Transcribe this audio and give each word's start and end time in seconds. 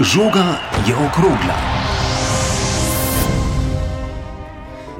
Žoga 0.00 0.62
je 0.86 0.94
okrogla. 0.94 1.77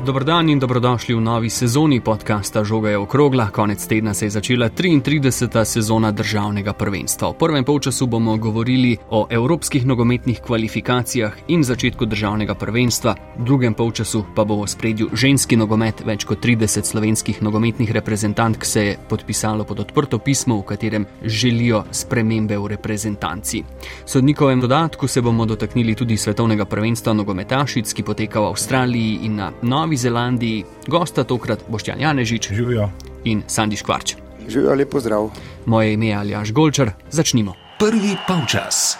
Dobrodan 0.09 0.49
in 0.49 0.57
dobrodošli 0.59 1.13
v 1.15 1.21
novi 1.21 1.51
sezoni 1.53 2.01
podcasta 2.01 2.65
Žoga 2.65 2.91
je 2.91 2.99
okrogla. 2.99 3.51
Konec 3.53 3.87
tedna 3.87 4.15
se 4.15 4.25
je 4.27 4.31
začela 4.31 4.69
33. 4.69 5.65
sezona 5.65 6.11
državnega 6.13 6.73
prvenstva. 6.73 7.29
V 7.29 7.35
prvem 7.35 7.65
polčasu 7.65 8.07
bomo 8.07 8.37
govorili 8.37 8.97
o 9.11 9.27
evropskih 9.31 9.87
nogometnih 9.87 10.41
kvalifikacijah 10.41 11.33
in 11.49 11.65
začetku 11.65 12.07
državnega 12.07 12.55
prvenstva, 12.55 13.15
v 13.37 13.45
drugem 13.45 13.75
polčasu 13.75 14.25
pa 14.35 14.45
bo 14.45 14.63
v 14.63 14.69
spredju 14.69 15.11
ženski 15.13 15.61
nogomet. 15.61 16.01
Več 16.01 16.25
kot 16.25 16.41
30 16.41 16.89
slovenskih 16.89 17.43
nogometnih 17.43 17.93
reprezentantk 17.93 18.65
se 18.65 18.85
je 18.85 18.97
podpisalo 19.09 19.65
pod 19.65 19.81
odprto 19.81 20.19
pismo, 20.19 20.57
v 20.57 20.73
katerem 20.73 21.07
želijo 21.23 21.85
spremembe 21.91 22.57
v 22.57 22.67
reprezentanci. 22.67 23.63
Sodnikovem 24.07 24.61
dodatku 24.61 25.09
se 25.09 25.21
bomo 25.21 25.45
dotaknili 25.45 25.95
tudi 25.95 26.17
svetovnega 26.17 26.65
prvenstva 26.65 27.13
nogometašic, 27.13 27.93
ki 27.93 28.03
poteka 28.03 28.41
v 28.41 28.57
Avstraliji 28.57 29.19
in 29.29 29.37
na 29.37 29.53
Novi 29.63 29.98
Zelandiji, 29.99 30.65
gosta 30.87 31.25
tokrat 31.25 31.65
Boštjan 31.69 32.01
Janežič 32.01 32.53
Živijo. 32.53 32.91
in 33.25 33.43
Sandi 33.47 33.77
Škvarč. 33.77 34.15
Živijo, 34.49 34.75
lepo 34.75 35.01
zdrav. 35.01 35.31
Moje 35.67 35.93
ime 35.93 36.07
je 36.07 36.15
Aljaš 36.15 36.53
Golčar, 36.53 36.91
začnimo. 37.11 37.55
Prvi 37.79 38.17
polčas. 38.29 38.97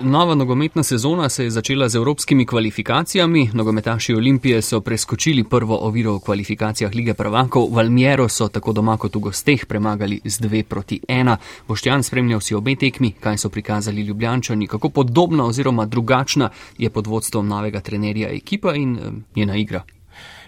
Nova 0.00 0.34
nogometna 0.34 0.82
sezona 0.82 1.28
se 1.28 1.44
je 1.44 1.50
začela 1.50 1.88
z 1.88 1.94
evropskimi 1.94 2.46
kvalifikacijami. 2.46 3.50
Nogometaši 3.54 4.14
Olimpije 4.14 4.62
so 4.62 4.80
preskočili 4.80 5.44
prvo 5.44 5.76
oviro 5.76 6.14
v 6.14 6.20
kvalifikacijah 6.20 6.94
lige 6.94 7.14
prvakov, 7.14 7.68
Valmiero 7.70 8.28
so 8.28 8.48
tako 8.48 8.72
doma 8.72 8.96
kot 8.96 9.16
v 9.16 9.18
gosteh 9.18 9.66
premagali 9.66 10.20
z 10.24 10.40
2 10.40 10.62
proti 10.62 11.00
1. 11.08 11.36
Boštjan 11.68 12.02
spremljal 12.02 12.40
si 12.40 12.54
obe 12.54 12.76
tekmi, 12.76 13.12
kaj 13.20 13.38
so 13.38 13.48
prikazali 13.48 14.02
Ljubljančani, 14.02 14.66
kako 14.66 14.88
podobna 14.88 15.44
oziroma 15.44 15.86
drugačna 15.86 16.50
je 16.78 16.90
pod 16.90 17.06
vodstvom 17.06 17.48
novega 17.48 17.80
trenerja 17.80 18.28
ekipa 18.28 18.74
in 18.74 18.96
eh, 18.96 19.10
njena 19.36 19.56
igra. 19.56 19.82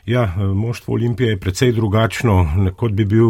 Ja, 0.06 0.34
moštvo 0.55 0.95
Olimpije 0.95 1.31
je 1.31 1.37
precej 1.37 1.73
drugačno, 1.73 2.47
kot 2.77 2.93
bi 2.93 3.05
bil 3.05 3.29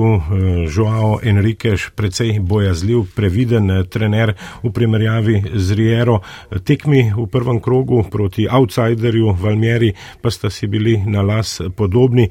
Joao 0.76 1.18
Enriquez, 1.22 1.80
precej 1.94 2.38
bojazljiv, 2.40 3.02
previden 3.16 3.70
eh, 3.70 3.84
trener 3.84 4.34
v 4.62 4.70
primerjavi 4.72 5.42
z 5.54 5.74
Riero. 5.74 6.20
Tekmi 6.64 7.12
v 7.16 7.26
prvem 7.26 7.60
krogu 7.60 8.04
proti 8.10 8.46
outsiderju 8.50 9.34
Valmieri 9.40 9.92
pa 10.22 10.30
sta 10.30 10.50
si 10.50 10.66
bili 10.66 11.02
na 11.06 11.22
las 11.22 11.60
podobni. 11.76 12.28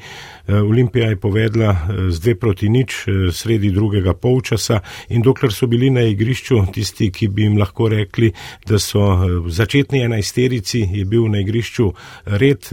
Eh, 0.49 0.61
Olimpija 0.61 1.09
je 1.09 1.15
povedla 1.15 1.69
eh, 1.69 2.11
z 2.11 2.19
dve 2.19 2.35
proti 2.35 2.69
nič 2.69 3.05
sredi 3.31 3.69
drugega 3.71 4.13
polčasa 4.13 4.79
in 5.09 5.21
dokler 5.21 5.53
so 5.53 5.67
bili 5.67 5.89
na 5.89 6.01
igrišču 6.01 6.63
tisti, 6.73 7.11
ki 7.11 7.27
bi 7.27 7.43
jim 7.45 7.57
lahko 7.57 7.89
rekli, 7.89 8.31
da 8.65 8.79
so 8.79 9.01
začetni 9.47 10.01
enajsterici, 10.03 10.81
je 10.93 11.05
bil 11.05 11.27
na 11.29 11.39
igrišču 11.39 11.91
red, 12.25 12.69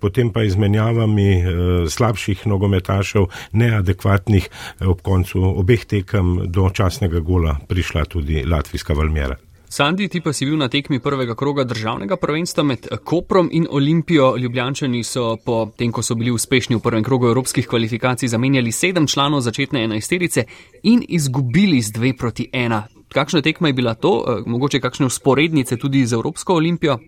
potem 0.00 0.32
pa 0.32 0.42
izmenjavami 0.42 1.28
slabših 1.88 2.46
nogometašev, 2.46 3.28
neadekvatnih 3.52 4.48
ob 4.86 5.02
koncu 5.02 5.42
obeh 5.62 5.84
tekem 5.86 6.50
do 6.50 6.70
časnega 6.74 7.20
gola 7.20 7.58
prišla 7.68 8.04
tudi 8.04 8.44
latvijska 8.46 8.94
Valmjera. 8.94 9.49
Sandi, 9.72 10.08
ti 10.08 10.18
pa 10.20 10.32
si 10.32 10.48
bil 10.48 10.56
na 10.58 10.66
tekmi 10.68 10.98
prvega 10.98 11.36
kroga 11.38 11.62
državnega 11.64 12.16
prvenstva 12.18 12.62
med 12.66 12.88
Koprom 13.04 13.48
in 13.52 13.68
Olimpijo. 13.70 14.32
Ljubljančani 14.36 15.04
so 15.04 15.36
po 15.44 15.70
tem, 15.78 15.92
ko 15.92 16.02
so 16.02 16.16
bili 16.18 16.32
uspešni 16.34 16.74
v 16.76 16.82
prvem 16.82 17.04
krogu 17.06 17.28
evropskih 17.28 17.68
kvalifikacij, 17.68 18.28
zamenjali 18.28 18.72
sedem 18.72 19.06
članov 19.06 19.40
začetne 19.46 19.84
enajsterice 19.84 20.44
in 20.82 21.04
izgubili 21.08 21.78
z 21.82 21.92
dve 21.92 22.12
proti 22.18 22.48
ena. 22.52 22.82
Kakšna 23.14 23.42
tekma 23.46 23.68
je 23.68 23.78
bila 23.78 23.94
to, 23.94 24.42
mogoče 24.46 24.80
kakšne 24.80 25.06
usporednice 25.06 25.76
tudi 25.76 26.02
z 26.06 26.18
Evropsko 26.18 26.54
olimpijo? 26.54 26.98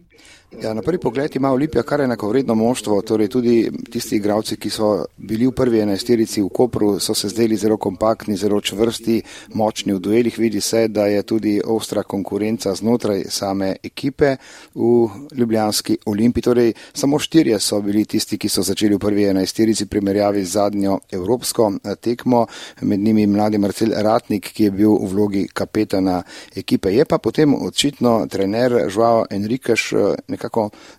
Ja, 0.60 0.74
na 0.74 0.82
prvi 0.82 0.98
pogled 0.98 1.36
ima 1.36 1.50
Olimpija 1.52 1.82
kar 1.82 2.00
enako 2.00 2.28
vredno 2.28 2.54
moštvo, 2.54 3.00
torej 3.02 3.28
tudi 3.28 3.70
tisti 3.90 4.16
igravci, 4.16 4.56
ki 4.56 4.70
so 4.70 5.04
bili 5.16 5.46
v 5.46 5.52
prvi 5.56 5.80
enajsterici 5.80 6.42
v 6.42 6.50
Kopru, 6.52 6.98
so 7.00 7.14
se 7.14 7.28
zdeli 7.28 7.56
zelo 7.56 7.76
kompaktni, 7.76 8.36
zelo 8.36 8.60
čvrsti, 8.60 9.22
močni 9.54 9.94
v 9.94 9.98
duelih. 9.98 10.38
Vidi 10.38 10.60
se, 10.60 10.88
da 10.88 11.06
je 11.06 11.22
tudi 11.22 11.60
ostra 11.64 12.02
konkurenca 12.02 12.74
znotraj 12.74 13.24
same 13.28 13.76
ekipe 13.82 14.36
v 14.74 15.08
Ljubljanski 15.34 15.96
olimpiji. 16.06 16.42
Torej, 16.42 16.72
samo 16.92 17.18
štirje 17.18 17.58
so 17.60 17.80
bili 17.80 18.04
tisti, 18.04 18.38
ki 18.38 18.48
so 18.48 18.62
začeli 18.62 18.94
v 18.94 19.00
prvi 19.00 19.24
enajsterici 19.32 19.86
primerjavi 19.86 20.44
z 20.44 20.52
zadnjo 20.52 20.98
evropsko 21.10 21.72
eh, 21.84 21.96
tekmo, 21.96 22.46
med 22.80 23.00
njimi 23.00 23.26
mladi 23.26 23.58
Marcel 23.58 23.96
Ratnik, 23.96 24.52
ki 24.52 24.64
je 24.64 24.70
bil 24.70 24.98
v 25.00 25.10
vlogi 25.14 25.46
kapetana 25.48 26.22
ekipe. 26.56 26.92
Je 26.92 27.04
pa 27.04 27.18
potem 27.18 27.54
očitno 27.54 28.26
trener 28.28 28.90
Žuao 28.90 29.26
Enriquez 29.30 29.80
nekako 30.28 30.41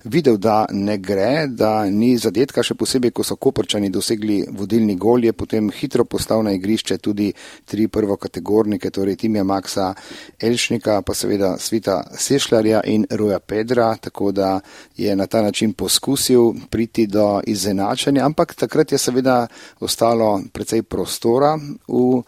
videl, 0.04 0.38
da 0.38 0.66
ne 0.72 0.98
gre, 0.98 1.48
da 1.48 1.86
ni 1.90 2.18
zadetka, 2.18 2.64
še 2.64 2.76
posebej, 2.76 3.12
ko 3.12 3.24
so 3.24 3.36
koprčani 3.36 3.90
dosegli 3.90 4.44
vodilni 4.48 4.96
gol, 4.96 5.24
je 5.24 5.34
potem 5.34 5.72
hitro 5.72 6.06
postal 6.06 6.44
na 6.44 6.54
igrišče 6.54 6.98
tudi 6.98 7.32
tri 7.66 7.88
prvokategornike, 7.88 8.92
torej 8.92 9.18
Timija 9.24 9.44
Maksa 9.44 9.94
Elšnika, 10.40 11.02
pa 11.02 11.14
seveda 11.14 11.56
Svita 11.58 12.04
Sešljarja 12.18 12.84
in 12.86 13.06
Roja 13.10 13.40
Pedra, 13.40 13.96
tako 13.96 14.32
da 14.32 14.60
je 14.98 15.16
na 15.16 15.28
ta 15.28 15.42
način 15.42 15.74
poskusil 15.74 16.54
priti 16.70 17.08
do 17.08 17.42
izenačanja, 17.48 18.26
ampak 18.26 18.56
takrat 18.56 18.92
je 18.92 18.98
seveda 18.98 19.48
ostalo 19.80 20.42
precej 20.54 20.84
prostora 20.84 21.58
v 21.88 22.22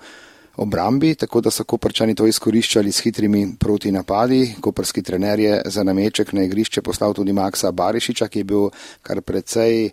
obrambi, 0.57 1.15
tako 1.15 1.41
da 1.41 1.51
so 1.51 1.63
koprčani 1.63 2.15
to 2.15 2.27
izkoriščali 2.27 2.91
s 2.91 3.03
hitrimi 3.03 3.47
proti 3.59 3.91
napadi. 3.91 4.55
Koprski 4.61 5.03
trener 5.03 5.39
je 5.39 5.61
za 5.65 5.83
nameček 5.83 6.33
na 6.33 6.43
igrišče 6.43 6.81
poslal 6.81 7.13
tudi 7.13 7.33
Maksa 7.33 7.71
Barišiča, 7.71 8.27
ki 8.27 8.39
je 8.39 8.43
bil 8.43 8.69
kar 9.01 9.21
precej 9.21 9.89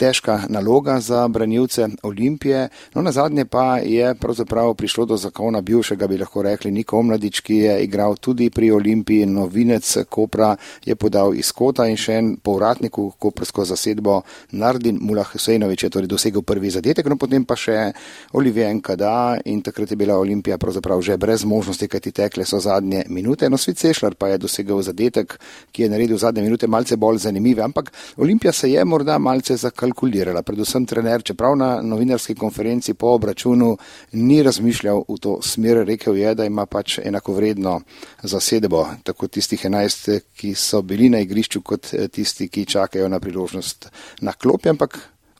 težka 0.00 0.38
naloga 0.48 1.00
za 1.00 1.28
branilce 1.28 1.88
Olimpije. 2.02 2.68
No, 2.94 3.02
na 3.02 3.12
zadnje 3.12 3.44
pa 3.44 3.78
je 3.78 4.14
pravzaprav 4.14 4.74
prišlo 4.74 5.04
do 5.04 5.16
zakona 5.16 5.60
bivšega, 5.60 6.06
bi 6.08 6.18
lahko 6.18 6.42
rekli, 6.42 6.70
Niko 6.70 6.98
Omladič, 6.98 7.40
ki 7.44 7.56
je 7.56 7.74
igral 7.84 8.16
tudi 8.16 8.50
pri 8.50 8.70
Olimpiji, 8.72 9.26
novinec 9.26 9.96
Kopra 10.08 10.56
je 10.84 10.96
podal 10.96 11.34
iz 11.36 11.52
kota 11.52 11.84
in 11.88 11.98
še 12.00 12.16
en 12.16 12.30
povratnik 12.36 12.96
v 12.96 13.10
koprsko 13.20 13.64
zasedbo 13.68 14.22
Nardin 14.56 14.98
Mulah 15.00 15.28
Husejnovič 15.28 15.84
je 15.84 15.90
torej 15.90 16.08
dosegel 16.08 16.42
prvi 16.42 16.70
zadetek, 16.70 17.06
no 17.10 17.18
potem 17.20 17.44
pa 17.44 17.58
še 17.58 17.92
Olivier 18.32 18.72
Nkada 18.74 19.40
in 19.44 19.60
takrat 19.62 19.92
je 19.92 20.00
bila 20.00 20.16
Olimpija 20.18 20.58
pravzaprav 20.58 21.02
že 21.02 21.18
brez 21.20 21.44
možnosti, 21.44 21.88
kaj 21.88 22.00
ti 22.00 22.12
tekle 22.12 22.46
so 22.48 22.60
zadnje 22.60 23.04
minute. 23.08 23.48
No, 23.50 23.58
Svit 23.58 23.78
Sešlar 23.78 24.16
pa 24.16 24.32
je 24.32 24.40
dosegel 24.40 24.80
zadetek, 24.82 25.36
ki 25.72 25.84
je 25.84 25.92
naredil 25.92 26.18
zadnje 26.18 26.46
minute 26.46 26.66
malce 26.66 26.96
bolj 26.96 27.20
zanimive, 27.26 27.62
ampak 27.62 27.92
Olimpija 28.16 28.52
se 28.52 28.70
je 28.70 28.84
morda 28.84 29.18
malce 29.18 29.56
zakalkulirala 29.56 29.89
kalkulirala, 29.90 30.42
predvsem 30.42 30.86
trener, 30.86 31.22
čeprav 31.22 31.56
na 31.58 31.82
novinarski 31.82 32.34
konferenci 32.34 32.94
po 32.94 33.14
obračunu 33.14 33.76
ni 34.12 34.42
razmišljal 34.42 35.04
v 35.08 35.16
to 35.20 35.38
smer, 35.42 35.84
rekel 35.86 36.16
je, 36.16 36.34
da 36.34 36.44
ima 36.44 36.66
pač 36.66 36.98
enakovredno 36.98 37.80
zasedbo, 38.22 38.86
tako 39.02 39.28
tistih 39.28 39.64
enajst, 39.64 40.10
ki 40.36 40.54
so 40.54 40.82
bili 40.82 41.10
na 41.10 41.20
igrišču, 41.20 41.62
kot 41.62 41.90
tisti, 42.12 42.48
ki 42.48 42.66
čakajo 42.66 43.08
na 43.08 43.20
priložnost 43.20 43.90
na 44.20 44.32
klopi, 44.32 44.70
ampak 44.70 44.98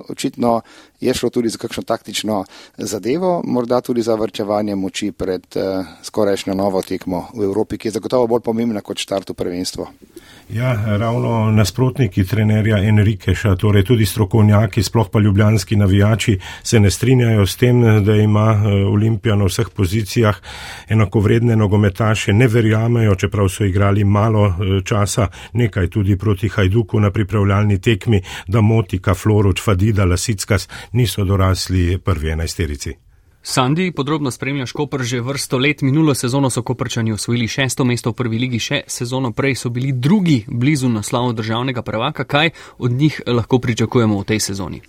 očitno 0.09 0.61
je 1.01 1.15
šlo 1.15 1.31
tudi 1.31 1.49
za 1.49 1.59
kakšno 1.59 1.83
taktično 1.83 2.45
zadevo, 2.77 3.43
morda 3.45 3.81
tudi 3.81 4.03
za 4.03 4.15
vrčevanje 4.15 4.77
moči 4.77 5.13
pred 5.13 5.47
uh, 5.57 5.87
skorajšnjo 6.03 6.55
novo 6.55 6.83
tekmo 6.83 7.27
v 7.35 7.45
Evropi, 7.45 7.79
ki 7.79 7.89
je 7.89 7.93
zagotovo 7.93 8.27
bolj 8.27 8.41
pomembna 8.41 8.81
kot 8.81 8.99
štartu 8.99 9.35
prvenstvo. 9.35 9.89
Ja, 10.51 10.97
ravno 10.97 11.51
nasprotniki 11.51 12.25
trenerja 12.25 12.79
Enrikeša, 12.83 13.55
torej 13.57 13.85
tudi 13.87 14.07
strokovnjaki, 14.07 14.83
sploh 14.83 15.07
pa 15.13 15.21
ljubljanski 15.21 15.77
navijači, 15.77 16.39
se 16.63 16.81
ne 16.81 16.91
strinjajo 16.91 17.47
s 17.47 17.57
tem, 17.57 18.05
da 18.05 18.17
ima 18.17 18.63
Olimpija 18.93 19.37
na 19.37 19.45
vseh 19.45 19.69
pozicijah 19.77 20.37
enakovredne 20.89 21.57
nogometaše, 21.57 22.33
ne 22.33 22.49
verjamejo, 22.49 23.15
čeprav 23.15 23.49
so 23.49 23.65
igrali 23.65 24.05
malo 24.05 24.55
časa, 24.85 25.29
nekaj 25.53 25.91
tudi 25.91 26.17
proti 26.17 26.49
Hajduku 26.49 27.01
na 27.01 27.11
pripravljalni 27.11 27.81
tekmi, 27.81 28.23
da 28.49 28.61
Motika, 28.61 29.15
Floruč, 29.15 29.63
Fadida, 29.63 30.05
Lasickas 30.05 30.69
niso 30.93 31.25
dorasli 31.25 31.99
prvi 31.99 32.31
enajsterici. 32.31 32.97
Sandi, 33.43 33.93
podrobno 33.93 34.31
spremljaš 34.31 34.73
Koper 34.73 35.03
že 35.03 35.21
vrsto 35.21 35.59
let. 35.59 35.83
Minulo 35.83 36.15
sezono 36.15 36.51
so 36.51 36.63
Koprčani 36.63 37.13
osvojili 37.13 37.49
šesto 37.49 37.85
mesto 37.85 38.11
v 38.11 38.15
prvi 38.15 38.39
ligi, 38.39 38.59
še 38.59 38.83
sezono 38.87 39.33
prej 39.33 39.55
so 39.55 39.71
bili 39.71 39.93
drugi 39.93 40.45
blizu 40.49 40.89
naslovu 40.89 41.33
državnega 41.33 41.83
prvaka. 41.83 42.25
Kaj 42.25 42.51
od 42.79 42.93
njih 42.93 43.23
lahko 43.27 43.59
pričakujemo 43.59 44.21
v 44.21 44.25
tej 44.25 44.41
sezoni? 44.41 44.83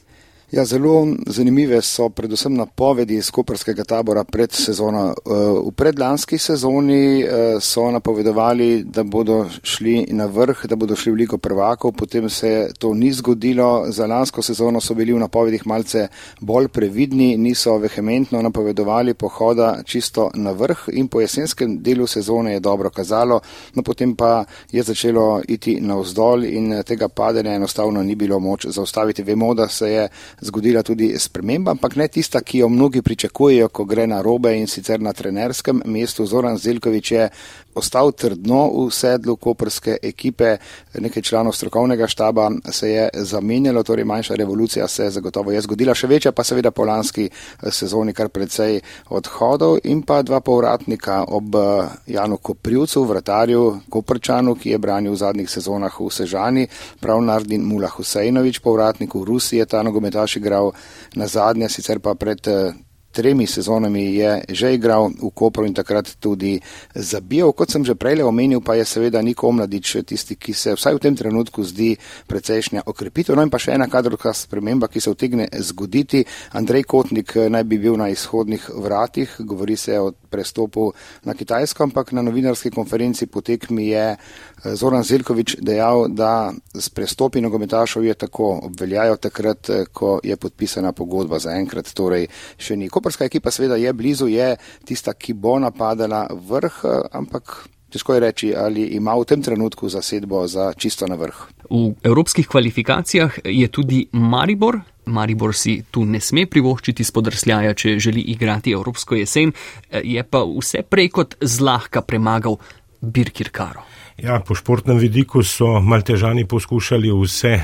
Ja, 0.52 0.66
zelo 0.66 1.08
zanimive 1.28 1.82
so 1.82 2.10
predvsem 2.10 2.54
napovedi 2.54 3.16
iz 3.16 3.30
koperskega 3.32 3.84
tabora 3.88 4.24
pred 4.24 4.52
sezono. 4.52 5.04
Eh, 5.10 5.34
v 5.68 5.72
predlanski 5.72 6.38
sezoni 6.38 7.22
eh, 7.24 7.56
so 7.62 7.86
napovedovali, 7.92 8.84
da 8.84 9.04
bodo 9.04 9.46
šli 9.64 10.08
na 10.12 10.26
vrh, 10.26 10.66
da 10.68 10.76
bodo 10.76 10.96
šli 10.96 11.12
v 11.12 11.16
ligo 11.16 11.38
prvakov, 11.38 11.92
potem 11.92 12.30
se 12.30 12.70
to 12.80 12.94
ni 12.94 13.14
zgodilo. 13.14 13.86
Za 13.88 14.08
lansko 14.08 14.42
sezono 14.42 14.82
so 14.82 14.94
bili 14.94 15.14
v 15.14 15.22
napovedih 15.24 15.64
malce 15.66 16.08
bolj 16.42 16.68
previdni, 16.68 17.38
niso 17.38 17.78
vehementno 17.78 18.42
napovedovali 18.42 19.14
pohoda 19.14 19.84
čisto 19.86 20.32
na 20.36 20.52
vrh 20.52 20.90
in 20.92 21.08
po 21.08 21.22
jesenskem 21.22 21.80
delu 21.80 22.08
sezone 22.08 22.54
je 22.54 22.60
dobro 22.60 22.90
kazalo, 22.90 23.40
no 23.76 23.84
potem 23.84 24.16
pa 24.16 24.44
je 24.72 24.84
začelo 24.84 25.42
iti 25.48 25.80
navzdol 25.82 26.44
in 26.44 26.84
tega 26.84 27.08
padanja 27.08 27.56
enostavno 27.56 28.04
ni 28.04 28.16
bilo 28.16 28.40
moč 28.40 28.66
zaustaviti. 28.68 29.24
Vemo, 29.24 29.54
da 29.54 29.68
se 29.68 29.92
je 29.92 30.10
zgodila 30.42 30.84
tudi 30.84 31.14
sprememba, 31.20 31.72
ampak 31.72 31.96
ne 31.96 32.08
tista, 32.08 32.42
ki 32.42 32.64
jo 32.64 32.70
mnogi 32.70 33.02
pričakujejo, 33.02 33.70
ko 33.70 33.86
gre 33.86 34.08
na 34.08 34.22
robe 34.22 34.56
in 34.58 34.68
sicer 34.68 35.02
na 35.02 35.14
trenerskem 35.14 35.82
mestu. 35.86 36.26
Zoran 36.26 36.58
Zelkovič 36.58 37.12
je 37.12 37.30
ostal 37.76 38.12
trdno 38.12 38.62
v 38.74 38.90
sedlu 38.92 39.36
koperske 39.36 39.98
ekipe, 40.04 40.58
nekaj 41.00 41.24
članov 41.24 41.54
strokovnega 41.54 42.08
štaba 42.08 42.52
se 42.72 42.90
je 42.90 43.10
zamenjalo, 43.14 43.84
torej 43.84 44.06
manjša 44.06 44.36
revolucija 44.36 44.88
se 44.88 45.10
zagotovo 45.10 45.52
je 45.52 45.62
zgodila, 45.62 45.96
še 45.96 46.08
večja 46.08 46.32
pa 46.32 46.44
seveda 46.44 46.72
po 46.72 46.86
lanski 46.86 47.30
eh, 47.30 47.72
sezoni 47.72 48.14
kar 48.14 48.30
precej 48.30 48.80
odhodov 49.10 49.78
in 49.84 50.04
pa 50.04 50.22
dva 50.22 50.42
povratnika 50.42 51.24
ob 51.28 51.56
eh, 51.56 51.88
Janu 52.08 52.38
Koprivcu, 52.38 53.04
vratarju 53.06 53.64
Koprčanu, 53.90 54.56
ki 54.56 54.76
je 54.76 54.78
branil 54.78 55.12
v 55.12 55.22
zadnjih 55.24 55.50
sezonah 55.50 56.00
v 56.00 56.10
Sežani, 56.12 56.68
prav 57.00 57.22
Nardin 57.24 57.66
Mula 57.66 57.90
Husejnovič, 57.90 58.60
povratnik 58.60 59.16
v 59.16 59.24
Rusiji 59.24 59.60
je 59.60 59.66
ta 59.66 59.84
nogometaš 59.84 60.38
igral 60.38 60.72
na 61.16 61.28
zadnje, 61.28 61.70
sicer 61.70 62.00
pa 62.00 62.16
pred 62.16 62.48
eh, 62.48 62.74
tremi 63.12 63.48
sezonami 63.48 64.16
je 64.16 64.32
že 64.50 64.74
igral 64.74 65.12
v 65.12 65.30
Kopru 65.36 65.66
in 65.66 65.74
takrat 65.74 66.08
tudi 66.20 66.60
zabijal. 66.96 67.52
Kot 67.52 67.72
sem 67.72 67.86
že 67.86 67.96
prej 67.96 68.24
omenil, 68.24 68.62
pa 68.62 68.76
je 68.76 68.86
seveda 68.86 69.22
Niko 69.22 69.48
Omladič 69.48 70.04
tisti, 70.06 70.36
ki 70.36 70.54
se 70.54 70.76
vsaj 70.76 70.96
v 70.96 71.04
tem 71.04 71.16
trenutku 71.16 71.64
zdi 71.64 71.96
precejšnja 72.28 72.88
okrepitev. 72.88 73.36
No 73.36 73.44
in 73.44 73.52
pa 73.52 73.60
še 73.60 73.76
ena 73.76 73.88
kadrovska 73.92 74.34
sprememba, 74.34 74.88
ki 74.88 75.00
se 75.04 75.12
vtegne 75.12 75.48
zgoditi. 75.60 76.24
Andrej 76.56 76.88
Kotnik 76.88 77.36
naj 77.36 77.64
bi 77.64 77.78
bil 77.78 78.00
na 78.00 78.10
izhodnih 78.10 78.70
vratih, 78.74 79.36
govori 79.40 79.78
se 79.78 80.00
o 80.00 80.12
prestopu 80.32 80.92
na 81.24 81.34
Kitajsko, 81.34 81.84
ampak 81.84 82.12
na 82.12 82.22
novinarski 82.22 82.72
konferenci 82.72 83.28
potekmi 83.28 83.92
je 83.92 84.06
eh, 84.16 84.18
Zoran 84.64 85.04
Zelkovič 85.04 85.56
dejal, 85.60 86.06
da 86.10 86.54
s 86.74 86.90
prestopi 86.90 87.42
nogometašov 87.42 88.06
je 88.06 88.14
tako 88.14 88.60
obveljajo 88.64 89.18
takrat, 89.18 89.70
eh, 89.70 89.86
ko 89.94 90.20
je 90.24 90.38
podpisana 90.38 90.92
pogodba 90.92 91.40
za 91.40 91.52
enkrat, 91.58 91.94
torej 91.94 92.28
še 92.58 92.78
ni. 92.78 92.90
Koperska 92.90 93.26
ekipa 93.26 93.52
seveda 93.52 93.76
je 93.76 93.94
blizu, 93.94 94.28
je 94.28 94.56
tista, 94.86 95.14
ki 95.14 95.34
bo 95.34 95.60
napadala 95.60 96.28
vrh, 96.32 96.82
eh, 96.84 97.02
ampak. 97.12 97.68
Težko 97.92 98.14
je 98.14 98.20
reči, 98.20 98.50
ali 98.56 98.96
ima 98.96 99.12
v 99.20 99.26
tem 99.28 99.42
trenutku 99.44 99.90
zasedbo 99.90 100.48
za 100.48 100.72
čisto 100.74 101.08
na 101.08 101.16
vrh. 101.20 101.36
V 101.70 101.92
evropskih 102.04 102.48
kvalifikacijah 102.48 103.40
je 103.44 103.68
tudi 103.68 104.08
Maribor, 104.14 104.80
Maribor 105.06 105.54
si 105.56 105.84
tu 105.92 106.06
ne 106.06 106.20
sme 106.20 106.46
privoščiti 106.46 107.04
spodrsljaja, 107.04 107.74
če 107.74 108.00
želi 108.00 108.22
igrati 108.32 108.72
Evropsko 108.72 109.16
jesen, 109.16 109.52
je 109.92 110.24
pa 110.24 110.44
vse 110.46 110.86
prej 110.88 111.10
kot 111.10 111.36
zlahka 111.42 112.02
premagal 112.02 112.56
Birkirkaro. 113.02 113.84
Ja, 114.18 114.40
po 114.40 114.56
športnem 114.56 114.98
vidiku 114.98 115.44
so 115.44 115.80
maltežani 115.80 116.46
poskušali 116.48 117.12
vse, 117.24 117.48
eh, 117.48 117.64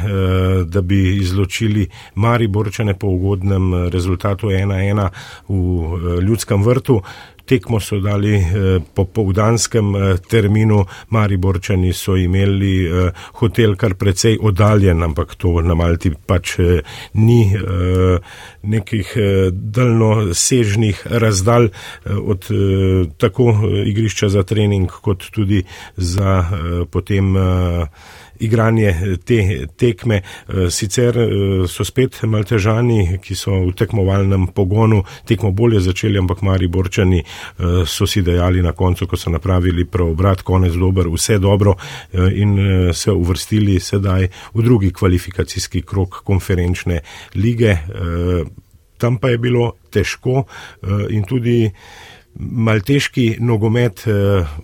da 0.65 0.81
bi 0.81 1.17
izločili 1.17 1.89
Mariborčane 2.15 2.94
po 2.94 3.07
ugodnem 3.07 3.89
rezultatu 3.89 4.47
1-1 4.47 5.09
v 5.47 5.53
eh, 5.53 6.21
ljudskem 6.21 6.63
vrtu 6.63 7.01
tekmo 7.47 7.79
so 7.79 7.99
dali 7.99 8.35
eh, 8.35 8.79
po 8.94 9.05
povdanskem 9.05 9.95
eh, 9.95 10.17
terminu, 10.29 10.83
Mariborčani 11.09 11.94
so 11.94 12.15
imeli 12.19 12.85
eh, 12.85 13.11
hotel 13.39 13.75
kar 13.75 13.95
precej 13.95 14.38
oddaljen, 14.41 15.03
ampak 15.03 15.35
to 15.39 15.61
na 15.61 15.75
Malti 15.77 16.11
pač 16.27 16.57
ni 17.13 17.39
nekih 18.67 19.11
daljnosežnih 19.51 21.01
razdalj 21.21 21.69
od 22.05 22.47
tako 23.17 23.45
igrišča 23.85 24.29
za 24.29 24.44
trening 24.44 24.91
kot 24.91 25.29
tudi 25.31 25.61
za 25.95 26.33
potem 26.91 27.35
igranje 28.39 28.88
eh, 28.88 29.18
te 29.18 29.68
tekme. 29.75 30.22
Eh, 30.48 30.69
sicer 30.69 31.18
eh, 31.18 31.30
so 31.68 31.86
spet 31.86 32.22
maltežani, 32.24 33.19
ki 33.24 33.36
so 33.36 33.62
v 33.68 33.74
tekmovalnem 33.78 34.48
pogonu 34.56 35.04
tekmo 35.28 35.51
bolje 35.51 35.81
začeli, 35.86 36.19
ampak 36.19 36.42
mari 36.42 36.68
borčani 36.68 37.24
so 37.86 38.07
si 38.07 38.22
dejali 38.22 38.62
na 38.62 38.72
koncu, 38.72 39.07
ko 39.07 39.18
so 39.18 39.31
napravili 39.31 39.86
preobrat, 39.86 40.42
konec 40.45 40.75
dober, 40.78 41.07
vse 41.12 41.38
dobro 41.39 41.75
in 42.13 42.92
se 42.94 43.12
uvrstili 43.12 43.80
sedaj 43.80 44.28
v 44.54 44.63
drugi 44.63 44.92
kvalifikacijski 44.94 45.81
krok 45.81 46.22
konferenčne 46.24 47.00
lige. 47.36 47.78
Tam 48.98 49.18
pa 49.18 49.30
je 49.30 49.38
bilo 49.38 49.72
težko 49.92 50.45
in 51.10 51.24
tudi 51.24 51.69
malteški 52.39 53.38
nogomet 53.39 54.07
eh, 54.07 54.12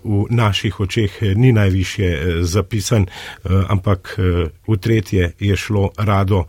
v 0.03 0.25
naših 0.29 0.79
očeh 0.79 1.11
eh, 1.21 1.35
ni 1.35 1.51
najviše 1.51 2.05
eh, 2.05 2.43
zapisan, 2.43 3.05
ampak 3.43 4.15
v 4.67 4.77
tretje 4.77 5.33
je 5.39 5.55
šlo 5.55 5.89
rado 5.97 6.45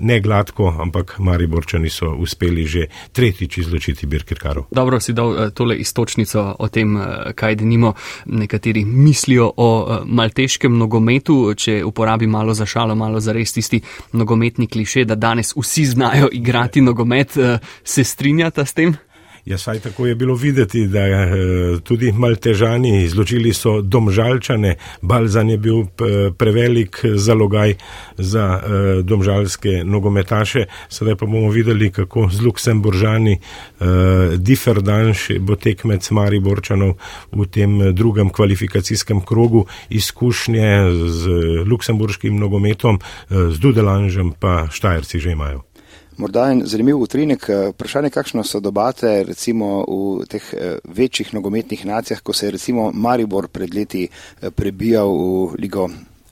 ne 0.00 0.20
gladko, 0.20 0.74
ampak 0.80 1.18
Mariborčani 1.18 1.90
so 1.90 2.10
uspeli 2.18 2.66
že 2.66 2.86
tretjič 3.12 3.58
izločiti 3.58 4.06
Birkirkaro. 4.06 4.66
Dobro 4.70 5.00
si 5.00 5.12
dal 5.12 5.50
tole 5.50 5.76
istočnico 5.76 6.56
o 6.58 6.68
tem, 6.68 6.98
kaj 7.34 7.54
denimo 7.54 7.92
nekateri 8.26 8.84
mislijo 8.84 9.52
o 9.56 10.00
malteškem 10.04 10.78
nogometu, 10.78 11.54
če 11.54 11.84
uporabi 11.84 12.26
malo 12.26 12.54
za 12.54 12.66
šalo, 12.66 12.94
malo 12.94 13.20
za 13.20 13.32
res 13.32 13.52
tisti 13.52 13.80
nogometni 14.12 14.66
kliše, 14.66 15.04
da 15.04 15.14
danes 15.14 15.54
vsi 15.56 15.84
znajo 15.84 16.28
igrati 16.32 16.80
nogomet, 16.80 17.36
se 17.84 18.04
strinjata 18.04 18.64
s 18.64 18.72
tem? 18.72 18.96
Ja, 19.48 19.58
saj 19.58 19.78
tako 19.80 20.06
je 20.06 20.14
bilo 20.14 20.34
videti, 20.34 20.86
da 20.86 20.98
eh, 21.00 21.30
tudi 21.84 22.12
maltežani 22.12 23.04
izločili 23.04 23.52
so 23.54 23.80
domžalčane, 23.80 24.74
Balzan 25.02 25.50
je 25.50 25.56
bil 25.58 25.84
prevelik 26.38 27.00
zalogaj 27.14 27.74
za 28.18 28.60
eh, 28.60 29.02
domžalske 29.02 29.84
nogometaše. 29.84 30.66
Sedaj 30.88 31.16
pa 31.16 31.26
bomo 31.26 31.50
videli, 31.50 31.88
kako 31.92 32.28
z 32.32 32.40
Luksemburžani 32.44 33.32
eh, 33.32 33.84
Differdanš 34.36 35.28
bo 35.40 35.56
tekmec 35.56 36.10
Mariborčanov 36.10 36.98
v 37.32 37.46
tem 37.46 37.94
drugem 37.94 38.28
kvalifikacijskem 38.30 39.24
krogu 39.24 39.64
izkušnje 39.88 40.68
z 41.08 41.28
luksemburškim 41.64 42.36
nogometom, 42.36 43.00
z 43.30 43.58
Dudelanžem 43.58 44.32
pa 44.40 44.68
Štajerci 44.70 45.18
že 45.18 45.32
imajo. 45.32 45.67
Morda 46.18 46.48
en 46.50 46.64
zanimiv 46.66 46.98
utrinek, 46.98 47.44
eh, 47.48 47.68
vprašanje, 47.70 48.10
kakšno 48.10 48.42
so 48.44 48.58
dobate 48.60 49.22
recimo 49.22 49.84
v 49.86 50.26
teh 50.26 50.48
eh, 50.52 50.78
večjih 50.84 51.30
nogometnih 51.34 51.86
nacijah, 51.86 52.20
ko 52.20 52.32
se 52.32 52.46
je 52.46 52.50
recimo 52.50 52.90
Maribor 52.94 53.48
pred 53.48 53.74
leti 53.74 54.08
eh, 54.08 54.50
prebijal 54.50 55.14
v 55.14 55.54
Ligo 55.58 55.88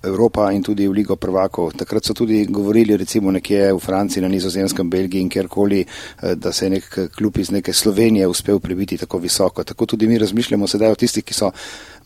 Evropa 0.07 0.51
in 0.53 0.63
tudi 0.63 0.87
v 0.89 0.93
Ligo 1.01 1.17
prvakov. 1.17 1.73
Takrat 1.77 2.05
so 2.05 2.15
tudi 2.15 2.45
govorili 2.47 2.97
recimo 2.97 3.31
nekje 3.31 3.73
v 3.73 3.81
Franciji, 3.83 4.23
na 4.23 4.29
nizozemskem, 4.29 4.91
Belgiji 4.91 5.21
in 5.21 5.29
kjerkoli, 5.29 5.85
da 6.35 6.53
se 6.53 6.67
je 6.67 6.71
nek 6.71 6.99
klub 7.17 7.39
iz 7.39 7.51
neke 7.51 7.73
Slovenije 7.73 8.27
uspel 8.27 8.61
prebiti 8.61 8.97
tako 8.97 9.19
visoko. 9.19 9.65
Tako 9.65 9.87
tudi 9.87 10.09
mi 10.09 10.19
razmišljamo 10.19 10.67
sedaj 10.67 10.91
o 10.91 10.95
tistih, 10.95 11.25
ki 11.25 11.35
so 11.35 11.51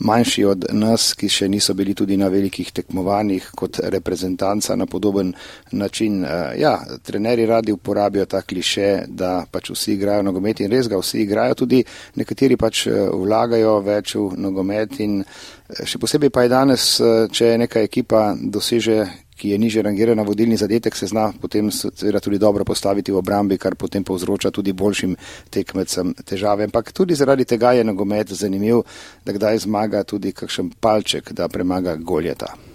manjši 0.00 0.44
od 0.44 0.64
nas, 0.72 1.12
ki 1.14 1.28
še 1.28 1.48
niso 1.48 1.74
bili 1.74 1.94
tudi 1.94 2.16
na 2.16 2.28
velikih 2.32 2.72
tekmovanjih 2.72 3.50
kot 3.56 3.80
reprezentanca 3.92 4.76
na 4.76 4.86
podoben 4.86 5.32
način. 5.72 6.24
Eh, 6.24 6.54
ja, 6.60 6.78
trenerji 7.02 7.46
radi 7.46 7.72
uporabijo 7.72 8.26
ta 8.26 8.42
kliše, 8.42 9.04
da 9.08 9.44
pač 9.50 9.70
vsi 9.70 9.92
igrajo 9.92 10.22
nogomet 10.22 10.60
in 10.60 10.72
res 10.72 10.88
ga 10.88 10.98
vsi 11.00 11.22
igrajo, 11.24 11.54
tudi 11.64 11.84
nekateri 12.16 12.56
pač 12.56 12.86
eh, 12.86 13.08
vlagajo 13.12 13.78
več 13.84 14.14
v 14.16 14.40
nogomet 14.40 15.00
in 15.00 15.20
eh, 15.20 15.59
še 15.84 15.98
posebej 15.98 16.30
pa 16.30 16.42
je 16.42 16.48
danes, 16.48 16.84
če 17.32 17.56
neka 17.58 17.82
ekipa 17.86 18.34
doseže 18.36 19.04
ki 19.40 19.50
je 19.50 19.58
niže 19.58 19.82
rangirana 19.82 20.22
vodilni 20.22 20.56
zadetek, 20.56 20.96
se 20.96 21.06
zna 21.06 21.32
potem 21.40 21.70
tudi 22.20 22.38
dobro 22.38 22.64
postaviti 22.64 23.12
v 23.12 23.16
obrambi, 23.16 23.56
kar 23.58 23.74
potem 23.74 24.04
povzroča 24.04 24.52
tudi 24.52 24.76
boljšim 24.76 25.16
tekmecem 25.50 26.12
težave. 26.24 26.68
Ampak 26.68 26.92
tudi 26.92 27.16
zaradi 27.16 27.48
tega 27.48 27.72
je 27.72 27.84
nogomet 27.84 28.36
zanimiv, 28.36 28.84
da 29.24 29.32
kdaj 29.32 29.64
zmaga 29.64 30.04
tudi 30.04 30.36
kakšen 30.36 30.74
palček, 30.80 31.32
da 31.32 31.48
premaga 31.48 31.96
goljeta. 31.96 32.69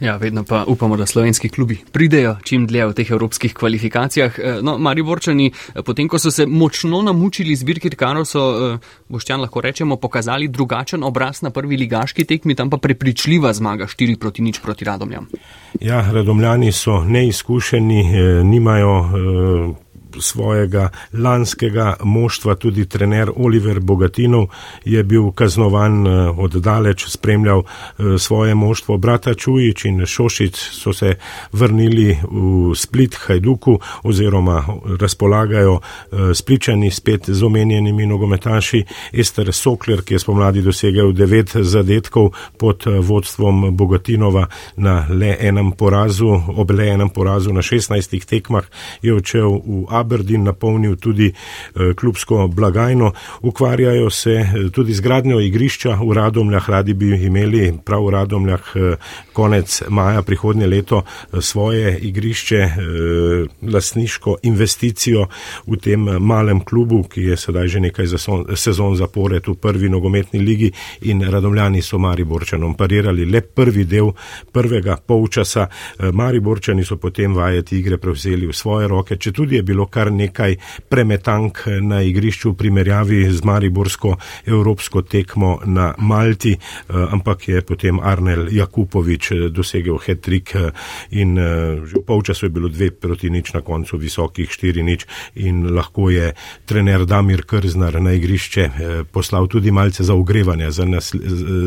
Ja, 0.00 0.16
vedno 0.16 0.44
pa 0.44 0.64
upamo, 0.66 0.96
da 0.96 1.06
slovenski 1.06 1.48
klubi 1.48 1.78
pridejo 1.92 2.36
čim 2.44 2.66
dlje 2.66 2.86
v 2.86 2.94
teh 2.94 3.10
evropskih 3.10 3.54
kvalifikacijah. 3.54 4.38
Eh, 4.38 4.58
no, 4.62 4.78
Mari 4.78 5.02
Borčani, 5.02 5.50
eh, 5.50 5.82
potem 5.82 6.08
ko 6.08 6.18
so 6.18 6.30
se 6.30 6.46
močno 6.46 7.02
namučili 7.02 7.56
zbirki 7.56 7.90
Tkano, 7.90 8.24
so, 8.24 8.40
eh, 8.40 8.78
boščan 9.08 9.40
lahko 9.40 9.60
rečemo, 9.60 9.96
pokazali 9.96 10.48
drugačen 10.48 11.04
obraz 11.04 11.42
na 11.42 11.50
prvi 11.50 11.76
ligaški 11.76 12.24
tekmi, 12.24 12.54
tam 12.54 12.70
pa 12.70 12.76
prepričljiva 12.76 13.52
zmaga 13.52 13.86
4 13.86 14.16
proti 14.16 14.42
nič 14.42 14.58
proti 14.58 14.84
Radomljam. 14.84 15.28
Ja, 15.80 16.10
Radomljani 16.12 16.72
so 16.72 17.04
neizkušeni, 17.04 18.04
nimajo 18.44 19.10
svojega 20.18 20.88
lanskega 21.12 21.96
moštva, 22.04 22.54
tudi 22.54 22.84
trener 22.88 23.30
Oliver 23.36 23.80
Bogatinov 23.80 24.46
je 24.84 25.02
bil 25.04 25.30
kaznovan 25.32 26.06
eh, 26.06 26.30
oddaleč, 26.36 27.06
spremljal 27.08 27.62
eh, 27.62 28.18
svoje 28.18 28.54
moštvo. 28.54 28.98
Brata 28.98 29.34
Čujič 29.34 29.84
in 29.84 30.06
Šošic 30.06 30.56
so 30.56 30.92
se 30.92 31.14
vrnili 31.52 32.18
v 32.30 32.74
Split 32.74 33.14
Hajduku 33.14 33.78
oziroma 34.02 34.64
razpolagajo 35.00 35.80
eh, 35.80 36.34
spličani 36.34 36.90
spet 36.90 37.30
z 37.30 37.42
omenjenimi 37.42 38.06
nogometaši. 38.06 38.84
Ester 39.12 39.52
Sokler, 39.52 40.02
ki 40.02 40.14
je 40.14 40.18
spomladi 40.18 40.62
dosegel 40.62 41.12
devet 41.12 41.50
zadetkov 41.54 42.32
pod 42.58 42.84
vodstvom 42.86 43.76
Bogatinova 43.76 44.46
na 44.76 45.06
le 45.10 45.36
enem 45.40 45.72
porazu, 45.72 46.30
ob 46.56 46.70
le 46.70 46.88
enem 46.88 47.08
porazu 47.08 47.52
na 47.52 47.62
16 47.62 48.24
tekmah, 48.26 48.64
je 49.02 49.14
odšel 49.14 49.50
v 49.66 49.84
Abel. 49.88 49.99
Aberdeen 50.00 50.44
napolnil 50.44 50.96
tudi 50.96 51.28
eh, 51.28 51.94
klubsko 51.94 52.48
blagajno. 52.48 53.12
Ukvarjajo 53.42 54.10
se 54.10 54.32
eh, 54.32 54.70
tudi 54.72 54.94
z 54.94 55.00
gradnjo 55.00 55.40
igrišča 55.40 55.98
v 56.00 56.12
Radomljah, 56.12 56.70
radi 56.70 56.94
bi 56.94 57.14
imeli 57.26 57.72
prav 57.84 58.06
v 58.06 58.10
Radomljah 58.10 58.60
eh, 58.74 58.96
konec 59.32 59.82
maja 59.88 60.22
prihodnje 60.22 60.66
leto 60.66 61.02
svoje 61.40 61.98
igrišče, 61.98 62.68
lasniško 63.62 64.36
investicijo 64.42 65.26
v 65.66 65.76
tem 65.76 66.00
malem 66.20 66.60
klubu, 66.64 67.02
ki 67.02 67.22
je 67.30 67.36
sedaj 67.36 67.68
že 67.68 67.80
nekaj 67.80 68.06
sezon 68.56 68.96
zapored 68.96 69.46
v 69.46 69.54
prvi 69.54 69.88
nogometni 69.88 70.40
ligi 70.40 70.72
in 71.00 71.22
Radomljani 71.22 71.82
so 71.82 71.98
Mariborčanom 71.98 72.74
parirali 72.74 73.24
le 73.24 73.40
prvi 73.40 73.84
del 73.84 74.12
prvega 74.52 74.96
polčasa. 74.96 75.68
Mariborčani 76.12 76.84
so 76.84 76.96
potem 76.96 77.34
vajeti 77.34 77.78
igre 77.78 77.98
prevzeli 77.98 78.46
v 78.46 78.52
svoje 78.52 78.88
roke, 78.88 79.16
če 79.16 79.32
tudi 79.32 79.56
je 79.56 79.62
bilo 79.62 79.86
kar 79.90 80.12
nekaj 80.12 80.56
premetank 80.88 81.66
na 81.80 82.02
igrišču 82.02 82.50
v 82.50 82.56
primerjavi 82.56 83.24
z 83.30 83.44
Mariborsko 83.44 84.16
evropsko 84.46 85.02
tekmo 85.02 85.58
na 85.64 85.94
Malti, 85.98 86.52
eh, 86.52 86.58
ampak 87.10 87.48
je 87.48 87.62
potem 87.62 88.00
Arnel 88.00 88.48
Jakupovič 88.52 89.30
eh, 89.30 89.48
dosegel 89.50 89.98
hetrik 89.98 90.54
eh, 90.54 90.70
in 91.10 91.38
že 91.86 91.98
v 91.98 92.04
polčasu 92.04 92.46
je 92.46 92.50
bilo 92.50 92.68
dve 92.68 92.90
proti 92.90 93.30
nič 93.30 93.52
na 93.54 93.60
koncu 93.60 93.96
visokih 93.96 94.50
štiri 94.50 94.82
nič 94.82 95.06
in 95.34 95.74
lahko 95.74 96.10
je 96.10 96.32
trener 96.66 97.06
Damir 97.06 97.42
Krznar 97.46 98.00
na 98.00 98.12
igrišče 98.12 98.70
poslal 99.12 99.48
tudi 99.48 99.70
malce 99.70 100.04
za 100.04 100.14
ogrevanje 100.14 100.70
za, 100.70 100.84
nasl 100.84 101.18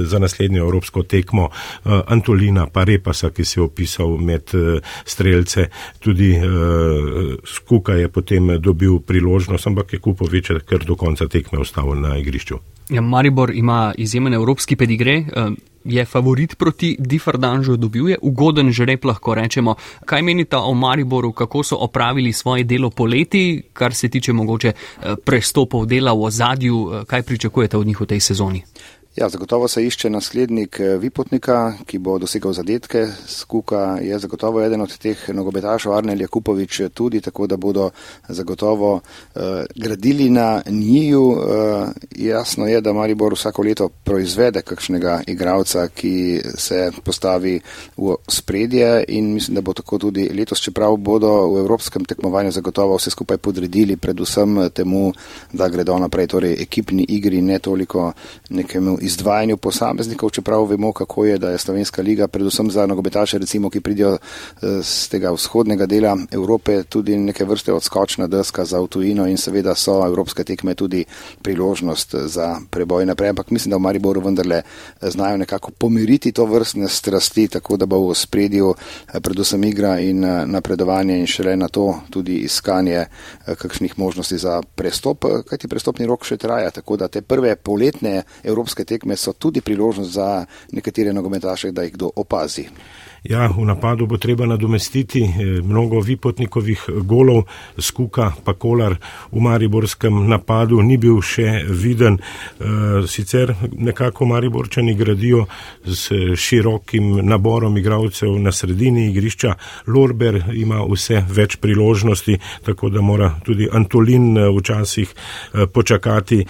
za 0.06 0.20
naslednjo 0.20 0.64
evropsko 0.64 1.04
tekmo 1.04 1.50
Antolina 1.84 2.68
Parepasa, 2.68 3.30
ki 3.30 3.46
se 3.46 3.60
je 3.60 3.64
opisal 3.64 4.18
med 4.18 4.52
strelce, 5.06 5.68
tudi 6.00 6.36
Skuka 7.46 7.94
je 7.94 8.08
potem 8.14 8.34
potem 8.34 8.62
dobil 8.62 9.00
priložnost, 9.00 9.68
ampak 9.68 9.94
je 9.94 10.00
Kupovič 10.00 10.52
kar 10.66 10.82
do 10.86 10.96
konca 10.96 11.28
tekme 11.28 11.60
ostal 11.60 11.96
na 11.96 12.18
igrišču. 12.18 12.58
Ja, 12.90 13.02
Maribor 13.02 13.52
ima 13.52 13.94
izjemen 13.98 14.34
evropski 14.34 14.76
pedigre, 14.76 15.14
eh, 15.14 15.50
je 15.84 16.06
favorit 16.06 16.56
proti 16.58 16.96
Diffardanžu, 17.00 17.78
dobil 17.78 18.10
je 18.10 18.18
ugoden 18.22 18.72
žreb, 18.72 19.06
lahko 19.06 19.36
rečemo. 19.36 19.76
Kaj 20.06 20.22
menite 20.22 20.58
o 20.58 20.74
Mariboru, 20.74 21.32
kako 21.32 21.64
so 21.64 21.76
opravili 21.76 22.34
svoje 22.34 22.64
delo 22.64 22.90
poleti, 22.90 23.64
kar 23.74 23.94
se 23.94 24.10
tiče 24.10 24.34
mogoče 24.34 24.68
eh, 24.68 25.16
prestopov 25.26 25.86
dela 25.86 26.14
v 26.14 26.24
ozadju, 26.24 26.90
eh, 26.92 27.06
kaj 27.06 27.24
pričakujete 27.24 27.78
od 27.78 27.88
njih 27.88 28.02
v 28.02 28.06
tej 28.06 28.20
sezoni? 28.20 28.64
Ja, 29.16 29.30
zagotovo 29.30 29.68
se 29.68 29.86
išče 29.86 30.10
naslednik 30.10 30.80
eh, 30.80 30.98
Vipotnika, 30.98 31.74
ki 31.86 32.00
bo 32.02 32.16
dosegal 32.18 32.54
zadetke. 32.54 33.06
Skuka 33.28 34.00
je 34.02 34.18
zagotovo 34.20 34.62
eden 34.62 34.82
od 34.82 34.98
teh 34.98 35.30
nogobetašov, 35.30 35.94
Arnel 35.94 36.22
Jakupovič 36.22 36.82
tudi, 36.94 37.22
tako 37.22 37.48
da 37.48 37.58
bodo 37.58 37.90
zagotovo 38.28 38.94
uh, 38.96 39.42
gradili 39.76 40.30
na 40.30 40.62
njiju. 40.70 41.22
Uh, 41.22 41.38
jasno 42.16 42.68
je, 42.68 42.82
da 42.82 42.94
Maribor 42.94 43.34
vsako 43.34 43.62
leto 43.62 43.90
proizvede 43.90 44.62
kakšnega 44.62 45.22
igralca, 45.28 45.88
ki 45.88 46.42
se 46.58 46.92
postavi 47.04 47.60
v 47.98 48.16
spredje 48.28 49.04
in 49.08 49.34
mislim, 49.34 49.56
da 49.56 49.62
bo 49.62 49.74
tako 49.74 49.98
tudi 49.98 50.30
letos, 50.34 50.60
čeprav 50.60 50.98
bodo 50.98 51.48
v 51.54 51.60
evropskem 51.60 52.06
tekmovanju 52.06 52.52
zagotovo 52.52 52.98
vse 52.98 53.10
skupaj 53.10 53.38
podredili 53.38 53.98
predvsem 53.98 54.70
temu, 54.74 55.14
da 55.52 55.70
gredo 55.70 56.00
naprej, 56.00 56.28
torej 56.28 56.58
ekipni 56.62 57.06
igri, 57.10 57.42
ne 57.42 57.60
toliko 57.60 58.12
nekemu 58.50 59.03
izdvajanju 59.04 59.58
posameznikov, 59.58 60.30
čeprav 60.30 60.66
vemo, 60.66 60.92
kako 60.94 61.26
je, 61.26 61.38
da 61.38 61.50
je 61.50 61.58
Slovenska 61.58 62.02
liga, 62.02 62.28
predvsem 62.28 62.72
za 62.72 62.86
nogobetaše, 62.86 63.38
recimo, 63.38 63.70
ki 63.70 63.82
pridijo 63.82 64.18
z 64.62 65.06
eh, 65.06 65.10
tega 65.12 65.32
vzhodnega 65.32 65.86
dela 65.86 66.18
Evrope, 66.32 66.84
tudi 66.84 67.18
neke 67.18 67.46
vrste 67.46 67.74
odskočna 67.74 68.28
deska 68.28 68.66
za 68.66 68.80
avtojino 68.80 69.28
in 69.28 69.38
seveda 69.38 69.76
so 69.76 70.00
evropske 70.06 70.44
tekme 70.44 70.76
tudi 70.76 71.06
priložnost 71.42 72.16
za 72.26 72.60
preboj 72.70 73.06
naprej. 73.06 73.30
Ampak 73.30 73.52
mislim, 73.52 73.70
da 73.70 73.78
v 73.78 73.86
Mariboru 73.88 74.22
vendarle 74.22 74.62
eh, 74.62 75.10
znajo 75.10 75.38
nekako 75.38 75.72
pomiriti 75.72 76.32
to 76.32 76.46
vrstne 76.46 76.88
strasti, 76.88 77.48
tako 77.48 77.78
da 77.78 77.86
bo 77.86 78.00
v 78.10 78.16
spredju 78.16 78.74
eh, 78.74 79.20
predvsem 79.20 79.64
igra 79.64 80.00
in 80.00 80.24
napredovanje 80.46 81.20
in 81.20 81.28
šele 81.28 81.56
na 81.56 81.68
to 81.68 82.00
tudi 82.10 82.38
iskanje 82.48 83.06
kakšnih 83.46 84.00
možnosti 84.00 84.38
za 84.38 84.62
prestop, 84.76 85.26
kajti 85.50 85.68
prestopni 85.68 86.06
rok 86.06 86.26
še 86.26 86.38
traja, 86.38 86.72
tako 86.72 86.98
da 86.98 87.08
te 87.08 87.22
prve 87.22 87.56
poletne 87.56 88.24
evropske 88.44 88.86
tekme 88.86 88.93
tekme 88.94 89.18
so 89.18 89.34
tudi 89.34 89.62
priložnost 89.62 90.12
za 90.14 90.46
nekatere 90.72 91.14
nogometaše, 91.14 91.72
da 91.72 91.84
jih 91.84 91.94
kdo 91.94 92.12
opazi. 92.16 92.68
Ja, 93.24 93.48
v 93.48 93.64
napadu 93.64 94.04
bo 94.06 94.18
treba 94.18 94.46
nadomestiti 94.46 95.22
eh, 95.24 95.62
mnogo 95.64 96.02
vipotnikovih 96.04 96.90
golov, 97.08 97.46
skuka 97.80 98.34
pa 98.44 98.54
kolar 98.54 98.98
v 99.32 99.40
mariborskem 99.40 100.28
napadu 100.28 100.82
ni 100.84 100.98
bil 101.00 101.22
še 101.24 101.64
viden. 101.70 102.18
Eh, 102.20 103.08
sicer 103.08 103.54
nekako 103.72 104.26
mariborčani 104.28 104.96
gradijo 105.00 105.46
z 105.86 106.36
širokim 106.36 107.24
naborom 107.24 107.78
igralcev 107.78 108.36
na 108.44 108.52
sredini 108.52 109.08
igrišča. 109.12 109.56
Lorber 109.88 110.42
ima 110.54 110.84
vse 110.84 111.24
več 111.24 111.56
priložnosti, 111.64 112.36
tako 112.66 112.90
da 112.90 113.02
mora 113.02 113.32
tudi 113.46 113.70
Antolin 113.72 114.38
eh, 114.38 114.50
včasih 114.52 115.16
počakati. 115.74 116.44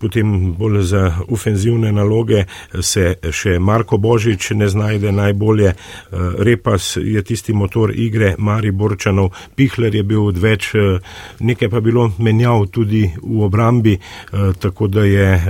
Potem 0.00 0.52
bolj 0.58 0.82
za 0.82 1.02
ofenzivne 1.28 1.92
naloge 1.92 2.44
se 2.80 3.16
še 3.30 3.58
Marko 3.58 3.96
Božič 3.96 4.50
ne 4.50 4.68
znajde 4.68 5.12
najbolje. 5.12 5.72
Eh, 6.12 6.16
Repas 6.38 6.96
je 6.96 7.22
tisti 7.22 7.52
motor 7.52 7.92
igre 7.94 8.34
Mariborčanov, 8.38 9.30
Pihler 9.54 9.94
je 9.94 10.02
bil 10.02 10.26
odveč, 10.26 10.74
eh, 10.74 10.98
nekaj 11.40 11.68
pa 11.68 11.80
bilo 11.80 12.12
menjav 12.18 12.66
tudi 12.66 13.10
v 13.22 13.42
obrambi, 13.42 13.92
eh, 13.92 14.52
tako 14.58 14.86
da 14.86 15.04
je 15.04 15.42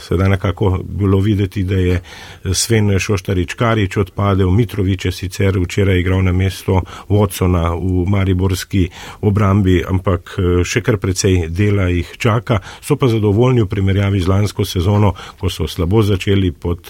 sedaj 0.00 0.28
nekako 0.28 0.80
bilo 0.84 1.20
videti, 1.20 1.62
da 1.64 1.74
je 1.74 2.00
Sven 2.52 2.98
Šoštarič 2.98 3.54
Karič 3.54 3.96
odpadel, 3.96 4.50
Mitrovič 4.50 5.04
je 5.04 5.12
sicer 5.12 5.58
včeraj 5.58 6.00
igral 6.00 6.22
na 6.22 6.32
mesto 6.32 6.82
Watsona 7.08 7.74
v 7.74 8.10
Mariborski 8.10 8.88
obrambi, 9.20 9.84
ampak 9.88 10.36
še 10.64 10.80
kar 10.80 10.96
precej 10.96 11.48
dela 11.48 11.88
jih 11.88 12.12
čaka, 12.18 12.60
so 12.80 12.96
pa 12.96 13.08
zadovoljni 13.08 13.62
v 13.62 13.66
primerjavi 13.66 14.20
z 14.20 14.28
lansko 14.28 14.64
sezono, 14.64 15.14
ko 15.40 15.50
so 15.50 15.66
slabo 15.66 16.02
začeli 16.02 16.52
pod 16.52 16.88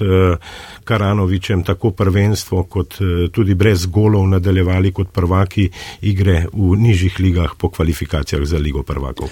Karanovičem 0.85 1.63
tako 1.65 1.91
prvenstvo 1.91 2.65
kot 2.65 2.99
tudi 3.33 3.55
brez 3.55 3.87
golov 3.87 4.27
nadaljevali 4.29 4.93
kot 4.93 5.13
prvaki 5.13 5.71
igre 6.03 6.47
v 6.53 6.77
nižjih 6.77 7.21
ligah 7.21 7.57
po 7.59 7.71
kvalifikacijah 7.71 8.45
za 8.45 8.59
ligo 8.59 8.83
prvakov. 8.83 9.31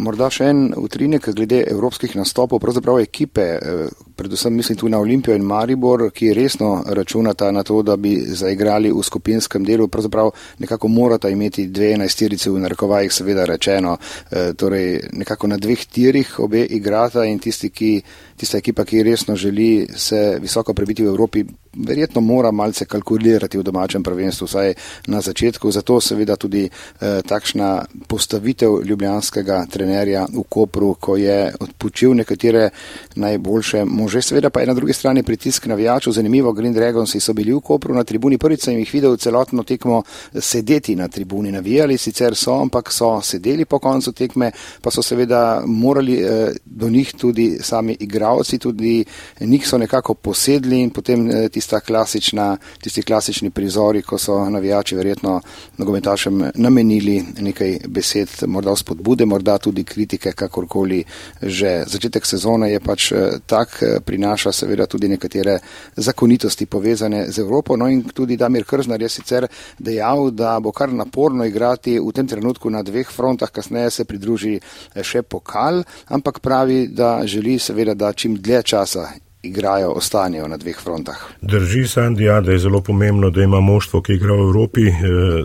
Morda 0.00 0.30
še 0.32 0.46
en 0.48 0.60
utrinek 0.80 1.28
glede 1.36 1.60
evropskih 1.68 2.14
nastopov, 2.16 2.60
pravzaprav 2.62 3.02
ekipe, 3.02 3.46
eh, 3.56 3.88
predvsem 4.20 4.54
mislim 4.54 4.78
tu 4.78 4.88
na 4.88 4.98
Olimpijo 4.98 5.34
in 5.36 5.42
Maribor, 5.42 6.10
ki 6.10 6.34
resno 6.34 6.82
računata 6.86 7.50
na 7.52 7.62
to, 7.62 7.82
da 7.82 7.96
bi 7.96 8.18
zaigrali 8.26 8.92
v 8.92 9.02
skupinskem 9.02 9.64
delu, 9.64 9.88
pravzaprav 9.88 10.30
nekako 10.58 10.88
morata 10.88 11.28
imeti 11.28 11.66
dve 11.66 11.94
enajsterice 11.94 12.50
v 12.50 12.60
narekovajih, 12.60 13.12
seveda 13.12 13.46
rečeno, 13.48 13.96
eh, 14.30 14.52
torej 14.52 15.00
nekako 15.12 15.46
na 15.46 15.56
dveh 15.56 15.86
tirih 15.86 16.34
obe 16.38 16.64
igrata 16.64 17.24
in 17.24 17.38
tisti, 17.38 17.70
ki, 17.70 18.02
tista 18.36 18.58
ekipa, 18.58 18.84
ki 18.84 19.02
resno 19.02 19.36
želi 19.36 19.86
se 19.96 20.36
visoko 20.40 20.74
prebiti 20.74 21.02
v 21.02 21.08
Evropi, 21.08 21.44
verjetno 21.76 22.20
mora 22.20 22.50
malce 22.50 22.84
kalkulirati 22.84 23.58
v 23.58 23.62
domačem 23.62 24.02
prvenstvu, 24.02 24.46
vsaj 24.46 24.74
na 25.06 25.20
začetku. 25.20 25.70
Zato 25.70 26.00
seveda 26.00 26.36
tudi 26.36 26.64
eh, 26.66 27.22
takšna 27.26 27.84
postavitev 28.08 28.82
ljubljanskega 28.84 29.64
trenerja 29.70 30.26
v 30.28 30.44
Kopru, 30.48 30.94
ko 31.00 31.16
je 31.16 31.54
odpočil 31.60 32.14
nekatere 32.14 32.70
najboljše 33.14 33.84
može. 34.10 34.22
Seveda 34.22 34.50
pa 34.50 34.60
je 34.60 34.66
na 34.66 34.74
drugi 34.74 34.92
strani 34.92 35.22
pritisk 35.22 35.66
navijačev. 35.66 36.12
Zanimivo, 36.12 36.52
Green 36.52 36.72
Dragons 36.72 37.16
so 37.20 37.32
bili 37.32 37.52
v 37.52 37.60
Kopru 37.60 37.94
na 37.94 38.04
tribuni. 38.04 38.38
Prvič 38.38 38.64
sem 38.64 38.78
jih 38.78 38.90
videl 38.92 39.16
celotno 39.16 39.62
tekmo 39.62 40.02
sedeti 40.34 40.96
na 40.96 41.08
tribuni. 41.08 41.52
Navijali 41.52 41.98
sicer 41.98 42.34
so, 42.34 42.56
ampak 42.60 42.90
so 42.92 43.20
sedeli 43.22 43.64
po 43.64 43.78
koncu 43.78 44.12
tekme, 44.12 44.50
pa 44.82 44.90
so 44.90 45.02
seveda 45.02 45.62
morali 45.66 46.16
eh, 46.22 46.50
do 46.64 46.90
njih 46.90 47.12
tudi 47.14 47.58
sami 47.62 47.96
igravci, 48.00 48.58
tudi 48.58 49.04
njih 49.40 49.68
so 49.68 49.78
nekako 49.78 50.14
posedli 50.14 50.80
in 50.80 50.90
potem 50.90 51.30
eh, 51.30 51.48
tista 51.48 51.80
klasična, 51.80 52.56
tisti 52.82 53.02
klasični 53.02 53.50
prizori, 53.50 54.02
ko 54.02 54.18
so 54.18 54.50
navijači 54.50 54.96
verjetno 54.96 55.40
nogometašem 55.78 56.50
namenili 56.54 57.22
nekaj 57.40 57.78
besed, 57.86 58.28
morda 58.46 58.76
spodbude, 58.76 59.24
morda 59.24 59.58
tudi 59.58 59.84
kritike, 59.84 60.32
kakorkoli 60.32 61.04
že. 61.42 61.84
Začetek 61.86 62.26
sezone 62.26 62.70
je 62.72 62.80
pač 62.80 63.12
eh, 63.12 63.38
tak, 63.46 63.82
eh, 63.82 63.89
prinaša 64.04 64.52
seveda 64.52 64.86
tudi 64.86 65.08
nekatere 65.08 65.58
zakonitosti 65.96 66.66
povezane 66.66 67.26
z 67.30 67.38
Evropo. 67.38 67.76
No 67.76 67.88
in 67.88 68.02
tudi 68.02 68.36
Damir 68.36 68.64
Krznar 68.64 69.02
je 69.02 69.08
sicer 69.08 69.46
dejal, 69.78 70.30
da 70.30 70.58
bo 70.60 70.72
kar 70.72 70.92
naporno 70.92 71.44
igrati 71.44 71.98
v 71.98 72.12
tem 72.12 72.26
trenutku 72.26 72.70
na 72.70 72.82
dveh 72.82 73.10
frontah, 73.10 73.50
kasneje 73.50 73.90
se 73.90 74.04
pridruži 74.04 74.60
še 75.02 75.22
pokal, 75.22 75.82
ampak 76.08 76.40
pravi, 76.40 76.86
da 76.88 77.20
želi 77.24 77.58
seveda, 77.58 77.94
da 77.94 78.12
čim 78.12 78.36
dlje 78.36 78.62
časa 78.62 79.08
igrajo, 79.42 79.92
ostanejo 79.92 80.48
na 80.48 80.56
dveh 80.56 80.80
frontah. 80.80 81.16
Drži, 81.42 81.86
Sandi, 81.88 82.24
ja, 82.24 82.40
da 82.40 82.52
je 82.52 82.58
zelo 82.58 82.80
pomembno, 82.80 83.30
da 83.30 83.42
ima 83.42 83.60
moštvo, 83.60 84.02
ki 84.02 84.12
igra 84.12 84.34
v 84.34 84.40
Evropi, 84.40 84.88
eh, 84.88 84.94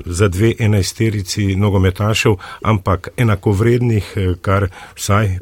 za 0.06 0.28
dve 0.28 0.54
enajsterici 0.60 1.56
nogometašev, 1.56 2.36
ampak 2.62 3.10
enakovrednih, 3.18 4.14
eh, 4.16 4.34
kar 4.42 4.68
vsaj 4.96 5.26
eh, 5.26 5.40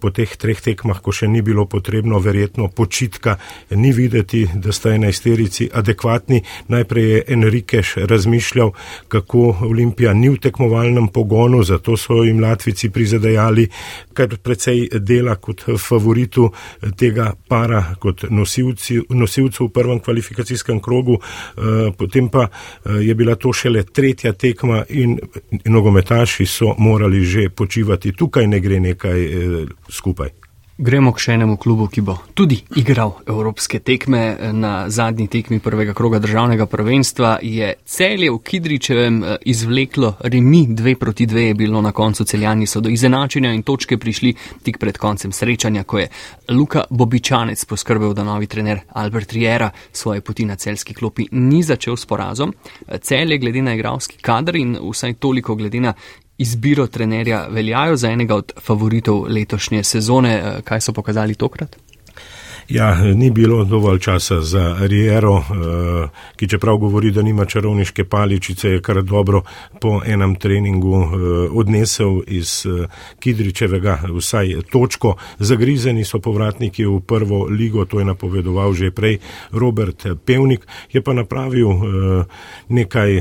po 0.00 0.10
teh 0.10 0.36
treh 0.36 0.60
tekmah, 0.60 1.00
ko 1.02 1.12
še 1.12 1.26
ni 1.28 1.42
bilo 1.42 1.66
potrebno, 1.66 2.18
verjetno 2.18 2.68
počitka, 2.68 3.36
ni 3.70 3.92
videti, 3.92 4.46
da 4.54 4.72
sta 4.72 4.94
enajsterici 4.94 5.68
adekvatni. 5.72 6.42
Najprej 6.68 7.10
je 7.10 7.24
Enrikeš 7.28 7.94
razmišljal, 7.96 8.70
kako 9.08 9.56
Olimpija 9.66 10.14
ni 10.14 10.28
v 10.28 10.38
tekmovalnem 10.38 11.08
pogonu, 11.08 11.62
zato 11.62 11.96
so 11.96 12.22
jim 12.22 12.40
Latvici 12.40 12.90
prizadejali, 12.90 13.68
kar 14.14 14.36
precej 14.42 14.88
dela 15.00 15.34
kot 15.34 15.64
favoritu 15.78 16.52
tega 16.96 17.32
para 17.48 17.95
kot 17.98 18.24
nosilci, 18.30 19.00
nosilcev 19.08 19.66
v 19.66 19.72
prvem 19.72 20.00
kvalifikacijskem 20.00 20.80
krogu, 20.80 21.18
eh, 21.20 21.92
potem 21.98 22.28
pa 22.28 22.48
eh, 22.48 22.90
je 23.08 23.14
bila 23.14 23.34
to 23.34 23.52
šele 23.52 23.82
tretja 23.84 24.32
tekma 24.32 24.84
in 24.88 25.18
nogometaši 25.64 26.46
so 26.46 26.74
morali 26.78 27.24
že 27.24 27.48
počivati. 27.48 28.12
Tukaj 28.12 28.46
ne 28.46 28.60
gre 28.60 28.80
nekaj 28.80 29.24
eh, 29.24 29.66
skupaj. 29.88 30.45
Gremo 30.76 31.08
k 31.16 31.22
še 31.24 31.32
enemu 31.38 31.54
klubu, 31.56 31.86
ki 31.88 32.02
bo 32.04 32.18
tudi 32.36 32.58
igral 32.76 33.14
evropske 33.24 33.78
tekme. 33.80 34.20
Na 34.52 34.90
zadnji 34.92 35.24
tekmi 35.32 35.56
prvega 35.64 35.94
kroga 35.96 36.18
državnega 36.20 36.66
prvenstva 36.68 37.30
je 37.40 37.70
celje 37.88 38.28
v 38.28 38.36
Kidričevem 38.44 39.16
eh, 39.24 39.38
izvleklo 39.48 40.10
remi 40.28 40.66
2 40.68 40.94
proti 41.00 41.24
2, 41.26 41.46
je 41.46 41.54
bilo 41.56 41.80
na 41.80 41.94
koncu 41.96 42.26
celjani 42.28 42.68
so 42.68 42.82
do 42.84 42.92
izenačenja 42.92 43.54
in 43.56 43.62
točke 43.64 43.96
prišli 43.96 44.34
tik 44.68 44.76
pred 44.76 45.00
koncem 45.00 45.32
srečanja, 45.32 45.86
ko 45.88 46.02
je 46.02 46.10
Luka 46.52 46.84
Bobičanec 46.90 47.64
poskrbel, 47.64 48.12
da 48.12 48.28
novi 48.28 48.46
trener 48.46 48.84
Albert 48.92 49.32
Riera 49.32 49.70
svoje 49.92 50.20
poti 50.20 50.44
na 50.44 50.60
celski 50.60 50.92
klopi 50.94 51.30
ni 51.32 51.62
začel 51.62 51.96
s 51.96 52.04
porazom. 52.04 52.52
Celje 53.00 53.40
glede 53.40 53.64
na 53.64 53.74
igralski 53.74 54.20
kader 54.20 54.60
in 54.60 54.76
vsaj 54.76 55.16
toliko 55.24 55.56
glede 55.56 55.80
na 55.80 55.96
izbiro 56.38 56.86
trenerja 56.86 57.46
veljajo 57.50 57.96
za 57.96 58.10
enega 58.10 58.34
od 58.34 58.52
favoritov 58.60 59.24
letošnje 59.28 59.84
sezone. 59.84 60.34
Eh, 60.34 60.62
kaj 60.64 60.80
so 60.80 60.92
pokazali 60.92 61.34
tokrat? 61.34 61.76
Ja, 62.68 63.14
ni 63.14 63.30
bilo 63.30 63.64
dovolj 63.64 63.98
časa 63.98 64.40
za 64.40 64.76
Riero, 64.80 65.36
eh, 65.38 66.08
ki 66.36 66.48
čeprav 66.48 66.76
govori, 66.76 67.10
da 67.10 67.22
nima 67.22 67.44
čarovniške 67.44 68.04
paličice, 68.04 68.68
je 68.68 68.82
kar 68.82 69.02
dobro 69.02 69.42
po 69.80 70.00
enem 70.06 70.34
treningu 70.34 70.96
eh, 71.02 71.08
odnesel 71.52 72.20
iz 72.26 72.66
Kidričevega 73.18 73.98
vsaj 74.18 74.54
točko. 74.70 75.14
Zagrizeni 75.38 76.04
so 76.04 76.18
povratniki 76.18 76.84
v 76.86 77.00
prvo 77.00 77.44
ligo, 77.44 77.84
to 77.84 77.98
je 77.98 78.04
napovedoval 78.04 78.72
že 78.72 78.90
prej 78.90 79.18
Robert 79.50 80.06
Pevnik, 80.24 80.66
je 80.92 81.02
pa 81.02 81.12
napravil 81.12 81.68
nekaj 82.68 83.20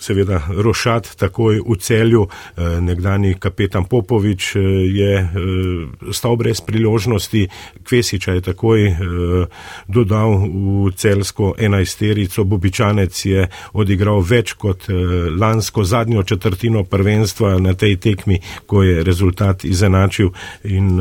seveda 0.00 0.40
Rošat 0.48 1.16
takoj 1.16 1.60
v 1.66 1.76
celju, 1.76 2.26
eh, 2.28 2.80
nekdani 2.80 3.34
kapetan 3.34 3.84
Popovič 3.84 4.56
eh, 4.56 4.60
je 4.86 5.12
eh, 5.18 5.28
stal 6.12 6.36
brez 6.36 6.60
priložnosti, 6.60 7.48
Kvesiča 7.84 8.32
je 8.32 8.40
takoj 8.40 8.80
dodal 9.88 10.44
v 10.44 10.92
celsko 10.96 11.54
enajsterico, 11.58 12.44
Bobičanec 12.44 13.12
je 13.24 13.46
odigral 13.72 14.20
več 14.20 14.52
kot 14.52 14.88
lansko 15.38 15.84
zadnjo 15.84 16.22
četrtino 16.22 16.84
prvenstva 16.84 17.58
na 17.58 17.74
tej 17.74 17.96
tekmi, 17.96 18.40
ko 18.66 18.82
je 18.82 19.04
rezultat 19.04 19.64
izenačil. 19.64 20.30
In 20.64 21.00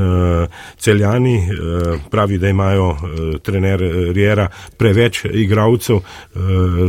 celjani 0.77 1.49
pravi, 2.11 2.37
da 2.37 2.49
imajo 2.49 2.95
trener 3.43 3.83
Riera 4.15 4.47
preveč 4.77 5.25
igralcev, 5.25 5.99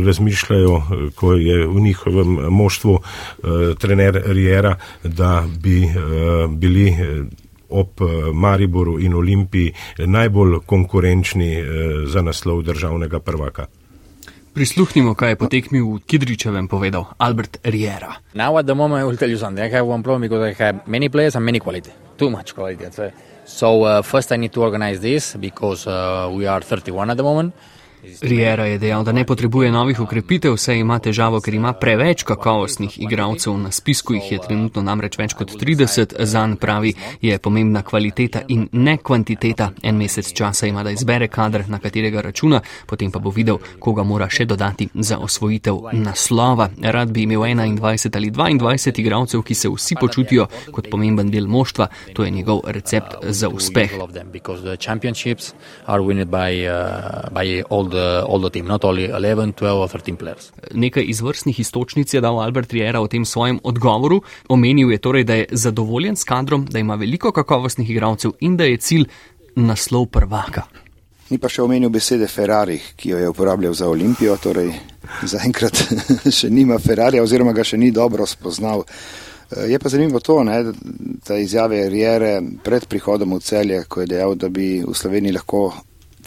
razmišljajo, 0.05 0.81
ko 1.15 1.33
je 1.33 1.67
v 1.67 1.79
njih 1.79 1.98
njihovem 2.05 2.53
moštvu 2.53 2.99
eh, 2.99 3.75
trener 3.79 4.21
Riera, 4.25 4.75
da 5.03 5.45
bi 5.59 5.83
eh, 5.83 5.91
bili 6.49 6.87
eh, 6.87 7.23
ob 7.69 7.87
Mariboru 8.33 8.99
in 8.99 9.13
Olimpiji 9.13 9.73
najbolj 9.97 10.59
konkurenčni 10.65 11.63
za 12.07 12.21
naslov 12.21 12.61
državnega 12.61 13.19
prvaka. 13.19 13.65
Prisluhnimo, 14.53 15.13
kaj 15.13 15.29
je 15.29 15.35
po 15.35 15.45
tekmi 15.45 15.81
v 15.81 15.99
Kidričevem 16.05 16.67
povedal 16.67 17.05
Albert 17.17 17.57
Riera. 17.63 18.15
Now 18.33 18.57
at 18.57 18.65
the 18.65 18.73
moment 18.73 19.01
I 19.01 19.05
will 19.05 19.17
tell 19.17 19.29
you 19.29 19.37
something. 19.37 19.61
I 19.63 19.69
have 19.69 19.85
one 19.85 20.01
problem 20.03 20.21
because 20.21 20.41
I 20.41 20.63
have 20.63 20.79
many 20.87 21.09
players 21.09 21.35
and 21.35 21.45
many 21.45 21.59
quality. 21.59 21.91
Too 22.17 22.31
much 22.31 22.55
quality. 22.55 22.85
So 23.45 23.83
uh, 23.83 24.01
first 24.01 24.31
I 24.31 24.37
need 24.37 24.53
to 24.53 24.63
organize 24.63 24.99
this 24.99 25.35
because 25.35 25.85
uh, 25.85 26.31
we 26.33 26.47
are 26.47 26.61
31 26.61 27.11
at 27.11 27.17
the 27.17 27.23
moment. 27.23 27.53
Riera 28.21 28.65
je 28.65 28.77
dejal, 28.77 29.03
da 29.03 29.11
ne 29.11 29.25
potrebuje 29.25 29.71
novih 29.71 29.99
ukrepitev, 29.99 30.55
saj 30.57 30.79
ima 30.79 30.99
težavo, 30.99 31.41
ker 31.41 31.53
ima 31.53 31.73
preveč 31.73 32.23
kakovostnih 32.23 32.99
igralcev. 33.01 33.57
Na 33.57 33.71
spisku 33.71 34.13
jih 34.13 34.31
je 34.31 34.39
trenutno 34.47 34.81
namreč 34.81 35.17
več 35.19 35.33
kot 35.33 35.51
30, 35.59 36.15
zanj 36.23 36.55
pravi, 36.61 36.93
je 37.21 37.39
pomembna 37.39 37.81
kvaliteta 37.83 38.41
in 38.47 38.67
ne 38.71 38.97
kvantiteta. 38.97 39.71
En 39.83 39.97
mesec 39.97 40.31
časa 40.33 40.67
ima, 40.67 40.83
da 40.83 40.91
izbere 40.91 41.27
kader, 41.27 41.65
na 41.69 41.79
katerega 41.79 42.21
računa, 42.21 42.61
potem 42.87 43.11
pa 43.11 43.19
bo 43.19 43.33
videl, 43.35 43.59
koga 43.79 44.03
mora 44.03 44.29
še 44.29 44.45
dodati 44.45 44.89
za 44.93 45.17
osvojitev 45.17 45.91
naslova. 45.93 46.69
Rad 46.81 47.11
bi 47.11 47.23
imel 47.27 47.41
21 47.41 48.15
ali 48.15 48.31
22 48.31 48.99
igralcev, 48.99 49.43
ki 49.43 49.55
se 49.55 49.69
vsi 49.69 49.99
počutijo 49.99 50.47
kot 50.71 50.89
pomemben 50.91 51.31
del 51.31 51.47
moštva, 51.47 51.89
to 52.13 52.23
je 52.23 52.31
njegov 52.31 52.63
recept 52.65 53.15
za 53.27 53.49
uspeh 53.49 53.97
the, 57.89 57.98
all 58.27 58.41
the 58.41 58.49
team, 58.49 58.67
not 58.67 58.83
only 58.83 59.05
11, 59.09 59.53
12 59.53 59.79
or 59.79 59.87
13 59.87 60.17
players. 60.17 60.51
Nekaj 60.73 61.03
izvrstnih 61.03 61.59
istočnic 61.59 62.13
je 62.13 62.21
dal 62.21 62.39
Albert 62.39 62.73
Riera 62.73 63.01
v 63.01 63.07
tem 63.07 63.25
svojem 63.25 63.59
odgovoru. 63.63 64.21
Omenil 64.49 64.91
je 64.91 64.97
torej, 64.97 65.23
da 65.23 65.39
je 65.41 65.47
zadovoljen 65.51 66.15
s 66.15 66.23
kadrom, 66.23 66.65
da 66.65 66.79
ima 66.79 66.95
veliko 66.95 67.31
kakovostnih 67.31 67.89
igralcev 67.89 68.37
in 68.39 68.57
da 68.57 68.63
je 68.63 68.77
cilj 68.77 69.05
naslov 69.55 70.05
prvaka. 70.05 70.67
Ni 71.29 71.37
pa 71.37 71.49
še 71.49 71.61
omenil 71.61 71.91
besede 71.93 72.27
Ferrari, 72.27 72.79
ki 72.97 73.11
jo 73.11 73.17
je 73.21 73.29
uporabljal 73.29 73.73
za 73.77 73.89
Olimpijo, 73.89 74.37
torej 74.41 74.71
zaenkrat 75.29 75.83
še 76.39 76.49
nima 76.49 76.79
Ferrari 76.81 77.21
oziroma 77.21 77.53
ga 77.53 77.63
še 77.63 77.77
ni 77.77 77.91
dobro 77.93 78.25
spoznal. 78.25 78.81
Je 79.49 79.77
pa 79.81 79.89
zanimivo 79.89 80.19
to, 80.21 80.43
ne, 80.45 80.73
da 81.25 81.37
izjave 81.37 81.83
Riere 81.89 82.35
pred 82.63 82.85
prihodom 82.89 83.37
v 83.37 83.39
celje, 83.45 83.83
ko 83.89 84.01
je 84.01 84.09
dejal, 84.09 84.35
da 84.37 84.49
bi 84.53 84.79
v 84.85 84.93
Sloveniji 84.93 85.37
lahko 85.37 85.63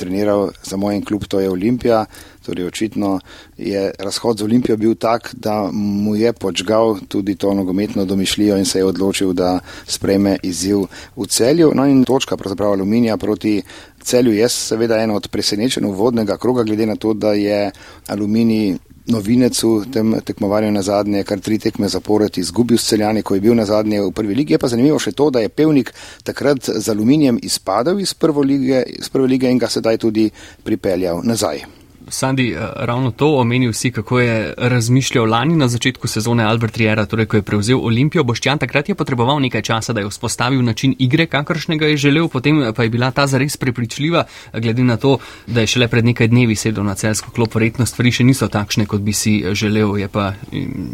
treniral 0.02 0.50
za 0.62 0.76
moj 0.76 1.00
klub, 1.06 1.24
to 1.30 1.40
je 1.40 1.50
Olimpija. 1.50 2.04
Torej, 2.42 2.66
očitno 2.66 3.20
je 3.58 3.90
razhod 3.98 4.38
z 4.38 4.42
Olimpijo 4.42 4.76
bil 4.76 4.94
tak, 4.98 5.30
da 5.34 5.70
mu 5.72 6.16
je 6.16 6.32
počgal 6.32 6.98
tudi 7.08 7.36
to 7.38 7.54
nogometno 7.54 8.04
domišljijo 8.04 8.58
in 8.58 8.64
se 8.64 8.78
je 8.78 8.84
odločil, 8.84 9.32
da 9.32 9.60
spreme 9.86 10.36
izziv 10.42 10.88
v 11.16 11.26
celju. 11.26 11.70
No 11.74 11.86
in 11.86 12.04
točka 12.04 12.36
pravzaprav 12.36 12.72
aluminija 12.72 13.16
proti 13.16 13.62
celju 14.02 14.32
je 14.34 14.48
seveda 14.48 14.98
eno 14.98 15.14
od 15.14 15.28
presenečenj 15.28 15.86
uvodnega 15.86 16.36
kroga, 16.36 16.62
glede 16.62 16.86
na 16.86 16.96
to, 16.96 17.14
da 17.14 17.32
je 17.32 17.70
aluminij 18.06 18.76
novinec 19.06 19.62
v 19.62 19.90
tem 19.92 20.14
tekmovanju 20.24 20.70
na 20.70 20.82
zadnje, 20.82 21.24
kar 21.24 21.40
tri 21.40 21.58
tekme 21.58 21.88
zapored 21.88 22.38
izgubil 22.38 22.78
s 22.78 22.86
celjani, 22.86 23.22
ko 23.22 23.34
je 23.34 23.40
bil 23.40 23.54
na 23.54 23.64
zadnje 23.64 24.00
v 24.00 24.12
prvi 24.14 24.34
ligi. 24.34 24.54
Je 24.54 24.62
pa 24.62 24.68
zanimivo 24.68 24.98
še 25.02 25.12
to, 25.12 25.30
da 25.30 25.42
je 25.42 25.50
pevnik 25.50 25.92
takrat 26.22 26.70
z 26.70 26.88
aluminijem 26.88 27.40
izpadel 27.42 28.00
iz 28.00 28.14
prve 28.14 28.46
lige, 28.46 28.82
iz 29.02 29.08
prve 29.08 29.26
lige 29.26 29.50
in 29.50 29.58
ga 29.58 29.68
sedaj 29.68 29.98
tudi 29.98 30.30
pripeljal 30.62 31.22
nazaj. 31.24 31.81
Sandi, 32.08 32.54
ravno 32.76 33.10
to 33.10 33.36
omenil 33.36 33.72
si, 33.72 33.90
kako 33.90 34.20
je 34.20 34.54
razmišljal 34.56 35.26
lani 35.26 35.56
na 35.56 35.68
začetku 35.68 36.08
sezone 36.08 36.44
Albert 36.44 36.76
Riera, 36.76 37.06
torej 37.06 37.26
ko 37.26 37.36
je 37.36 37.42
prevzel 37.42 37.78
Olimpijo. 37.78 38.24
Boštjan 38.24 38.58
takrat 38.58 38.88
je 38.88 38.94
potreboval 38.94 39.40
nekaj 39.40 39.62
časa, 39.62 39.92
da 39.92 40.00
je 40.00 40.08
vzpostavil 40.08 40.62
način 40.62 40.94
igre, 40.98 41.26
kakršnega 41.26 41.86
je 41.86 41.96
želel, 41.96 42.28
potem 42.28 42.72
pa 42.76 42.82
je 42.82 42.90
bila 42.90 43.10
ta 43.10 43.26
zares 43.26 43.56
prepričljiva, 43.56 44.24
glede 44.52 44.84
na 44.84 44.96
to, 44.96 45.18
da 45.46 45.60
je 45.60 45.66
šele 45.66 45.88
pred 45.88 46.04
nekaj 46.04 46.28
dnevi 46.28 46.56
sedel 46.56 46.84
na 46.84 46.94
celsko 46.94 47.30
klop. 47.30 47.54
Verjetno 47.54 47.86
stvari 47.86 48.12
še 48.12 48.24
niso 48.24 48.48
takšne, 48.48 48.86
kot 48.86 49.00
bi 49.00 49.12
si 49.12 49.44
želel, 49.52 49.96
je 49.98 50.08
pa 50.08 50.32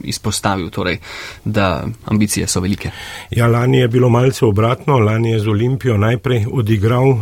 izpostavil, 0.05 0.71
torej, 0.71 0.99
da 1.44 1.87
ambicije 2.05 2.47
so 2.47 2.61
velike. 2.61 2.90
Ja, 3.31 3.47
lani 3.47 3.79
je 3.79 3.88
bilo 3.88 4.09
malce 4.09 4.44
obratno. 4.47 4.99
Lani 4.99 5.31
je 5.31 5.40
z 5.40 5.49
Olimpijo 5.49 5.97
najprej 5.97 6.47
odigral 6.53 7.09
uh, 7.09 7.21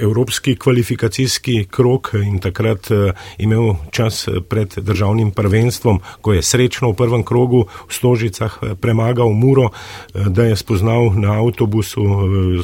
evropski 0.00 0.56
kvalifikacijski 0.56 1.64
krok 1.70 2.14
in 2.14 2.38
takrat 2.38 2.90
uh, 2.90 2.97
imel 3.38 3.74
čas 3.90 4.28
pred 4.48 4.74
državnim 4.76 5.30
prvenstvom, 5.30 6.00
ko 6.20 6.32
je 6.32 6.42
srečno 6.42 6.90
v 6.90 6.96
prvem 6.96 7.22
krogu 7.24 7.66
v 7.88 7.92
Stožicah 7.94 8.58
premagal 8.80 9.30
Muro, 9.30 9.70
da 10.14 10.44
je 10.44 10.56
spoznal 10.56 11.12
na 11.14 11.38
avtobusu 11.38 12.02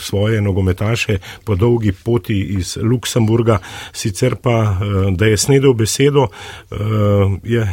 svoje 0.01 0.41
nogometaše 0.41 1.19
po 1.45 1.55
dolgi 1.55 1.93
poti 1.93 2.41
iz 2.59 2.79
Luksemburga. 2.83 3.59
Sicer 3.93 4.37
pa, 4.37 4.77
da 5.11 5.27
je 5.27 5.37
snedel 5.37 5.73
besedo, 5.75 6.29
je 7.43 7.69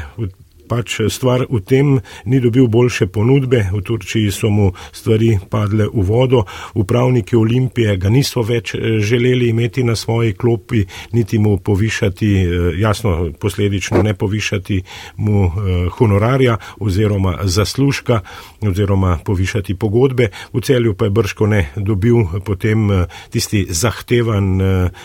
pač 0.71 1.01
stvar 1.11 1.43
v 1.51 1.59
tem, 1.67 1.99
ni 2.25 2.39
dobil 2.39 2.69
boljše 2.71 3.09
ponudbe, 3.11 3.65
v 3.73 3.81
Turčiji 3.83 4.31
so 4.31 4.47
mu 4.47 4.71
stvari 4.95 5.35
padle 5.51 5.89
v 5.91 6.05
vodo, 6.07 6.45
upravniki 6.79 7.35
Olimpije 7.35 7.97
ga 7.99 8.09
niso 8.09 8.43
več 8.47 8.75
eh, 8.75 8.99
želeli 9.03 9.51
imeti 9.51 9.83
na 9.83 9.95
svoji 9.99 10.33
klopi, 10.33 10.85
niti 11.11 11.39
mu 11.39 11.57
povišati, 11.59 12.31
eh, 12.31 12.71
jasno, 12.79 13.31
posledično 13.39 14.03
ne 14.03 14.13
povišati 14.13 14.81
mu 15.17 15.45
eh, 15.45 15.51
honorarja 15.97 16.57
oziroma 16.79 17.37
zaslužka 17.43 18.21
oziroma 18.61 19.17
povišati 19.25 19.75
pogodbe. 19.75 20.29
V 20.53 20.61
celju 20.61 20.95
pa 20.95 21.05
je 21.05 21.15
brško 21.17 21.47
ne 21.47 21.61
dobil 21.75 22.23
potem 22.45 22.87
tisti 23.33 23.65
zahtevan 23.69 24.61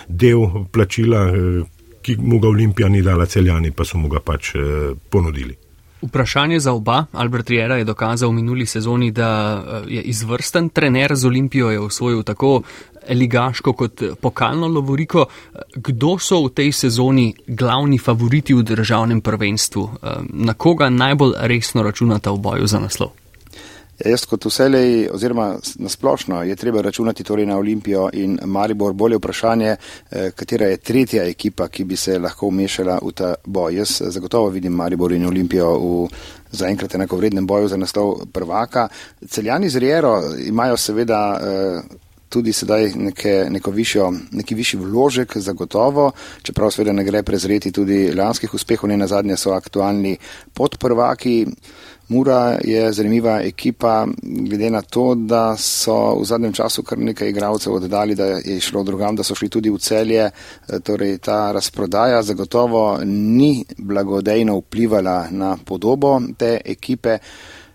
del 0.09 0.67
plačila, 0.73 1.27
ki 2.07 2.17
mu 2.23 2.39
ga 2.39 2.49
Olimpija 2.49 2.89
ni 2.89 3.03
dala 3.03 3.27
celjani, 3.27 3.73
pa 3.75 3.85
so 3.85 3.99
mu 3.99 4.09
ga 4.09 4.23
pač 4.23 4.55
eh, 4.55 4.93
ponudili. 5.11 5.57
Vprašanje 6.07 6.61
za 6.61 6.73
oba. 6.77 7.05
Albert 7.13 7.51
Riera 7.51 7.81
je 7.81 7.87
dokazal 7.89 8.31
v 8.31 8.39
minuli 8.39 8.67
sezoni, 8.67 9.11
da 9.11 9.31
eh, 9.59 9.89
je 9.97 10.03
izvrsten 10.13 10.69
trener 10.69 11.17
z 11.17 11.27
Olimpijo, 11.27 11.71
je 11.71 11.81
osvojil 11.81 12.23
tako 12.23 12.61
ligaško 13.11 13.73
kot 13.73 14.03
pokalno 14.21 14.69
lovoriko. 14.69 15.27
Kdo 15.75 16.19
so 16.19 16.43
v 16.47 16.55
tej 16.55 16.73
sezoni 16.73 17.33
glavni 17.47 17.99
favoriti 17.99 18.55
v 18.55 18.63
državnem 18.63 19.21
prvenstvu? 19.21 19.91
Eh, 20.03 20.19
na 20.47 20.55
koga 20.55 20.91
najbolj 20.91 21.35
resno 21.51 21.83
računate 21.83 22.31
v 22.31 22.39
boju 22.39 22.67
za 22.67 22.83
naslov? 22.83 23.15
Ja, 23.97 24.11
jaz 24.13 24.27
kot 24.29 24.45
vselej, 24.45 25.07
oziroma 25.09 25.55
nasplošno, 25.81 26.43
je 26.45 26.57
treba 26.57 26.83
računati 26.85 27.25
torej 27.25 27.47
na 27.47 27.57
Olimpijo 27.57 28.11
in 28.13 28.39
Maribor. 28.45 28.93
Bolje 28.93 29.17
vprašanje, 29.17 29.77
eh, 30.11 30.31
katera 30.31 30.67
je 30.67 30.77
tretja 30.77 31.25
ekipa, 31.25 31.69
ki 31.69 31.85
bi 31.85 31.97
se 31.97 32.19
lahko 32.19 32.47
umešala 32.47 32.99
v 33.03 33.13
ta 33.13 33.35
boj. 33.45 33.77
Jaz 33.77 34.03
zagotovo 34.13 34.49
vidim 34.49 34.73
Maribor 34.73 35.13
in 35.13 35.27
Olimpijo 35.27 35.79
v 35.79 36.09
zaenkrat 36.53 36.95
enako 36.95 37.17
vrednem 37.17 37.47
boju 37.47 37.69
za 37.69 37.77
naslov 37.77 38.27
prvaka. 38.33 38.89
Celjani 39.29 39.69
z 39.71 39.79
Riero 39.79 40.23
imajo 40.47 40.77
seveda 40.77 41.41
eh, 41.41 41.97
tudi 42.29 42.53
sedaj 42.53 42.93
neke, 42.97 43.47
neko 43.51 43.71
višjo, 43.71 44.13
neki 44.33 44.55
višji 44.55 44.81
vložek 44.81 45.37
zagotovo, 45.37 46.11
čeprav 46.43 46.71
seveda 46.71 46.93
ne 46.93 47.05
gre 47.05 47.23
prezreti 47.23 47.73
tudi 47.73 48.13
lanskih 48.15 48.55
uspehov, 48.55 48.91
ne 48.91 48.97
na 48.97 49.07
zadnje 49.07 49.37
so 49.37 49.55
aktualni 49.57 50.17
podprvaki. 50.55 51.47
Mura 52.09 52.59
je 52.65 52.93
zanimiva 52.93 53.41
ekipa, 53.43 54.07
glede 54.23 54.71
na 54.71 54.83
to, 54.83 55.15
da 55.15 55.57
so 55.57 56.15
v 56.21 56.25
zadnjem 56.25 56.53
času 56.53 56.83
kar 56.83 56.99
nekaj 56.99 57.29
igralcev 57.29 57.75
oddali, 57.75 58.15
da 58.15 58.25
je 58.25 58.61
šlo 58.61 58.83
drugam, 58.83 59.17
da 59.17 59.23
so 59.23 59.35
šli 59.35 59.49
tudi 59.49 59.71
v 59.71 59.79
celje. 59.79 60.31
Torej, 60.83 61.19
ta 61.19 61.53
razprodaja 61.53 62.23
zagotovo 62.23 63.01
ni 63.05 63.65
blagodejno 63.79 64.59
vplivala 64.59 65.27
na 65.31 65.57
podobo 65.65 66.21
te 66.39 66.61
ekipe. 66.65 67.19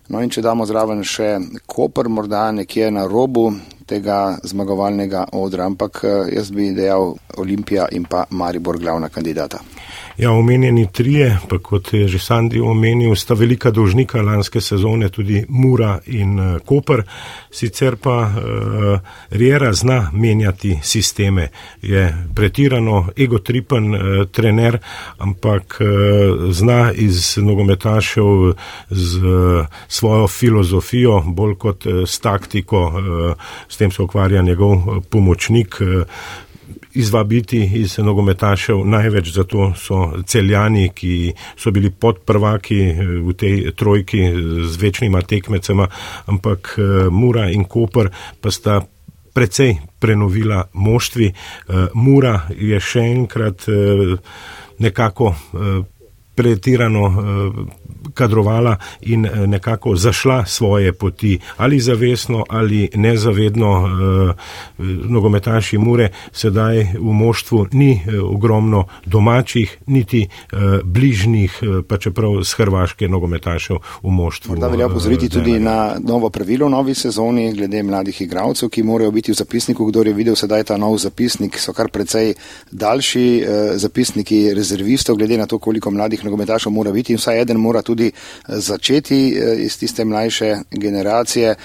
No 0.07 0.21
in 0.23 0.29
če 0.29 0.41
damo 0.41 0.65
zraven 0.65 1.03
še 1.03 1.37
Koper, 1.67 2.09
morda 2.11 2.49
nekje 2.51 2.89
na 2.91 3.05
robu 3.07 3.45
tega 3.87 4.37
zmagovalnega 4.43 5.25
odra, 5.39 5.65
ampak 5.67 6.01
jaz 6.31 6.51
bi 6.55 6.71
dejal 6.75 7.13
Olimpija 7.37 7.89
in 7.91 8.07
pa 8.07 8.25
Maribor 8.29 8.79
glavna 8.79 9.09
kandidata. 9.09 9.59
Ja, 10.21 10.31
omenjeni 10.31 10.87
trije, 10.91 11.39
pa 11.49 11.57
kot 11.57 11.93
je 11.93 12.07
že 12.07 12.19
Sandi 12.19 12.59
omenil, 12.61 13.15
sta 13.15 13.33
velika 13.33 13.71
dolžnika 13.71 14.21
lanske 14.21 14.61
sezone, 14.61 15.07
tudi 15.09 15.39
Mura 15.49 15.95
in 16.05 16.39
uh, 16.39 16.59
Koper. 16.65 17.01
Sicer 17.51 17.95
pa 17.97 18.17
uh, 18.29 18.99
Riera 19.31 19.73
zna 19.73 20.11
menjati 20.13 20.77
sisteme, 20.83 21.47
je 21.81 22.03
pretirano 22.35 23.07
egotripen 23.17 23.95
uh, 23.95 24.27
trener, 24.31 24.77
ampak 25.17 25.79
uh, 25.81 26.51
zna 26.51 26.91
iz 26.93 27.37
nogometašev 27.41 28.53
z 28.89 29.17
uh, 29.17 29.65
svojo 29.87 30.27
filozofijo, 30.27 31.23
bolj 31.25 31.55
kot 31.55 31.85
uh, 31.85 32.03
s 32.05 32.19
taktiko, 32.19 32.85
uh, 32.85 33.33
s 33.69 33.77
tem 33.77 33.91
se 33.91 34.03
ukvarja 34.03 34.41
njegov 34.41 35.01
pomočnik. 35.09 35.81
Uh, 35.81 36.05
izvabiti 36.93 37.71
iz 37.73 37.97
nogometašev. 37.97 38.85
Največ 38.85 39.33
zato 39.33 39.73
so 39.77 40.23
celjani, 40.25 40.89
ki 40.95 41.33
so 41.57 41.71
bili 41.71 41.91
podprvaki 41.91 42.79
eh, 42.79 43.05
v 43.27 43.33
tej 43.33 43.71
trojki 43.75 44.21
z 44.67 44.81
večnima 44.81 45.21
tekmecema, 45.21 45.87
ampak 46.25 46.75
eh, 46.77 47.09
Mura 47.09 47.49
in 47.49 47.63
Koper 47.63 48.09
pa 48.41 48.51
sta 48.51 48.81
precej 49.33 49.75
prenovila 49.99 50.63
moštvi. 50.73 51.27
Eh, 51.27 51.87
Mura 51.93 52.41
je 52.57 52.79
še 52.79 53.05
enkrat 53.11 53.65
nekako 54.81 55.35
pretirano 56.35 57.03
kadrovala 58.13 58.77
in 59.01 59.25
eh, 59.25 59.47
nekako 59.47 59.95
zašla 59.95 60.45
svoje 60.45 60.93
poti, 60.93 61.39
ali 61.57 61.79
zavestno 61.79 62.45
ali 62.49 62.89
nezavedno. 62.95 63.87
Eh, 63.87 64.33
nogometaši 65.09 65.77
Mure 65.77 66.09
sedaj 66.31 66.83
v 66.99 67.13
moštvu 67.13 67.67
ni 67.71 67.91
eh, 67.91 68.19
ogromno 68.19 68.85
domačih, 69.05 69.77
niti 69.87 70.27
bližnjih, 70.83 71.59
pa 71.87 71.97
čeprav 71.97 72.43
z 72.43 72.53
Hrvaške 72.53 73.07
nogometašev 73.07 73.77
v 74.03 74.09
moštvu. 74.09 74.55
Da 74.55 74.67
velja 74.67 74.89
pozoriti 74.89 75.29
tudi 75.29 75.59
na 75.59 75.95
novo 75.99 76.29
pravilo 76.29 76.67
v 76.67 76.71
novi 76.71 76.95
sezoni 76.95 77.53
glede 77.53 77.83
mladih 77.83 78.21
igralcev, 78.21 78.69
ki 78.69 78.83
morajo 78.83 79.11
biti 79.11 79.31
v 79.31 79.35
zapisniku. 79.35 79.85
Kdo 79.85 80.03
je 80.03 80.13
videl 80.13 80.35
sedaj 80.35 80.63
ta 80.63 80.77
nov 80.77 80.97
zapisnik, 80.97 81.59
so 81.59 81.73
kar 81.73 81.89
precej 81.89 82.33
daljši 82.71 83.43
zapisniki 83.75 84.53
rezervistov, 84.53 85.17
glede 85.17 85.37
na 85.37 85.45
to, 85.45 85.59
koliko 85.59 85.91
mladih 85.91 86.20
nogometašev 86.23 86.71
mora 86.71 86.91
biti 86.91 87.13
in 87.13 87.17
vsaj 87.17 87.41
eden 87.41 87.57
mora 87.57 87.81
tudi 87.81 88.07
eh, 88.07 88.13
začeti 88.47 89.37
eh, 89.37 89.55
iz 89.65 89.77
tiste 89.79 90.05
mlajše 90.05 90.57
generacije. 90.71 91.55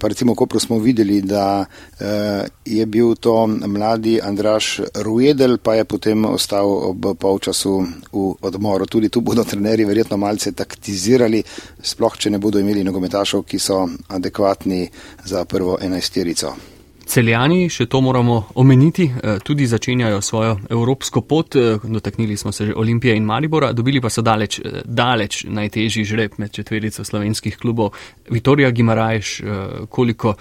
Pa 0.00 0.08
recimo, 0.08 0.34
ko 0.34 0.60
smo 0.60 0.78
videli, 0.78 1.20
da 1.22 1.64
eh, 2.00 2.44
je 2.64 2.86
bil 2.86 3.14
to 3.14 3.46
mladi 3.46 4.20
Andraš 4.22 4.80
Ruedel, 4.94 5.58
pa 5.58 5.74
je 5.74 5.84
potem 5.84 6.24
ostal 6.24 6.66
ob 6.66 7.06
polčasu 7.18 7.86
v 8.12 8.34
odmoru. 8.40 8.86
Tudi 8.86 9.08
tu 9.08 9.20
bodo 9.20 9.44
trenerji 9.44 9.84
verjetno 9.84 10.16
malce 10.16 10.52
taktizirali, 10.52 11.42
sploh 11.82 12.16
če 12.18 12.30
ne 12.30 12.38
bodo 12.38 12.58
imeli 12.58 12.84
nogometašov, 12.84 13.42
ki 13.42 13.58
so 13.58 13.86
adekvatni 14.08 14.88
za 15.24 15.44
prvo 15.44 15.78
enajsterico. 15.80 16.75
Celjani, 17.06 17.68
še 17.70 17.86
to 17.86 18.00
moramo 18.02 18.48
omeniti, 18.58 19.04
eh, 19.06 19.38
tudi 19.44 19.66
začenjajo 19.66 20.20
svojo 20.20 20.56
evropsko 20.70 21.20
pot, 21.20 21.56
eh, 21.56 21.78
dotaknili 21.82 22.36
smo 22.36 22.52
se 22.52 22.66
že 22.66 22.74
Olimpije 22.74 23.16
in 23.16 23.24
Maribora, 23.24 23.72
dobili 23.72 24.00
pa 24.00 24.10
so 24.10 24.22
daleč, 24.22 24.58
eh, 24.58 24.82
daleč 24.84 25.44
najtežji 25.44 26.04
žreb 26.04 26.32
med 26.38 26.50
četverico 26.50 27.04
slovenskih 27.04 27.58
klubov. 27.58 27.92
Vitorija 28.30 28.70
Gimarajš, 28.70 29.42
koliko 29.88 30.34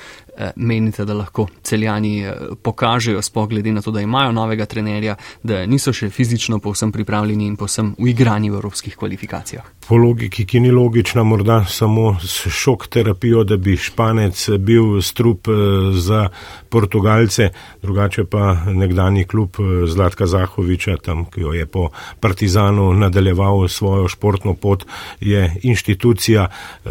menite, 0.56 1.06
da 1.06 1.14
lahko 1.14 1.48
celjani 1.64 2.26
pokažejo, 2.64 3.22
spogledi 3.22 3.72
na 3.72 3.82
to, 3.82 3.92
da 3.92 4.02
imajo 4.02 4.32
novega 4.32 4.66
trenerja, 4.66 5.16
da 5.44 5.66
niso 5.66 5.94
še 5.94 6.10
fizično 6.10 6.60
povsem 6.60 6.92
pripravljeni 6.92 7.48
in 7.48 7.56
povsem 7.56 7.94
uigrani 7.98 8.50
v 8.50 8.60
evropskih 8.60 8.98
kvalifikacijah? 8.98 9.66
Po 9.88 9.98
logiki, 9.98 10.46
ki 10.46 10.60
ni 10.60 10.72
logična, 10.72 11.24
morda 11.24 11.64
samo 11.70 12.18
s 12.22 12.50
šok 12.52 12.88
terapijo, 12.88 13.44
da 13.44 13.58
bi 13.58 13.78
španec 13.78 14.50
bil 14.60 15.02
strup 15.02 15.48
za 15.94 16.28
Portugalce, 16.76 17.50
drugače 17.82 18.26
pa 18.26 18.58
nekdani 18.68 19.24
klub 19.24 19.56
eh, 19.60 19.88
Zlatka 19.88 20.26
Zahoviča, 20.28 20.98
tam, 20.98 21.24
ki 21.32 21.42
jo 21.42 21.54
je 21.56 21.66
po 21.66 21.90
Partizanu 22.20 22.94
nadaljeval 22.94 23.68
svojo 23.68 24.08
športno 24.12 24.54
pot, 24.54 24.84
je 25.22 25.56
inštitucija, 25.64 26.48
eh, 26.50 26.90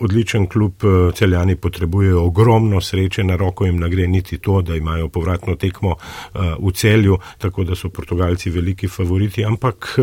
odličen 0.00 0.46
klub, 0.46 0.84
eh, 0.84 1.10
celjani 1.14 1.56
potrebujejo 1.56 2.22
ogromno 2.22 2.80
sreče, 2.80 3.24
na 3.24 3.36
roko 3.36 3.66
jim 3.66 3.80
nagre 3.82 4.06
niti 4.06 4.38
to, 4.38 4.60
da 4.62 4.76
imajo 4.76 5.08
povratno 5.08 5.56
tekmo 5.56 5.96
v 6.34 6.72
celju, 6.72 7.18
tako 7.38 7.64
da 7.64 7.74
so 7.74 7.88
Portugalci 7.88 8.50
veliki 8.50 8.88
favoriti, 8.88 9.44
ampak 9.44 9.96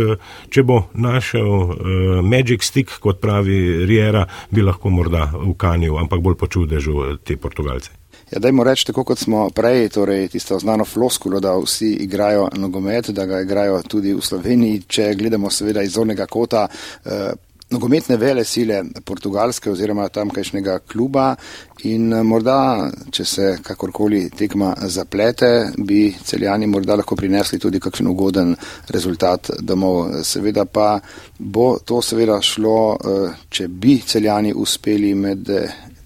če 0.50 0.64
bo 0.64 0.82
našel 0.94 2.22
Magic 2.24 2.64
Stick, 2.64 3.00
kot 3.00 3.22
pravi 3.22 3.86
Riera, 3.86 4.26
bi 4.52 4.62
lahko 4.62 4.90
morda 4.90 5.30
ukanil, 5.46 5.98
ampak 5.98 6.20
bolj 6.20 6.40
počudežil 6.44 7.18
te 7.24 7.38
Portugalce. 7.38 8.01
Ja, 8.32 8.40
dajmo 8.40 8.64
reči, 8.64 8.86
tako 8.88 9.04
kot 9.04 9.20
smo 9.20 9.50
prej, 9.52 9.90
torej 9.92 10.30
tisto 10.32 10.56
znano 10.60 10.86
floskulo, 10.86 11.40
da 11.44 11.52
vsi 11.60 11.90
igrajo 12.06 12.48
nogomet, 12.56 13.10
da 13.10 13.26
ga 13.26 13.42
igrajo 13.42 13.82
tudi 13.84 14.14
v 14.16 14.22
Sloveniji, 14.24 14.84
če 14.88 15.14
gledamo 15.20 15.50
seveda 15.52 15.84
iz 15.84 15.98
zornega 16.00 16.26
kota. 16.32 16.68
Eh, 17.06 17.32
Nogometne 17.72 18.18
vele 18.20 18.44
sile 18.44 18.82
portugalske 19.08 19.72
oziroma 19.72 20.10
tamkajšnjega 20.12 20.80
kluba 20.80 21.36
in 21.84 22.14
eh, 22.14 22.24
morda, 22.24 22.90
če 23.12 23.26
se 23.26 23.52
kakorkoli 23.64 24.26
tekma 24.30 24.74
zaplete, 24.88 25.52
bi 25.78 26.16
celjani 26.24 26.68
morda 26.68 26.96
lahko 27.00 27.16
prinesli 27.20 27.60
tudi 27.60 27.80
kakšen 27.84 28.08
ugoden 28.08 28.56
rezultat 28.96 29.52
domov. 29.60 30.24
Seveda 30.24 30.66
pa 30.66 31.00
bo 31.38 31.74
to 31.84 32.00
seveda 32.02 32.40
šlo, 32.42 32.82
eh, 32.96 33.40
če 33.50 33.68
bi 33.68 34.00
celjani 34.08 34.56
uspeli 34.56 35.16
med 35.16 35.58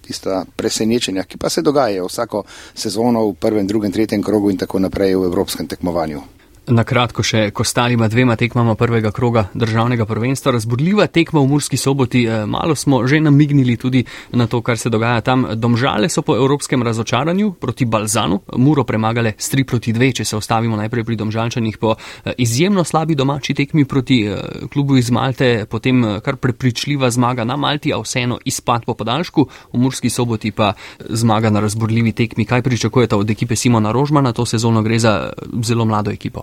tista 0.06 0.44
presenečenja, 0.56 1.26
ki 1.26 1.38
pa 1.38 1.50
se 1.50 1.62
dogajajo 1.62 2.06
vsako 2.06 2.44
sezono 2.74 3.26
v 3.26 3.34
prvem, 3.34 3.66
drugem, 3.66 3.92
tretjem 3.92 4.22
krogu 4.22 4.50
in 4.50 4.58
tako 4.58 4.78
naprej 4.78 5.16
v 5.16 5.28
evropskem 5.30 5.66
tekmovanju. 5.66 6.35
Na 6.66 6.82
kratko 6.82 7.22
še, 7.22 7.52
ko 7.54 7.62
stalima 7.62 8.08
dvema 8.10 8.34
tekmama 8.34 8.72
prvega 8.74 9.12
kroga 9.14 9.44
državnega 9.54 10.02
prvenstva, 10.02 10.50
razburljiva 10.56 11.04
tekma 11.06 11.38
v 11.38 11.46
Murski 11.52 11.78
soboti, 11.78 12.24
eh, 12.26 12.42
malo 12.46 12.74
smo 12.74 13.06
že 13.06 13.20
namignili 13.20 13.76
tudi 13.76 14.02
na 14.32 14.48
to, 14.50 14.60
kar 14.66 14.78
se 14.78 14.90
dogaja 14.90 15.20
tam. 15.20 15.46
Domžale 15.54 16.08
so 16.10 16.22
po 16.26 16.34
evropskem 16.34 16.82
razočaranju 16.82 17.52
proti 17.60 17.84
Balzanu 17.84 18.40
Muro 18.56 18.82
premagale 18.82 19.34
s 19.38 19.54
3 19.54 19.62
proti 19.64 19.92
2, 19.92 20.10
če 20.12 20.24
se 20.24 20.36
ostavimo 20.36 20.76
najprej 20.76 21.04
pri 21.04 21.16
Domžalčanih 21.16 21.78
po 21.78 21.94
eh, 21.94 22.32
izjemno 22.38 22.82
slabi 22.84 23.14
domači 23.14 23.54
tekmi 23.54 23.84
proti 23.84 24.26
eh, 24.26 24.66
klubu 24.66 24.96
iz 24.96 25.10
Malte, 25.10 25.66
potem 25.70 26.18
kar 26.18 26.34
prepričljiva 26.36 27.10
zmaga 27.10 27.44
na 27.44 27.56
Malti, 27.56 27.94
a 27.94 28.02
vseeno 28.02 28.40
izpad 28.44 28.84
po 28.84 28.94
podaljšku, 28.94 29.46
v 29.72 29.78
Murski 29.78 30.10
soboti 30.10 30.50
pa 30.50 30.72
zmaga 30.98 31.50
na 31.50 31.60
razburljivi 31.60 32.12
tekmi. 32.12 32.44
Kaj 32.44 32.62
pričakujete 32.62 33.14
od 33.14 33.30
ekipe 33.30 33.56
Simona 33.56 33.92
Rožmana? 33.92 34.32
To 34.32 34.42
sezono 34.46 34.82
gre 34.82 34.98
za 34.98 35.30
zelo 35.62 35.84
mlado 35.84 36.10
ekipo. 36.10 36.42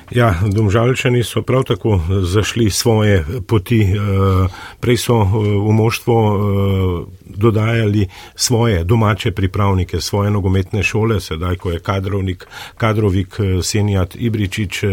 Ja, 0.11 0.35
domžalčani 0.43 1.23
so 1.23 1.41
prav 1.41 1.63
tako 1.63 2.01
zašli 2.23 2.69
svoje 2.69 3.25
poti. 3.47 3.81
Eh, 3.81 4.47
prej 4.79 4.97
so 4.97 5.21
eh, 5.23 5.27
v 5.67 5.71
moštvo 5.71 6.15
eh, 6.35 7.21
dodajali 7.25 8.07
svoje 8.35 8.83
domače 8.83 9.31
pripravnike, 9.31 10.01
svoje 10.01 10.31
nogometne 10.31 10.83
šole, 10.83 11.19
sedaj, 11.19 11.55
ko 11.55 11.71
je 11.71 11.79
kadrovnik, 11.79 12.47
kadrovik 12.77 13.39
Senjat 13.63 14.15
Ibričič, 14.19 14.83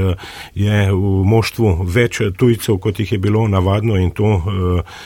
je 0.54 0.92
v 0.92 1.24
moštvu 1.26 1.82
več 1.82 2.20
tujcev, 2.38 2.78
kot 2.78 3.00
jih 3.00 3.12
je 3.12 3.18
bilo 3.18 3.48
navadno 3.48 3.96
in 3.98 4.10
to 4.10 4.42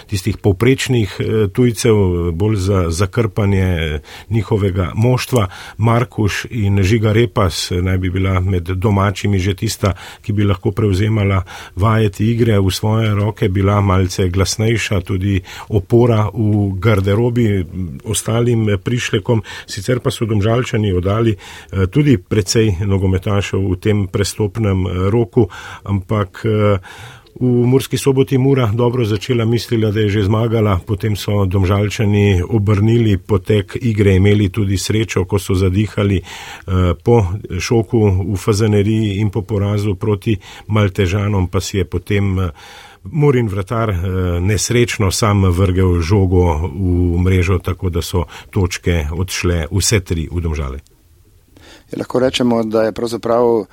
tistih 0.07 0.37
poprečnih 0.37 1.17
tujcev, 1.57 1.97
bolj 2.33 2.57
za 2.57 2.85
zakrpanje 2.91 4.01
njihovega 4.31 4.91
moštva. 4.95 5.49
Markuš 5.77 6.45
in 6.51 6.83
Žiga 6.83 7.13
Repas 7.13 7.71
naj 7.71 7.99
bi 7.99 8.11
bila 8.11 8.41
med 8.41 8.69
domačimi 8.77 9.39
že 9.39 9.55
tista, 9.55 9.95
ki 10.23 10.33
bi 10.33 10.45
lahko 10.45 10.73
prevzemala 10.73 11.43
vajeti 11.77 12.31
igre 12.31 12.59
v 12.59 12.71
svoje 12.71 13.15
roke, 13.15 13.49
bila 13.49 13.81
malce 13.81 14.29
glasnejša, 14.29 15.01
tudi 15.01 15.41
opora 15.69 16.29
v 16.33 16.73
garderobi 16.79 17.65
ostalim 18.05 18.67
prišlekom. 18.85 19.43
Sicer 19.67 20.01
pa 20.01 20.11
so 20.11 20.27
domžalčani 20.27 20.93
oddali 20.93 21.35
eh, 21.37 21.87
tudi 21.87 22.19
precej 22.19 22.85
nogometašev 22.87 23.61
v 23.61 23.81
tem 23.81 24.07
prestopnem 24.09 24.87
eh, 24.87 24.91
roku, 25.11 25.49
ampak 25.85 26.45
eh, 26.45 27.21
V 27.43 27.67
Murski 27.67 27.99
soboti 27.99 28.39
Mura 28.39 28.71
dobro 28.75 29.05
začela, 29.05 29.45
mislila, 29.45 29.91
da 29.91 30.01
je 30.01 30.09
že 30.09 30.23
zmagala, 30.23 30.79
potem 30.87 31.17
so 31.19 31.43
domžalčani 31.45 32.43
obrnili 32.47 33.19
potek 33.19 33.75
igre, 33.83 34.15
imeli 34.15 34.47
tudi 34.49 34.79
srečo, 34.79 35.25
ko 35.27 35.43
so 35.43 35.55
zadihali 35.59 36.23
eh, 36.23 36.95
po 37.03 37.27
šoku 37.59 38.31
v 38.31 38.37
fazaneriji 38.39 39.19
in 39.19 39.31
po 39.35 39.43
porazu 39.43 39.95
proti 39.99 40.39
Maltežanom, 40.67 41.49
pa 41.51 41.59
si 41.61 41.83
je 41.83 41.85
potem 41.85 42.39
eh, 42.39 42.51
Murin 43.11 43.51
vratar 43.51 43.91
eh, 43.91 43.99
nesrečno 44.41 45.11
sam 45.11 45.43
vrgel 45.43 45.99
žogo 45.99 46.71
v 46.71 47.19
mrežo, 47.19 47.59
tako 47.59 47.91
da 47.91 48.07
so 48.07 48.23
točke 48.55 49.11
odšle 49.11 49.67
vse 49.67 50.01
tri 50.01 50.29
v 50.31 50.39
domžale. 50.39 50.79
Je, 51.91 51.99
lahko 51.99 52.23
rečemo, 52.23 52.63
da 52.63 52.87
je 52.87 52.93
pravzaprav. 52.95 53.67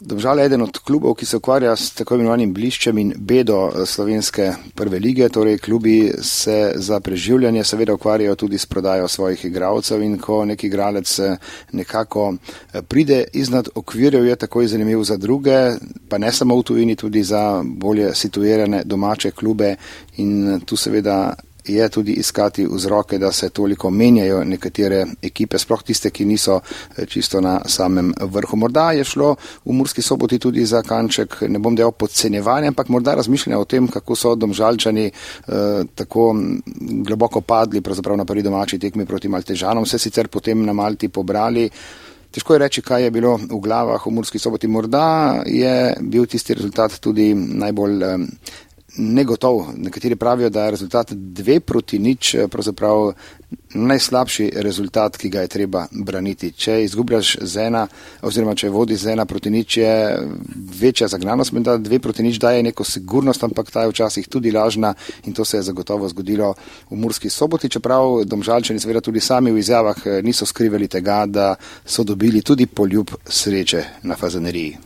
Domžal 0.00 0.38
je 0.38 0.44
eden 0.44 0.62
od 0.62 0.78
klubov, 0.78 1.14
ki 1.16 1.26
se 1.26 1.36
ukvarja 1.36 1.72
s 1.76 1.94
tako 1.96 2.14
imenovanim 2.14 2.50
bliščem 2.52 2.98
in 2.98 3.12
bedo 3.16 3.70
eh, 3.70 3.86
slovenske 3.88 4.50
prve 4.76 4.98
lige, 5.00 5.28
torej 5.32 5.56
klubi 5.58 6.12
se 6.20 6.72
za 6.76 7.00
preživljanje 7.00 7.64
seveda 7.64 7.94
ukvarjajo 7.94 8.34
tudi 8.36 8.58
s 8.58 8.66
prodajo 8.66 9.08
svojih 9.08 9.44
igralcev 9.44 10.02
in 10.02 10.18
ko 10.18 10.44
nek 10.44 10.64
igralec 10.64 11.18
eh, 11.18 11.36
nekako 11.72 12.34
eh, 12.34 12.82
pride 12.82 13.24
iznad 13.32 13.68
okvirjev, 13.74 14.26
je 14.26 14.36
takoj 14.36 14.66
zanimiv 14.66 15.02
za 15.02 15.16
druge, 15.16 15.56
pa 16.08 16.18
ne 16.18 16.32
samo 16.32 16.60
v 16.60 16.62
tujini, 16.62 16.96
tudi 16.96 17.22
za 17.22 17.62
bolje 17.64 18.14
situirane 18.14 18.82
domače 18.84 19.30
klube. 19.30 19.76
In 20.16 20.60
tu 20.60 20.76
seveda 20.76 21.34
je 21.68 21.88
tudi 21.88 22.12
iskati 22.12 22.66
vzroke, 22.70 23.18
da 23.18 23.32
se 23.32 23.48
toliko 23.50 23.90
menjajo 23.90 24.44
nekatere 24.44 25.04
ekipe, 25.22 25.58
sploh 25.58 25.82
tiste, 25.82 26.10
ki 26.10 26.24
niso 26.24 26.60
eh, 26.60 27.06
čisto 27.06 27.40
na 27.40 27.60
samem 27.66 28.12
vrhu. 28.20 28.56
Morda 28.56 28.90
je 28.92 29.04
šlo 29.04 29.34
v 29.64 29.72
Murski 29.72 30.02
soboti 30.02 30.38
tudi 30.38 30.66
za 30.66 30.82
kanček, 30.82 31.42
ne 31.48 31.58
bom 31.58 31.76
dejal 31.76 31.92
podcenjevanja, 31.92 32.68
ampak 32.68 32.88
morda 32.88 33.14
razmišljanja 33.14 33.58
o 33.58 33.64
tem, 33.64 33.88
kako 33.88 34.16
so 34.16 34.34
domžalčani 34.34 35.06
eh, 35.06 35.84
tako 35.94 36.34
globoko 37.06 37.40
padli 37.40 37.82
na 38.16 38.24
prvi 38.24 38.42
domači 38.42 38.78
tekmi 38.78 39.06
proti 39.06 39.28
Maltežanom, 39.28 39.84
vse 39.84 39.98
sicer 39.98 40.28
potem 40.28 40.64
na 40.64 40.72
Malti 40.72 41.08
pobrali. 41.08 41.70
Težko 42.36 42.52
je 42.52 42.58
reči, 42.58 42.82
kaj 42.82 43.02
je 43.02 43.10
bilo 43.10 43.36
v 43.36 43.58
glavah 43.64 44.02
v 44.06 44.10
Murski 44.12 44.38
soboti. 44.38 44.68
Morda 44.68 45.42
je 45.46 45.94
bil 46.00 46.26
tisti 46.26 46.54
rezultat 46.54 46.98
tudi 47.00 47.30
najbolj 47.34 48.02
eh, 48.04 48.26
negotov. 48.96 49.66
Nekateri 49.76 50.16
pravijo, 50.16 50.50
da 50.50 50.64
je 50.64 50.70
rezultat 50.70 51.12
dve 51.12 51.60
proti 51.60 51.98
nič 51.98 52.34
eh, 52.34 52.48
pravzaprav 52.48 53.12
najslabši 53.74 54.50
rezultat, 54.56 55.16
ki 55.16 55.28
ga 55.28 55.40
je 55.44 55.48
treba 55.48 55.86
braniti. 55.90 56.50
Če 56.52 56.80
izgubljaš 56.84 57.36
z 57.40 57.66
ena, 57.68 57.86
oziroma 58.22 58.54
če 58.58 58.70
vodi 58.72 58.96
z 58.96 59.12
ena 59.12 59.26
proti 59.26 59.50
nič, 59.50 59.76
je 59.76 59.92
večja 60.80 61.08
zagnanost, 61.08 61.54
da 61.54 61.76
dve 61.78 61.98
proti 61.98 62.22
nič 62.22 62.40
daje 62.42 62.62
neko 62.62 62.84
sigurnost, 62.84 63.44
ampak 63.44 63.70
ta 63.70 63.84
je 63.84 63.92
včasih 63.92 64.28
tudi 64.28 64.50
lažna 64.50 64.94
in 65.24 65.34
to 65.34 65.44
se 65.44 65.56
je 65.56 65.62
zagotovo 65.62 66.08
zgodilo 66.08 66.54
v 66.90 66.96
Murski 66.96 67.30
soboti, 67.30 67.68
čeprav 67.68 68.24
domžalčani 68.24 68.80
seveda 68.80 69.00
tudi 69.00 69.20
sami 69.20 69.52
v 69.52 69.62
izjavah 69.62 70.06
eh, 70.06 70.22
niso 70.22 70.46
skrivali 70.46 70.88
tega, 70.88 71.26
da 71.26 71.54
so 71.84 72.04
dobili 72.04 72.42
tudi 72.42 72.66
poljub 72.66 73.10
sreče 73.26 73.84
na 74.02 74.16
fazaneriji. 74.16 74.76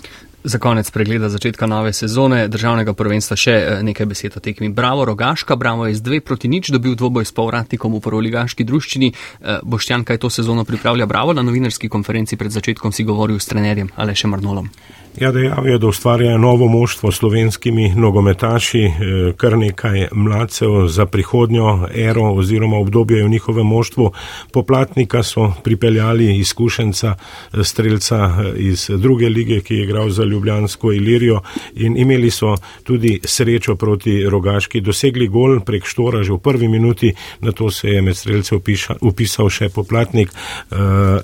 Za 0.45 0.59
konec 0.59 0.91
pregleda 0.91 1.29
začetka 1.29 1.67
nove 1.67 1.93
sezone 1.93 2.49
državnega 2.49 2.95
prvenstva 2.97 3.37
še 3.37 3.53
eh, 3.53 3.83
nekaj 3.85 4.07
besed 4.09 4.37
o 4.37 4.41
tekmi. 4.41 4.71
Bravo, 4.73 5.05
Rogaška, 5.05 5.57
Bravo 5.57 5.85
je 5.85 5.99
z 5.99 6.01
dve 6.01 6.21
proti 6.25 6.49
nič 6.49 6.73
dobil 6.73 6.97
dvoboj 6.97 7.29
s 7.29 7.33
povratnikom 7.37 7.93
v 7.93 8.01
prvoligaški 8.01 8.65
druščini. 8.65 9.13
Eh, 9.13 9.61
Boštjan, 9.61 10.05
kaj 10.09 10.23
to 10.25 10.31
sezono 10.33 10.65
pripravlja 10.65 11.05
Bravo 11.07 11.37
na 11.37 11.45
novinarski 11.45 11.93
konferenci 11.93 12.41
pred 12.41 12.57
začetkom 12.57 12.89
si 12.89 13.05
govoril 13.05 13.37
s 13.37 13.53
trenerjem 13.53 13.93
Alešem 14.01 14.33
Arnolom. 14.33 14.73
Ja, 15.19 15.33
dejal 15.33 15.67
je, 15.67 15.79
da 15.79 15.87
ustvarjajo 15.87 16.39
novo 16.39 16.69
moštvo 16.69 17.13
s 17.13 17.17
slovenskimi 17.19 17.95
nogometaši, 17.95 18.83
eh, 18.85 18.93
kar 19.37 19.59
nekaj 19.59 20.09
mladcev 20.13 20.87
za 20.87 21.07
prihodnjo 21.07 21.89
ero 21.95 22.23
oziroma 22.23 22.77
obdobje 22.77 23.25
v 23.25 23.29
njihovem 23.29 23.67
moštvu. 23.67 24.13
Poplatnika 24.53 25.23
so 25.23 25.53
pripeljali 25.65 26.39
izkušenca 26.39 27.15
eh, 27.15 27.65
strelca 27.65 28.17
eh, 28.17 28.53
iz 28.57 28.91
druge 28.97 29.29
lige, 29.29 29.61
ki 29.61 29.75
je 29.75 29.85
igral 29.85 30.11
za 30.11 30.25
Ljubljansko 30.25 30.93
Ilirijo 30.93 31.41
in 31.75 31.97
imeli 31.97 32.31
so 32.31 32.57
tudi 32.83 33.21
srečo 33.25 33.77
proti 33.77 34.25
rogaški. 34.25 34.81
Dosegli 34.81 35.29
gol 35.29 35.61
prek 35.61 35.85
Štora 35.85 36.23
že 36.23 36.33
v 36.33 36.39
prvi 36.39 36.69
minuti, 36.69 37.15
na 37.41 37.53
to 37.53 37.71
se 37.71 37.89
je 37.89 38.03
med 38.03 38.17
strelce 38.17 38.55
upisal 39.01 39.51
še 39.51 39.69
poplatnik 39.69 40.31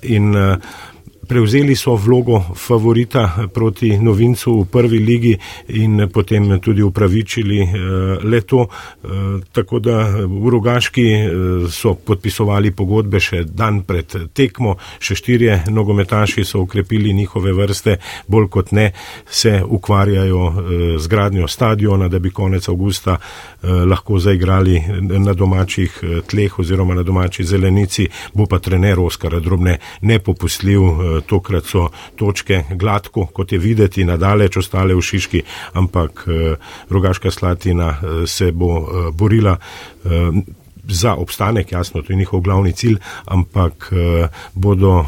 in 0.02 0.34
prevzeli 1.28 1.76
so 1.76 1.94
vlogo 1.96 2.40
favorita 2.54 3.48
proti 3.54 3.98
novincu 3.98 4.60
v 4.60 4.64
prvi 4.70 4.98
ligi 4.98 5.38
in 5.68 6.08
potem 6.12 6.60
tudi 6.60 6.82
upravičili 6.82 7.68
le 8.22 8.40
to. 8.40 8.66
Tako 9.52 9.78
da 9.78 10.04
v 10.26 10.50
Rogaški 10.50 11.06
so 11.70 11.94
podpisovali 11.94 12.70
pogodbe 12.70 13.20
še 13.20 13.44
dan 13.44 13.82
pred 13.86 14.14
tekmo, 14.32 14.76
še 14.98 15.16
štirje 15.18 15.58
nogometaši 15.70 16.44
so 16.44 16.60
ukrepili 16.62 17.14
njihove 17.14 17.52
vrste, 17.52 17.98
bolj 18.26 18.48
kot 18.48 18.72
ne 18.72 18.90
se 19.30 19.62
ukvarjajo 19.64 20.52
z 20.98 21.06
gradnjo 21.08 21.48
stadiona, 21.48 22.08
da 22.08 22.18
bi 22.18 22.30
konec 22.30 22.68
avgusta 22.68 23.18
lahko 23.62 24.18
zaigrali 24.18 24.82
na 25.02 25.32
domačih 25.34 26.00
tleh 26.26 26.58
oziroma 26.58 26.94
na 26.94 27.02
domači 27.02 27.44
zelenici, 27.44 28.08
bo 28.34 28.46
pa 28.46 28.58
trener 28.58 29.00
Oskar 29.00 29.40
Drobne 29.40 29.78
nepopustljiv, 30.00 30.80
tokrat 31.26 31.64
so 31.64 31.88
točke 32.16 32.62
gladko, 32.70 33.26
kot 33.32 33.52
je 33.52 33.58
videti, 33.58 34.04
nadaleč 34.04 34.56
ostale 34.56 34.94
v 34.94 35.02
Šiški, 35.02 35.42
ampak 35.78 36.26
Rogaška 36.90 37.30
Slatina 37.30 37.94
se 38.26 38.52
bo 38.52 39.10
borila 39.12 39.56
za 40.88 41.14
obstanek, 41.14 41.72
jasno, 41.72 42.02
to 42.02 42.12
je 42.12 42.16
njihov 42.16 42.40
glavni 42.40 42.72
cilj, 42.72 42.96
ampak 43.24 43.92
uh, 43.92 44.28
bodo 44.54 44.98
uh, 44.98 45.06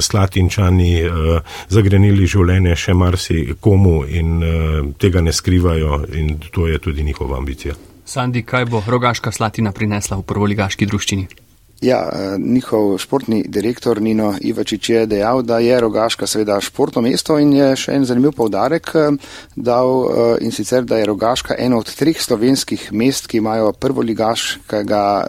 slatinčani 0.00 1.04
uh, 1.04 1.40
zagrenili 1.68 2.26
življenje 2.26 2.76
še 2.76 2.94
marsi 2.94 3.54
komu 3.60 4.04
in 4.04 4.42
uh, 4.42 4.92
tega 4.98 5.20
ne 5.20 5.32
skrivajo 5.32 6.04
in 6.14 6.38
to 6.50 6.66
je 6.66 6.78
tudi 6.78 7.04
njihova 7.04 7.38
ambicija. 7.38 7.74
Sandi, 8.06 8.42
kaj 8.42 8.64
bo 8.70 8.82
rogaška 8.86 9.32
slatina 9.32 9.72
prinesla 9.72 10.16
v 10.16 10.26
prvoligaški 10.26 10.86
druščini? 10.86 11.45
Ja, 11.80 12.08
eh, 12.12 12.38
njihov 12.38 12.98
športni 12.98 13.44
direktor 13.48 14.02
Nino 14.02 14.34
Ivačič 14.40 14.88
je 14.90 15.06
dejal, 15.06 15.42
da 15.42 15.58
je 15.58 15.80
Rogaška 15.80 16.26
seveda 16.26 16.60
športno 16.60 17.02
mesto 17.02 17.38
in 17.38 17.52
je 17.52 17.76
še 17.76 17.92
en 17.92 18.04
zanimiv 18.08 18.32
povdarek 18.32 18.92
eh, 18.94 19.10
dal 19.56 19.90
eh, 20.08 20.38
in 20.40 20.52
sicer, 20.52 20.84
da 20.88 20.96
je 20.96 21.06
Rogaška 21.06 21.54
eno 21.58 21.78
od 21.78 21.92
treh 21.94 22.16
slovenskih 22.22 22.92
mest, 22.92 23.26
ki 23.28 23.42
imajo 23.42 23.74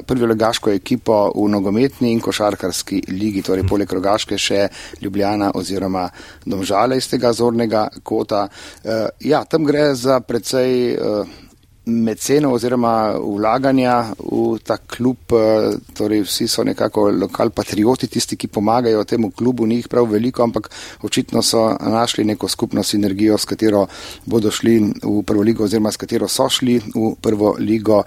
prvoligaško 0.08 0.72
ekipo 0.72 1.18
v 1.36 1.50
nogometni 1.52 2.14
in 2.16 2.22
košarkarski 2.24 3.02
ligi, 3.12 3.44
torej 3.44 3.68
poleg 3.68 3.92
Rogaške 3.92 4.38
še 4.40 4.70
Ljubljana 5.02 5.52
oziroma 5.56 6.08
Domžale 6.46 6.98
iz 6.98 7.10
tega 7.12 7.34
zornega 7.34 7.90
kota. 8.04 8.48
Ja, 9.20 9.44
tam 9.44 9.66
gre 9.68 9.96
za 9.96 10.20
precej 10.24 10.96
meceno 11.88 12.52
oziroma 12.54 13.16
vlaganja 13.18 14.12
v 14.20 14.60
ta 14.64 14.78
klub, 14.78 15.18
eh, 15.32 15.78
torej 15.94 16.22
vsi 16.28 16.48
so 16.48 16.64
nekako 16.64 17.10
lokal 17.12 17.50
patrioti, 17.50 18.08
tisti, 18.08 18.36
ki 18.36 18.48
pomagajo 18.48 19.04
temu 19.04 19.32
klubu, 19.32 19.66
ni 19.66 19.76
jih 19.82 19.88
prav 19.88 20.06
veliko, 20.12 20.44
ampak 20.44 20.70
očitno 21.02 21.42
so 21.42 21.78
našli 21.80 22.24
neko 22.24 22.48
skupno 22.48 22.84
sinergijo, 22.84 23.38
s 23.38 23.46
katero 23.46 23.88
bodo 24.26 24.52
šli 24.52 24.80
v 25.04 25.24
prvo 25.24 25.42
ligo 25.42 25.64
oziroma 25.64 25.92
s 25.92 25.98
katero 25.98 26.28
so 26.28 26.50
šli 26.50 26.80
v 26.96 27.16
prvo 27.22 27.56
ligo. 27.60 28.04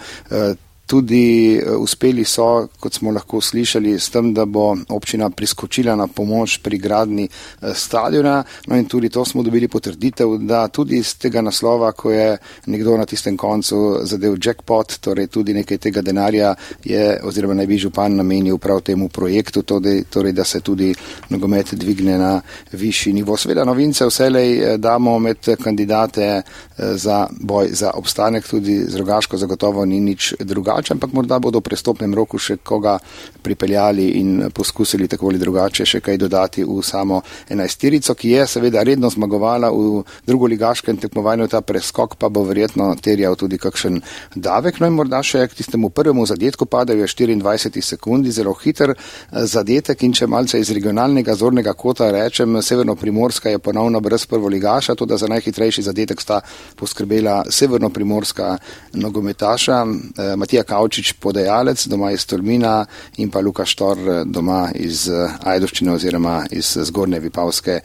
Tudi 0.91 1.55
eh, 1.55 1.71
uspeli 1.79 2.25
so, 2.25 2.67
kot 2.81 2.97
smo 2.99 3.13
lahko 3.15 3.39
slišali, 3.41 3.93
s 3.95 4.11
tem, 4.11 4.33
da 4.35 4.43
bo 4.45 4.73
občina 4.91 5.29
priskočila 5.31 5.95
na 5.97 6.09
pomoč 6.11 6.57
pri 6.65 6.79
gradni 6.83 7.29
eh, 7.29 7.75
stadiona. 7.75 8.43
No 8.67 8.77
in 8.77 8.89
tudi 8.91 9.09
to 9.09 9.25
smo 9.25 9.45
dobili 9.47 9.69
potrditev, 9.69 10.35
da 10.43 10.65
tudi 10.69 10.99
iz 10.99 11.15
tega 11.15 11.45
naslova, 11.47 11.93
ko 11.93 12.11
je 12.11 12.37
nekdo 12.67 12.97
na 12.99 13.07
tistem 13.07 13.37
koncu 13.37 14.01
zadev 14.03 14.35
jackpot, 14.43 14.97
torej 15.01 15.29
tudi 15.31 15.55
nekaj 15.55 15.79
tega 15.79 16.03
denarja 16.03 16.57
je 16.85 17.21
oziroma 17.23 17.55
naj 17.55 17.71
bi 17.71 17.79
župan 17.79 18.17
namenil 18.19 18.59
prav 18.59 18.83
temu 18.83 19.09
projektu, 19.09 19.63
torej, 19.63 20.03
torej 20.11 20.33
da 20.33 20.45
se 20.45 20.61
tudi 20.61 20.91
nogomet 21.29 21.75
dvigne 21.75 22.19
na 22.19 22.33
višji 22.73 23.13
nivo. 23.13 23.37
Sveda 23.37 23.65
novince 23.65 24.11
vselej 24.11 24.59
eh, 24.59 24.77
damo 24.79 25.19
med 25.19 25.55
kandidate 25.63 26.43
za 26.77 27.27
boj 27.41 27.69
za 27.73 27.91
obstanek, 27.95 28.49
tudi 28.49 28.81
z 28.89 28.97
rogaško 28.97 29.37
zagotovo 29.37 29.85
ni 29.85 30.01
nič 30.01 30.35
drugače 30.41 30.80
drugače, 30.81 30.95
ampak 30.95 31.13
morda 31.13 31.39
bodo 31.39 31.61
v 31.61 31.69
prestopnem 31.69 32.15
roku 32.15 32.39
še 32.39 32.57
koga 32.65 32.99
pripeljali 33.43 34.21
in 34.21 34.51
poskusili 34.53 35.09
tako 35.09 35.29
ali 35.29 35.39
drugače 35.39 35.85
še 35.85 36.01
kaj 36.01 36.17
dodati 36.17 36.65
v 36.65 36.81
samo 36.83 37.21
enajsterico, 37.49 38.15
ki 38.15 38.31
je 38.31 38.47
seveda 38.47 38.83
redno 38.83 39.11
zmagovala 39.11 39.71
v 39.71 40.03
drugoligaškem 40.27 40.97
tekmovanju, 40.97 41.49
ta 41.49 41.61
preskok 41.61 42.17
pa 42.17 42.29
bo 42.29 42.45
verjetno 42.45 42.95
terjal 43.01 43.37
tudi 43.37 43.59
kakšen 43.59 44.01
davek. 44.35 44.81
No 44.81 44.87
in 44.87 44.97
morda 44.97 45.23
še 45.23 45.47
k 45.49 45.61
tistemu 45.61 45.91
prvemu 45.91 46.27
zadetku 46.27 46.67
padajo 46.67 47.07
24 47.07 47.81
sekundi, 47.83 48.33
zelo 48.33 48.55
hiter 48.55 48.95
eh, 48.95 49.45
zadetek 49.45 50.03
in 50.03 50.13
če 50.13 50.27
malce 50.27 50.61
iz 50.61 50.73
regionalnega 50.73 51.35
zornega 51.35 51.75
kota 51.75 52.11
rečem, 52.11 52.61
severno-primorska 52.63 53.51
je 53.51 53.59
ponovno 53.59 54.01
brez 54.01 54.27
prvoligaša, 54.27 54.95
to 54.95 55.07
da 55.07 55.17
za 55.17 55.29
najhitrejši 55.29 55.83
zadetek 55.83 56.21
sta 56.21 56.41
poskrbela 56.77 57.45
severno-primorska 57.49 58.57
nogometaša 58.95 59.81
eh, 59.85 60.37
Matija 60.37 60.65
Kavčič 60.71 61.17
podajalec 61.19 61.87
doma 61.91 62.13
iz 62.15 62.27
Tolmina 62.27 62.85
in 63.19 63.31
pa 63.31 63.41
Luka 63.43 63.67
Štor 63.67 63.99
eh, 63.99 64.21
doma 64.27 64.69
iz 64.75 65.09
eh, 65.11 65.33
Ajdoščine 65.53 65.97
oziroma 65.97 66.45
iz 66.51 66.77
eh, 66.77 66.85
Zgornje 66.87 67.19
Vipavske 67.25 67.81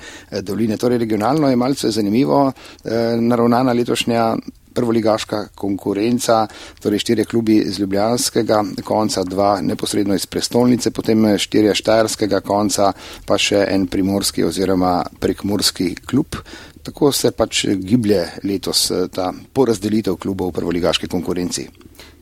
doline. 0.45 0.77
Torej 0.77 1.01
regionalno 1.01 1.49
je 1.49 1.57
malce 1.57 1.91
zanimivo 1.91 2.51
naravnana 2.85 3.73
letošnja 3.73 4.35
prvoligaška 4.75 5.39
konkurenca, 5.55 6.47
torej 6.83 6.99
štirje 6.99 7.25
klubi 7.31 7.57
iz 7.63 7.79
Ljubljanskega 7.79 8.63
konca, 8.83 9.23
dva 9.23 9.61
neposredno 9.61 10.15
iz 10.15 10.25
prestolnice, 10.25 10.91
potem 10.91 11.37
štirje 11.39 11.77
štajerskega 11.79 12.41
konca, 12.43 12.91
pa 13.25 13.39
še 13.39 13.63
en 13.71 13.87
primorski 13.87 14.43
oziroma 14.43 14.97
prekmorski 15.19 15.93
klub. 16.05 16.41
Tako 16.83 17.13
se 17.15 17.31
pač 17.31 17.63
giblje 17.87 18.25
letos 18.43 18.89
ta 19.15 19.31
porazdelitev 19.53 20.19
klubov 20.21 20.51
v 20.51 20.59
prvoligaški 20.59 21.09
konkurenci. 21.09 21.69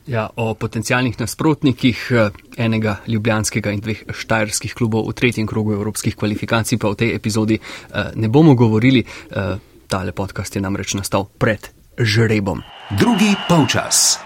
Ja, 0.08 0.30
o 0.36 0.54
potencijalnih 0.54 1.20
nasprotnikih 1.20 2.08
eh, 2.12 2.30
enega 2.58 2.98
ljubljanskega 3.08 3.72
in 3.72 3.80
dveh 3.80 4.04
štajerskih 4.12 4.74
klubov 4.76 5.08
v 5.08 5.16
tretjem 5.16 5.48
krogu 5.48 5.74
evropskih 5.78 6.16
kvalifikacij 6.16 6.78
pa 6.78 6.92
v 6.92 7.00
tej 7.00 7.16
epizodi 7.16 7.60
eh, 7.60 8.12
ne 8.16 8.28
bomo 8.28 8.56
govorili. 8.56 9.04
Eh, 9.04 9.56
tale 9.88 10.12
podcast 10.12 10.56
je 10.56 10.62
namreč 10.62 10.98
nastal 11.00 11.30
pred 11.38 11.72
žrebom. 11.98 12.62
Drugi 13.00 13.32
polčas. 13.48 14.20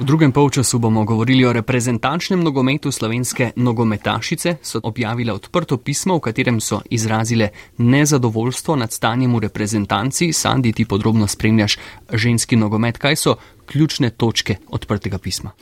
V 0.00 0.04
drugem 0.04 0.32
polčasu 0.32 0.78
bomo 0.78 1.04
govorili 1.04 1.44
o 1.44 1.52
reprezentančnem 1.52 2.40
nogometu 2.40 2.92
slovenske 2.92 3.52
nogometašice. 3.56 4.56
So 4.62 4.80
objavile 4.82 5.32
odprto 5.32 5.76
pismo, 5.76 6.16
v 6.16 6.20
katerem 6.20 6.60
so 6.60 6.80
izrazile 6.90 7.50
nezadovoljstvo 7.76 8.76
nad 8.76 8.92
stanjem 8.92 9.34
v 9.34 9.40
reprezentanci. 9.40 10.32
Sandi, 10.32 10.72
ti 10.72 10.84
podrobno 10.84 11.26
spremljaš 11.26 11.76
ženski 12.12 12.56
nogomet. 12.56 12.98
Kaj 12.98 13.16
so 13.16 13.36
ključne 13.70 14.10
točke 14.10 14.56
odprtega 14.68 15.18
pisma? 15.18 15.52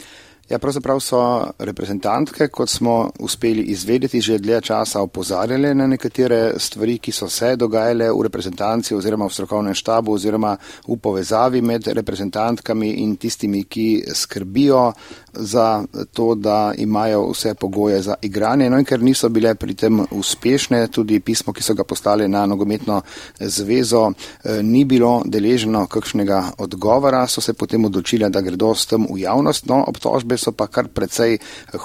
Ja, 0.48 0.58
pravzaprav 0.58 1.00
so 1.00 1.18
reprezentantke, 1.58 2.46
kot 2.48 2.70
smo 2.70 3.11
uspeli 3.20 3.62
izvedeti, 3.62 4.20
že 4.20 4.38
dlje 4.38 4.61
časa 4.61 5.02
opozarjale 5.04 5.74
na 5.74 5.87
nekatere 5.87 6.54
stvari, 6.56 6.94
ki 6.98 7.12
so 7.12 7.28
se 7.28 7.50
dogajale 7.56 8.08
v 8.08 8.22
reprezentanci 8.24 8.94
oziroma 8.96 9.26
v 9.28 9.34
strokovnem 9.34 9.74
štabu 9.76 10.14
oziroma 10.16 10.54
v 10.88 10.96
povezavi 10.96 11.61
med 11.61 11.90
reprezentantkami 11.92 12.88
in 13.04 13.16
tistimi, 13.16 13.64
ki 13.64 14.04
skrbijo 14.14 14.92
za 15.32 15.84
to, 16.12 16.34
da 16.34 16.72
imajo 16.76 17.28
vse 17.30 17.54
pogoje 17.54 18.00
za 18.02 18.14
igranje. 18.22 18.70
No 18.70 18.78
in 18.78 18.88
ker 18.88 19.02
niso 19.02 19.28
bile 19.28 19.54
pri 19.54 19.74
tem 19.74 20.00
uspešne, 20.11 20.87
tudi 20.88 21.20
pismo, 21.20 21.52
ki 21.52 21.62
so 21.62 21.74
ga 21.74 21.84
postali 21.84 22.28
na 22.28 22.46
nogometno 22.46 23.02
zvezo, 23.40 24.12
eh, 24.44 24.62
ni 24.62 24.84
bilo 24.84 25.22
deleženo 25.26 25.87
kakšnega 25.87 26.42
odgovora, 26.58 27.26
so 27.26 27.40
se 27.40 27.52
potem 27.52 27.84
odločile, 27.84 28.30
da 28.30 28.40
gredo 28.40 28.74
s 28.74 28.87
tem 28.87 29.04
v 29.04 29.20
javnost. 29.20 29.66
No, 29.66 29.84
obtožbe 29.88 30.38
so 30.38 30.53
pa 30.53 30.66
kar 30.66 30.88
precej 30.88 31.38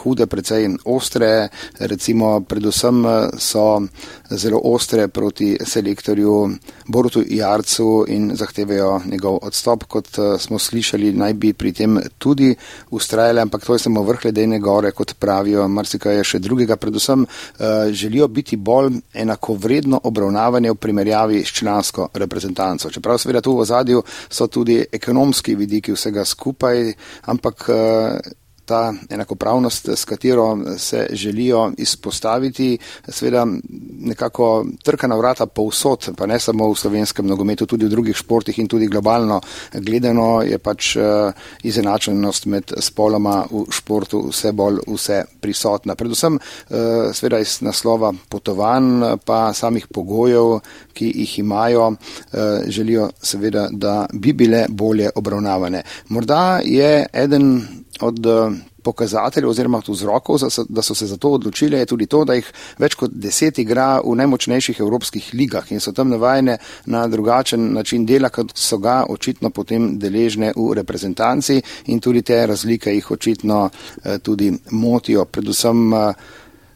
hude, 0.03 0.27
precej 0.27 0.69
ostre. 0.85 1.49
Recimo, 1.79 2.41
predvsem 2.41 3.03
so 3.37 3.81
zelo 4.29 4.61
ostre 4.63 5.07
proti 5.07 5.57
selektorju 5.65 6.35
Borutu 6.87 7.23
Jarcu 7.27 8.05
in 8.07 8.31
zahtevajo 8.35 9.01
njegov 9.05 9.39
odstop, 9.41 9.83
kot 9.83 10.07
smo 10.39 10.59
slišali, 10.59 11.13
naj 11.13 11.33
bi 11.33 11.53
pri 11.53 11.73
tem 11.73 11.99
tudi 12.17 12.55
ustrajali, 12.91 13.39
ampak 13.39 13.65
to 13.65 13.73
je 13.73 13.79
samo 13.79 14.03
vrh 14.03 14.25
ledene 14.25 14.59
gore, 14.59 14.91
kot 14.91 15.13
pravijo, 15.19 15.67
marsikaj 15.67 16.17
je 16.17 16.23
še 16.23 16.39
drugega. 16.39 16.75
Predvsem 16.75 17.25
želijo 17.91 18.27
biti 18.27 18.57
bolj 18.57 18.99
enakovredno 19.13 20.01
obravnavanje 20.03 20.71
v 20.71 20.75
primerjavi 20.75 21.43
s 21.45 21.53
člansko 21.59 22.09
reprezentanco. 22.13 22.89
Čeprav 22.89 23.17
seveda 23.17 23.41
tu 23.41 23.57
v 23.57 23.65
zadju 23.65 24.03
so 24.29 24.47
tudi 24.47 24.83
ekonomski 24.91 25.55
vidiki 25.55 25.93
vsega 25.93 26.25
skupaj, 26.25 26.93
ampak 27.25 27.69
ta 28.65 28.93
enakopravnost, 29.09 29.89
s 29.89 30.05
katero 30.05 30.57
se 30.77 31.07
želijo 31.11 31.71
izpostaviti, 31.77 32.77
seveda 33.07 33.47
nekako 33.99 34.65
trka 34.83 35.07
na 35.07 35.15
vrata 35.15 35.45
povsod, 35.45 36.09
pa 36.17 36.25
ne 36.25 36.39
samo 36.39 36.71
v 36.71 36.75
slovenskem 36.75 37.27
nogometu, 37.27 37.65
tudi 37.65 37.85
v 37.85 37.89
drugih 37.89 38.15
športih 38.15 38.59
in 38.59 38.67
tudi 38.67 38.87
globalno 38.87 39.41
gledano 39.73 40.41
je 40.41 40.57
pač 40.57 40.95
eh, 40.95 41.31
izenačenost 41.63 42.45
med 42.45 42.73
spoloma 42.79 43.43
v 43.51 43.65
športu 43.73 44.27
vse 44.29 44.51
bolj 44.51 44.81
vse 44.87 45.23
prisotna. 45.41 45.95
Predvsem 45.95 46.37
eh, 46.37 47.11
seveda 47.13 47.39
iz 47.39 47.59
naslova 47.61 48.13
potovanj 48.29 49.19
pa 49.25 49.53
samih 49.53 49.87
pogojev, 49.87 50.59
ki 50.93 51.11
jih 51.23 51.39
imajo, 51.39 51.93
eh, 51.93 52.63
želijo 52.67 53.09
seveda, 53.21 53.67
da 53.71 54.05
bi 54.13 54.33
bile 54.33 54.65
bolje 54.69 55.09
obravnavane. 55.15 55.83
Morda 56.09 56.59
je 56.63 57.05
eden 57.13 57.82
od 58.01 58.25
eh, 58.25 58.51
pokazateljev 58.83 59.49
oziroma 59.49 59.81
vzrokov, 59.87 60.39
da 60.69 60.81
so 60.81 60.95
se 60.95 61.07
za 61.07 61.17
to 61.17 61.29
odločili, 61.29 61.77
je 61.77 61.85
tudi 61.85 62.05
to, 62.05 62.25
da 62.25 62.33
jih 62.33 62.49
več 62.79 62.95
kot 62.99 63.11
deset 63.13 63.59
igra 63.59 64.01
v 64.03 64.15
najmočnejših 64.19 64.79
evropskih 64.79 65.29
ligah 65.33 65.71
in 65.71 65.79
so 65.79 65.91
tam 65.91 66.09
navajene 66.09 66.57
na 66.85 67.07
drugačen 67.07 67.73
način 67.73 68.05
dela, 68.05 68.29
kot 68.29 68.51
so 68.55 68.77
ga 68.77 69.05
očitno 69.09 69.49
potem 69.49 69.97
deležne 69.99 70.51
v 70.55 70.73
reprezentanci 70.73 71.61
in 71.85 71.99
tudi 71.99 72.21
te 72.21 72.45
razlike 72.45 72.91
jih 72.93 73.11
očitno 73.11 73.69
eh, 73.69 74.19
tudi 74.19 74.51
motijo. 74.71 75.25
Predvsem 75.25 75.93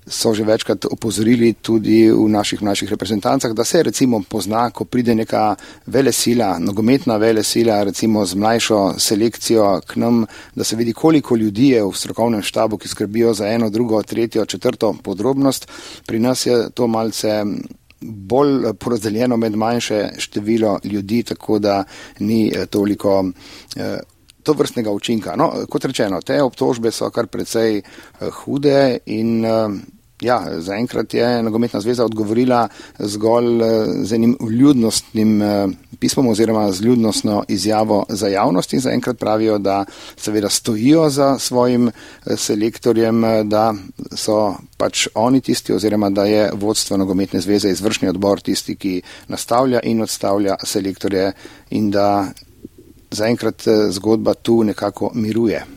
so 0.07 0.33
že 0.33 0.43
večkrat 0.43 0.85
opozorili 0.85 1.53
tudi 1.53 2.11
v 2.11 2.29
naših 2.29 2.61
mlajših 2.61 2.89
reprezentancah, 2.89 3.51
da 3.53 3.63
se 3.63 3.83
recimo 3.83 4.21
pozna, 4.29 4.69
ko 4.69 4.85
pride 4.85 5.15
neka 5.15 5.55
vele 5.85 6.11
sila, 6.11 6.57
nogometna 6.59 7.17
vele 7.17 7.43
sila, 7.43 7.83
recimo 7.83 8.25
z 8.25 8.35
mlajšo 8.35 8.93
selekcijo 8.99 9.81
k 9.87 9.95
nam, 9.95 10.25
da 10.55 10.63
se 10.63 10.75
vidi, 10.75 10.93
koliko 10.93 11.35
ljudi 11.35 11.69
je 11.69 11.83
v 11.83 11.93
strokovnem 11.93 12.41
štabu, 12.41 12.77
ki 12.77 12.87
skrbijo 12.87 13.33
za 13.33 13.47
eno, 13.47 13.69
drugo, 13.69 14.03
tretjo, 14.03 14.45
četrto 14.45 14.95
podrobnost. 15.03 15.67
Pri 16.05 16.19
nas 16.19 16.45
je 16.45 16.69
to 16.73 16.87
malce 16.87 17.43
bolj 18.01 18.73
porazdeljeno 18.79 19.37
med 19.37 19.55
manjše 19.55 20.09
število 20.17 20.79
ljudi, 20.83 21.23
tako 21.23 21.59
da 21.59 21.83
ni 22.19 22.51
eh, 22.55 22.65
toliko. 22.65 23.25
Eh, 23.75 23.99
To 24.47 24.53
vrstnega 24.53 24.91
učinka. 24.91 25.35
No, 25.35 25.51
kot 25.69 25.85
rečeno, 25.85 26.21
te 26.23 26.37
obtožbe 26.43 26.91
so 26.91 27.09
kar 27.11 27.27
precej 27.27 27.81
uh, 27.81 28.29
hude 28.31 28.99
in 29.05 29.43
Ja, 30.21 30.61
zaenkrat 30.61 31.13
je 31.13 31.43
Nogometna 31.43 31.79
zveza 31.81 32.05
odgovorila 32.05 32.67
zgolj 32.99 33.61
eh, 33.61 33.85
z 34.03 34.13
enim 34.13 34.37
vljudnostnim 34.41 35.41
eh, 35.41 35.67
pismom 35.99 36.27
oziroma 36.27 36.71
z 36.71 36.81
vljudnostno 36.81 37.43
izjavo 37.47 38.05
za 38.09 38.27
javnost 38.27 38.73
in 38.73 38.79
zaenkrat 38.79 39.17
pravijo, 39.17 39.57
da 39.57 39.85
seveda 40.15 40.49
stojijo 40.49 41.09
za 41.09 41.39
svojim 41.39 41.87
eh, 41.87 41.91
selektorjem, 42.37 43.21
da 43.43 43.73
so 44.15 44.55
pač 44.77 45.07
oni 45.13 45.41
tisti 45.41 45.73
oziroma 45.73 46.09
da 46.09 46.25
je 46.25 46.51
vodstvo 46.53 46.97
Nogometne 46.97 47.41
zveze 47.41 47.69
izvršni 47.69 48.09
odbor 48.09 48.41
tisti, 48.41 48.75
ki 48.75 49.01
nastavlja 49.27 49.79
in 49.83 50.01
odstavlja 50.01 50.55
selektorje 50.63 51.31
in 51.69 51.91
da 51.91 52.27
zaenkrat 53.11 53.63
zgodba 53.89 54.33
tu 54.33 54.63
nekako 54.63 55.11
miruje. 55.13 55.76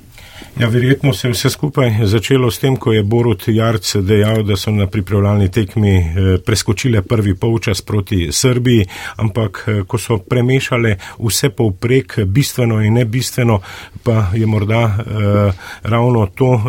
Ja, 0.59 0.69
verjetno 0.69 1.13
se 1.13 1.29
je 1.29 1.33
vse 1.33 1.51
skupaj 1.51 1.93
začelo 2.05 2.51
s 2.51 2.59
tem, 2.59 2.77
ko 2.77 2.93
je 2.93 3.03
Borut 3.03 3.45
Jarc 3.49 3.95
dejal, 3.97 4.43
da 4.43 4.57
so 4.57 4.71
na 4.71 4.87
pripravljalni 4.87 5.49
tekmi 5.51 5.97
eh, 5.97 6.39
preskočile 6.47 7.03
prvi 7.03 7.35
polčas 7.35 7.83
proti 7.83 8.29
Srbiji, 8.33 8.87
ampak 9.17 9.65
eh, 9.67 9.83
ko 9.87 9.99
so 9.99 10.19
premešale 10.19 10.97
vse 11.19 11.51
povprek, 11.51 12.19
bistveno 12.27 12.81
in 12.83 12.95
nebistveno, 12.95 13.61
pa 14.03 14.31
je 14.35 14.47
morda 14.47 14.83
eh, 14.83 15.53
ravno 15.83 16.27
to 16.27 16.55
eh, 16.55 16.61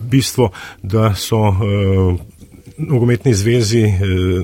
bistvo, 0.00 0.50
da 0.82 1.14
so. 1.14 1.46
Eh, 1.48 2.30
Nogometni 2.82 3.34
zvezi 3.34 3.80
eh, 3.80 3.92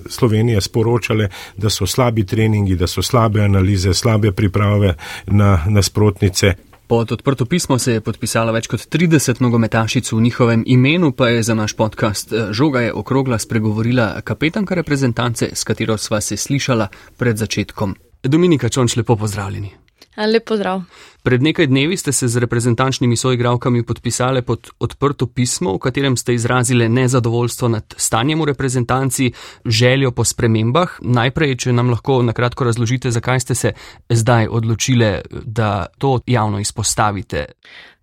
Slovenije 0.08 0.60
sporočale, 0.60 1.28
da 1.56 1.70
so 1.70 1.86
slabi 1.86 2.26
treningi, 2.26 2.76
da 2.76 2.86
so 2.86 3.02
slabe 3.02 3.40
analize, 3.40 3.94
slabe 3.94 4.32
priprave 4.32 4.94
na 5.26 5.64
nasprotnice. 5.68 6.52
Pod 6.86 7.12
odprto 7.12 7.46
pismo 7.46 7.78
se 7.78 7.92
je 7.92 8.00
podpisalo 8.00 8.52
več 8.54 8.68
kot 8.70 8.80
30 8.80 9.40
nogometašic 9.42 10.12
v 10.12 10.20
njihovem 10.20 10.62
imenu, 10.66 11.12
pa 11.12 11.28
je 11.28 11.42
za 11.42 11.54
naš 11.54 11.74
podcast 11.76 12.32
eh, 12.32 12.52
Žoga 12.52 12.80
je 12.80 12.92
okrogla 12.92 13.38
spregovorila 13.38 14.20
kapetanka 14.20 14.74
reprezentance, 14.74 15.50
s 15.54 15.64
katero 15.64 15.98
sva 15.98 16.20
se 16.20 16.36
slišala 16.36 16.88
pred 17.16 17.36
začetkom. 17.36 17.96
Dominika 18.22 18.68
Čonč, 18.68 18.96
lepo 18.96 19.16
pozdravljeni. 19.16 19.85
Lep 20.16 20.44
pozdrav. 20.48 20.82
Pred 21.22 21.42
nekaj 21.42 21.66
dnevi 21.66 21.96
ste 21.96 22.12
se 22.12 22.28
z 22.28 22.40
reprezentančnimi 22.40 23.16
soigravkami 23.16 23.82
podpisali 23.82 24.42
pod 24.42 24.70
odprto 24.78 25.26
pismo, 25.26 25.74
v 25.74 25.78
katerem 25.78 26.16
ste 26.16 26.34
izrazili 26.34 26.88
nezadovoljstvo 26.88 27.68
nad 27.68 27.94
stanjem 27.96 28.40
v 28.40 28.44
reprezentanci, 28.44 29.32
željo 29.64 30.10
po 30.10 30.24
spremembah. 30.24 30.98
Najprej, 31.02 31.56
če 31.56 31.72
nam 31.72 31.90
lahko 31.90 32.22
na 32.22 32.32
kratko 32.32 32.64
razložite, 32.64 33.10
zakaj 33.10 33.40
ste 33.40 33.54
se 33.54 33.72
zdaj 34.08 34.48
odločili, 34.48 35.20
da 35.44 35.86
to 35.98 36.20
javno 36.26 36.60
izpostavite. 36.60 37.44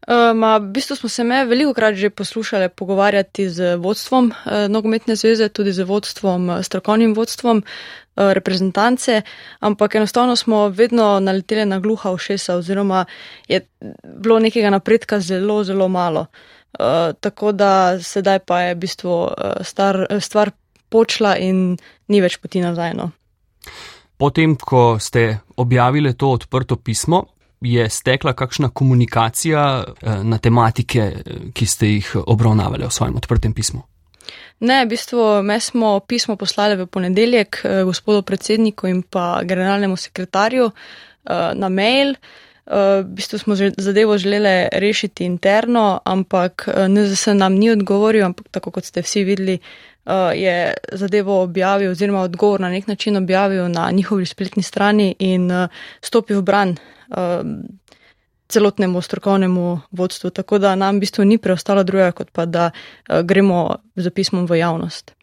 Um, 0.08 0.41
v 0.41 0.72
bistvu 0.76 0.95
smo 0.95 1.10
se 1.10 1.24
me 1.24 1.45
veliko 1.45 1.74
krat 1.74 1.95
že 1.95 2.10
poslušali 2.10 2.70
pogovarjati 2.70 3.49
z 3.49 3.76
vodstvom 3.76 4.26
uh, 4.32 4.51
nogometne 4.68 5.16
zveze, 5.16 5.49
tudi 5.49 5.72
z 5.72 5.84
vodstvom, 5.84 6.49
uh, 6.49 6.62
strokovnim 6.62 7.14
vodstvom 7.14 7.64
uh, 7.64 8.32
reprezentance, 8.36 9.22
ampak 9.60 9.95
enostavno 9.95 10.36
smo 10.36 10.68
vedno 10.68 11.20
naleteli 11.20 11.66
na 11.66 11.80
gluha 11.80 12.12
ušesa 12.12 12.56
oziroma 12.56 13.06
je 13.47 13.62
bilo 14.04 14.39
nekega 14.39 14.70
napredka 14.70 15.20
zelo, 15.20 15.64
zelo 15.64 15.88
malo. 15.88 16.26
Uh, 16.80 17.14
tako 17.20 17.51
da 17.51 17.99
sedaj 17.99 18.39
pa 18.39 18.60
je 18.62 18.76
v 18.76 18.78
bistvu 18.78 19.10
uh, 19.10 19.32
star, 19.62 20.08
stvar 20.20 20.51
počla 20.89 21.38
in 21.38 21.78
ni 22.08 22.22
več 22.22 22.38
poti 22.38 22.62
nazaj. 22.62 22.93
No. 22.93 23.12
Potem, 24.18 24.56
ko 24.56 24.99
ste 24.99 25.39
objavili 25.58 26.14
to 26.14 26.30
odprto 26.36 26.76
pismo, 26.76 27.26
je 27.64 27.89
stekla 27.89 28.34
kakšna 28.34 28.70
komunikacija 28.70 29.84
eh, 29.84 30.24
na 30.24 30.38
tematike, 30.38 30.99
eh, 30.99 31.22
ki 31.53 31.66
ste 31.66 31.88
jih 31.88 32.16
obravnavali 32.28 32.86
v 32.86 32.91
svojem 32.91 33.16
odprtem 33.16 33.53
pismu? 33.53 33.82
Ne, 34.59 34.86
v 34.86 34.89
bistvu 34.89 35.43
me 35.43 35.59
smo 35.59 35.99
pismo 35.99 36.36
poslali 36.36 36.76
v 36.76 36.88
ponedeljek 36.88 37.61
eh, 37.64 37.84
gospodu 37.84 38.22
predsedniku 38.22 38.88
in 38.88 39.01
pa 39.03 39.43
generalnemu 39.43 39.97
sekretarju 39.97 40.72
na 41.55 41.70
mail. 41.70 42.16
V 42.68 43.03
bistvu 43.16 43.38
smo 43.39 43.55
zadevo 43.55 44.18
želeli 44.18 44.68
rešiti 44.72 45.24
interno, 45.24 46.01
ampak 46.03 46.68
NZS 46.88 47.28
nam 47.39 47.55
ni 47.55 47.70
odgovoril, 47.72 48.26
ampak 48.26 48.47
tako 48.51 48.72
kot 48.72 48.86
ste 48.86 49.01
vsi 49.01 49.24
videli, 49.24 49.55
je 50.36 50.74
zadevo 50.91 51.41
objavil 51.41 51.91
oziroma 51.91 52.22
odgovor 52.28 52.59
na 52.59 52.70
nek 52.70 52.88
način 52.88 53.18
objavil 53.18 53.72
na 53.72 53.88
njihovi 53.91 54.26
spletni 54.26 54.64
strani 54.64 55.16
in 55.20 55.47
stopil 56.01 56.39
v 56.39 56.43
bran 56.43 56.76
um, 57.18 57.61
celotnemu 58.53 59.01
strokovnemu 59.01 59.80
vodstvu. 59.91 60.30
Tako 60.30 60.57
da 60.57 60.76
nam 60.76 60.95
v 60.95 61.05
bistvu 61.05 61.26
ni 61.26 61.38
preostalo 61.38 61.84
drugega, 61.84 62.11
kot 62.11 62.32
pa 62.32 62.45
da 62.45 62.70
uh, 62.72 63.22
gremo 63.26 63.76
z 63.95 64.09
pismom 64.09 64.45
v 64.49 64.59
javnost. 64.61 65.16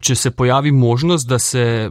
Če 0.00 0.16
se 0.16 0.30
pojavi 0.30 0.72
možnost, 0.72 1.28
da 1.28 1.38
se 1.38 1.90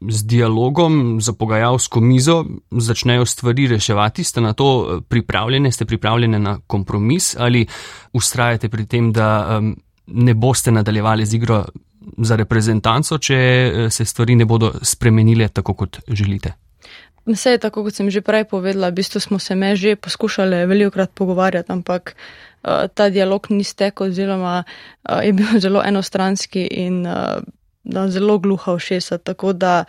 z 0.00 0.24
dialogom 0.24 1.20
za 1.20 1.32
pogajalsko 1.32 2.00
mizo 2.00 2.44
začnejo 2.70 3.26
stvari 3.26 3.66
reševati, 3.74 4.24
ste 4.24 4.40
na 4.40 4.52
to 4.52 4.68
uh, 4.78 5.02
pripravljeni, 5.08 5.72
ste 5.72 5.84
pripravljeni 5.84 6.38
na 6.38 6.58
kompromis 6.66 7.34
ali 7.38 7.66
ustrajate 8.12 8.68
pri 8.68 8.86
tem, 8.86 9.12
da 9.12 9.58
um, 9.58 9.74
ne 10.06 10.34
boste 10.34 10.72
nadaljevali 10.72 11.26
z 11.26 11.36
igro 11.36 11.64
za 12.18 12.36
reprezentanco, 12.36 13.18
če 13.18 13.36
uh, 13.36 13.92
se 13.92 14.04
stvari 14.04 14.34
ne 14.34 14.44
bodo 14.44 14.72
spremenile 14.82 15.48
tako, 15.48 15.74
kot 15.74 16.00
želite? 16.08 16.54
Vse 17.32 17.50
je 17.50 17.58
tako, 17.58 17.84
kot 17.86 17.94
sem 17.94 18.10
že 18.10 18.24
prej 18.24 18.44
povedala, 18.50 18.90
v 18.90 18.98
bistvu 19.02 19.20
smo 19.20 19.38
se 19.38 19.54
me 19.54 19.76
že 19.76 19.96
poskušali 19.96 20.66
veliko 20.66 20.90
krat 20.90 21.10
pogovarjati, 21.14 21.72
ampak 21.72 22.14
uh, 22.14 22.90
ta 22.94 23.10
dialog 23.10 23.46
ni 23.50 23.64
stekel, 23.64 24.10
oziroma 24.10 24.64
uh, 24.64 25.22
je 25.22 25.32
bil 25.32 25.46
zelo 25.64 25.82
enostranski 25.84 26.66
in 26.66 27.06
uh, 27.06 27.38
zelo 28.08 28.38
gluha 28.38 28.76
všesa. 28.76 29.18
Tako 29.18 29.52
da 29.52 29.84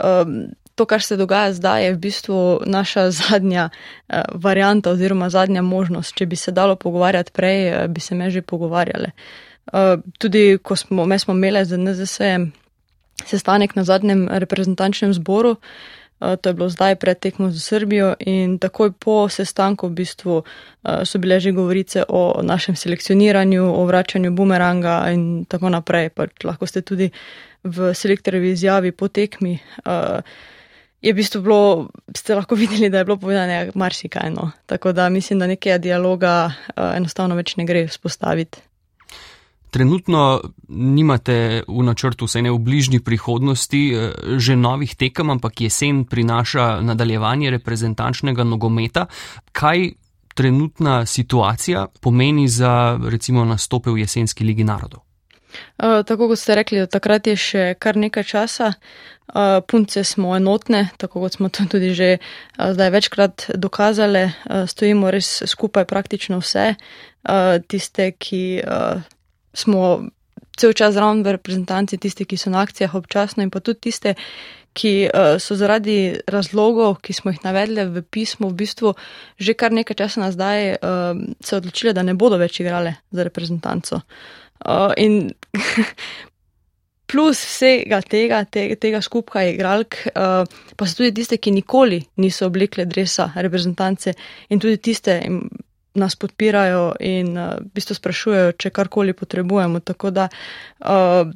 um, 0.00 0.48
to, 0.74 0.84
kar 0.84 1.02
se 1.02 1.16
dogaja 1.16 1.52
zdaj, 1.52 1.84
je 1.84 1.92
v 1.92 1.98
bistvu 1.98 2.38
naša 2.66 3.10
zadnja 3.20 3.68
uh, 3.68 4.22
varijanta 4.34 4.90
oziroma 4.90 5.30
zadnja 5.30 5.62
možnost. 5.62 6.16
Če 6.16 6.26
bi 6.26 6.36
se 6.36 6.52
dalo 6.52 6.76
pogovarjati 6.76 7.32
prej, 7.32 7.58
uh, 7.70 7.86
bi 7.92 8.00
se 8.00 8.14
me 8.14 8.30
že 8.30 8.42
pogovarjali. 8.42 9.12
Uh, 9.72 10.00
tudi, 10.18 10.58
ko 10.62 10.76
smo, 10.76 11.04
smo 11.18 11.34
imeli 11.34 11.64
z 11.64 11.76
NZS-em 11.76 12.52
sestanek 13.26 13.74
na 13.74 13.84
zadnjem 13.84 14.28
reprezentančnem 14.30 15.12
zboru, 15.12 15.50
uh, 15.50 15.95
to 16.18 16.48
je 16.48 16.54
bilo 16.54 16.68
zdaj 16.68 16.96
pred 16.96 17.18
tekmo 17.18 17.50
za 17.50 17.60
Srbijo 17.60 18.14
in 18.20 18.58
takoj 18.58 18.92
po 18.92 19.28
sestanku 19.28 19.88
v 19.88 20.00
bistvu 20.00 20.42
eh, 20.42 21.04
so 21.04 21.18
bile 21.18 21.40
že 21.40 21.52
govorice 21.52 22.04
o 22.08 22.40
našem 22.42 22.76
selekcioniranju, 22.76 23.64
o 23.64 23.84
vračanju 23.84 24.32
bumeranga 24.32 25.10
in 25.12 25.44
tako 25.44 25.68
naprej. 25.68 26.08
Pa 26.08 26.26
lahko 26.44 26.66
ste 26.66 26.80
tudi 26.80 27.10
v 27.64 27.94
selektorjevi 27.94 28.50
izjavi 28.50 28.92
po 28.92 29.08
tekmi. 29.08 29.58
Uh, 29.84 30.22
je 31.02 31.12
v 31.12 31.16
bistvu 31.16 31.42
bilo, 31.42 31.88
ste 32.14 32.34
lahko 32.34 32.54
videli, 32.54 32.88
da 32.88 32.98
je 32.98 33.04
bilo 33.04 33.16
povedano 33.16 33.72
marsikaj. 33.74 34.30
No. 34.30 34.50
Tako 34.66 34.92
da 34.92 35.08
mislim, 35.08 35.38
da 35.38 35.46
nekega 35.46 35.78
dialoga 35.78 36.52
enostavno 36.76 37.34
več 37.34 37.56
ne 37.56 37.66
gre 37.66 37.86
vzpostaviti. 37.86 38.62
Trenutno 39.76 40.40
nimate 40.68 41.62
v 41.68 41.82
načrtu, 41.84 42.24
vsaj 42.24 42.46
ne 42.48 42.50
v 42.54 42.58
bližnji 42.64 43.02
prihodnosti, 43.04 43.82
eh, 43.92 44.12
že 44.40 44.56
novih 44.56 44.96
tekem, 44.96 45.28
ampak 45.30 45.60
jesen 45.60 46.08
prinaša 46.08 46.80
nadaljevanje 46.80 47.50
reprezentančnega 47.50 48.44
nogometa. 48.44 49.04
Kaj 49.52 49.90
trenutna 50.32 51.06
situacija 51.06 51.86
pomeni 52.00 52.48
za 52.48 52.96
recimo 53.04 53.44
nastope 53.44 53.90
v 53.90 54.00
jesenski 54.00 54.44
ligi 54.44 54.64
narodov? 54.64 55.04
Uh, 55.76 56.00
tako 56.08 56.28
kot 56.28 56.38
ste 56.38 56.54
rekli, 56.56 56.80
takrat 56.88 57.26
je 57.26 57.36
še 57.36 57.64
kar 57.78 57.96
nekaj 58.00 58.24
časa. 58.24 58.70
Uh, 59.26 59.60
punce 59.68 60.04
smo 60.04 60.32
enotne, 60.36 60.88
tako 60.96 61.20
kot 61.20 61.36
smo 61.36 61.48
to 61.52 61.68
tudi 61.68 61.92
že 61.92 62.16
uh, 62.16 62.72
zdaj 62.72 62.90
večkrat 62.96 63.50
dokazali. 63.54 64.24
Stojimo 64.66 65.12
res 65.12 65.42
skupaj 65.44 65.84
praktično 65.84 66.40
vse. 66.40 66.76
Tiste, 67.66 68.12
ki 68.22 68.62
smo 69.56 70.04
cel 70.56 70.72
čas 70.72 70.94
zraven 70.96 71.24
v 71.24 71.36
reprezentanci, 71.36 72.00
tiste, 72.00 72.24
ki 72.24 72.36
so 72.40 72.52
na 72.52 72.64
akcijah 72.64 72.94
občasno 72.96 73.44
in 73.44 73.52
pa 73.52 73.60
tudi 73.60 73.88
tiste, 73.88 74.16
ki 74.76 75.08
uh, 75.08 75.36
so 75.40 75.56
zaradi 75.56 76.20
razlogov, 76.28 77.00
ki 77.04 77.16
smo 77.16 77.32
jih 77.32 77.40
navedli 77.44 77.86
v 77.88 78.04
pismu, 78.04 78.50
v 78.52 78.60
bistvu 78.60 78.92
že 79.40 79.56
kar 79.56 79.72
nekaj 79.72 79.96
časa 79.96 80.20
nazaj 80.20 80.76
uh, 80.76 81.16
se 81.40 81.56
odločile, 81.56 81.96
da 81.96 82.04
ne 82.04 82.14
bodo 82.14 82.36
več 82.40 82.60
igrale 82.60 83.00
za 83.10 83.24
reprezentanco. 83.24 84.02
Uh, 84.60 84.92
in 84.96 85.32
plus 87.10 87.40
vsega 87.40 88.02
tega, 88.02 88.42
te, 88.44 88.68
tega 88.76 89.00
skupka 89.00 89.44
igralk, 89.48 89.96
uh, 90.12 90.44
pa 90.76 90.88
so 90.88 91.00
tudi 91.00 91.14
tiste, 91.22 91.40
ki 91.40 91.54
nikoli 91.56 92.02
niso 92.20 92.48
oblikle 92.50 92.84
dresa 92.84 93.30
reprezentance 93.36 94.12
in 94.50 94.60
tudi 94.60 94.80
tiste, 94.90 95.20
nas 95.96 96.16
podpirajo 96.16 96.92
in 97.00 97.32
uh, 97.38 97.56
v 97.60 97.72
bistvu 97.74 97.96
sprašujejo, 97.98 98.52
če 98.52 98.70
karkoli 98.70 99.16
potrebujemo. 99.16 99.80
Tako 99.80 100.10
da 100.10 100.28
uh, 100.28 101.32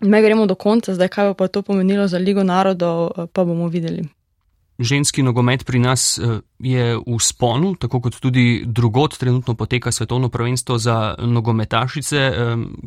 me 0.00 0.22
gremo 0.22 0.46
do 0.46 0.54
konca, 0.54 0.94
zdaj 0.94 1.08
kaj 1.08 1.34
pa 1.34 1.48
to 1.48 1.62
pomenilo 1.62 2.08
za 2.08 2.18
Ligo 2.18 2.44
narodov, 2.44 3.10
uh, 3.10 3.28
pa 3.32 3.44
bomo 3.44 3.68
videli. 3.68 4.06
Ženski 4.80 5.20
nogomet 5.22 5.66
pri 5.68 5.78
nas 5.78 6.16
je 6.58 6.84
v 6.96 7.18
sponu, 7.20 7.74
tako 7.76 8.00
kot 8.00 8.16
tudi 8.16 8.64
drugot 8.64 9.18
trenutno 9.18 9.54
poteka 9.54 9.92
svetovno 9.92 10.30
prvenstvo 10.32 10.78
za 10.78 11.14
nogometašice. 11.20 12.32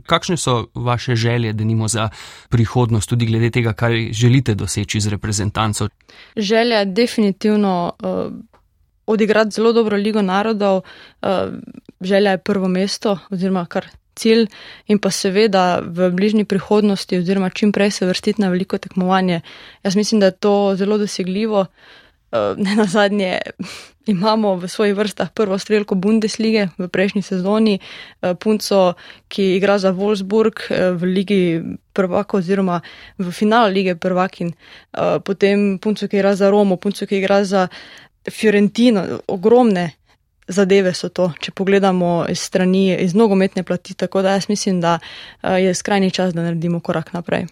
Kakšne 0.05 0.37
so 0.37 0.73
vaše 0.73 1.15
želje, 1.15 1.53
da 1.53 1.63
nimo 1.63 1.87
za 1.87 2.09
prihodnost, 2.49 3.09
tudi 3.09 3.29
glede 3.29 3.51
tega, 3.53 3.73
kaj 3.77 4.09
želite 4.09 4.55
doseči 4.55 4.99
z 4.99 5.13
reprezentanco? 5.13 5.89
Želja 6.35 6.79
je 6.79 6.85
definitivno 6.85 7.93
odigrati 9.05 9.51
zelo 9.51 9.73
dobro 9.73 9.97
Ligo 9.97 10.21
narodov, 10.21 10.81
uh, 11.21 11.29
želja 12.01 12.31
je 12.31 12.37
prvo 12.37 12.67
mesto 12.67 13.19
oziroma 13.29 13.65
kar 13.65 13.87
cilj 14.15 14.47
in 14.87 14.99
pa 14.99 15.11
seveda 15.11 15.81
v 15.81 16.11
bližnji 16.11 16.45
prihodnosti 16.45 17.17
oziroma 17.17 17.49
čim 17.49 17.71
prej 17.71 17.91
se 17.91 18.05
vrstiti 18.05 18.41
na 18.41 18.49
veliko 18.49 18.77
tekmovanje. 18.77 19.41
Jaz 19.83 19.95
mislim, 19.95 20.19
da 20.19 20.25
je 20.25 20.31
to 20.31 20.75
zelo 20.75 20.97
dosegljivo. 20.97 21.65
Uh, 22.31 22.57
ne 22.57 22.75
na 22.75 22.85
zadnje 22.85 23.39
imamo 24.13 24.55
v 24.55 24.67
svojih 24.67 24.95
vrstah 24.95 25.29
prvo 25.31 25.57
strelko 25.57 25.95
Bundeslige 25.95 26.67
v 26.77 26.87
prejšnji 26.87 27.21
sezoni, 27.21 27.79
uh, 27.79 28.33
punco, 28.39 28.93
ki 29.27 29.55
igra 29.55 29.77
za 29.77 29.91
Wolfsburg 29.91 30.65
v 30.69 31.05
Ligi 31.05 31.61
prvaka 31.93 32.37
oziroma 32.37 32.81
v 33.17 33.31
finalu 33.31 33.73
Lige 33.73 33.95
prvakin, 33.95 34.49
potem 35.25 35.77
punco, 35.77 36.07
ki 36.07 36.17
igra 36.17 36.35
za 36.35 36.49
Romo, 36.49 36.75
punco, 36.75 37.05
ki 37.05 37.21
igra 37.21 37.43
za 37.45 37.67
Fiorentino, 38.31 39.19
ogromne 39.27 39.91
zadeve 40.47 40.93
so 40.93 41.09
to, 41.09 41.31
če 41.39 41.51
pogledamo 41.55 42.25
iz 42.29 42.39
strani, 42.39 42.91
iz 42.99 43.15
nogometne 43.15 43.63
plati. 43.63 43.93
Tako 43.93 44.21
da 44.21 44.37
jaz 44.37 44.49
mislim, 44.49 44.81
da 44.81 44.99
eh, 44.99 45.59
je 45.63 45.73
skrajni 45.73 46.11
čas, 46.11 46.33
da 46.33 46.43
naredimo 46.43 46.79
korak 46.79 47.13
naprej. 47.13 47.47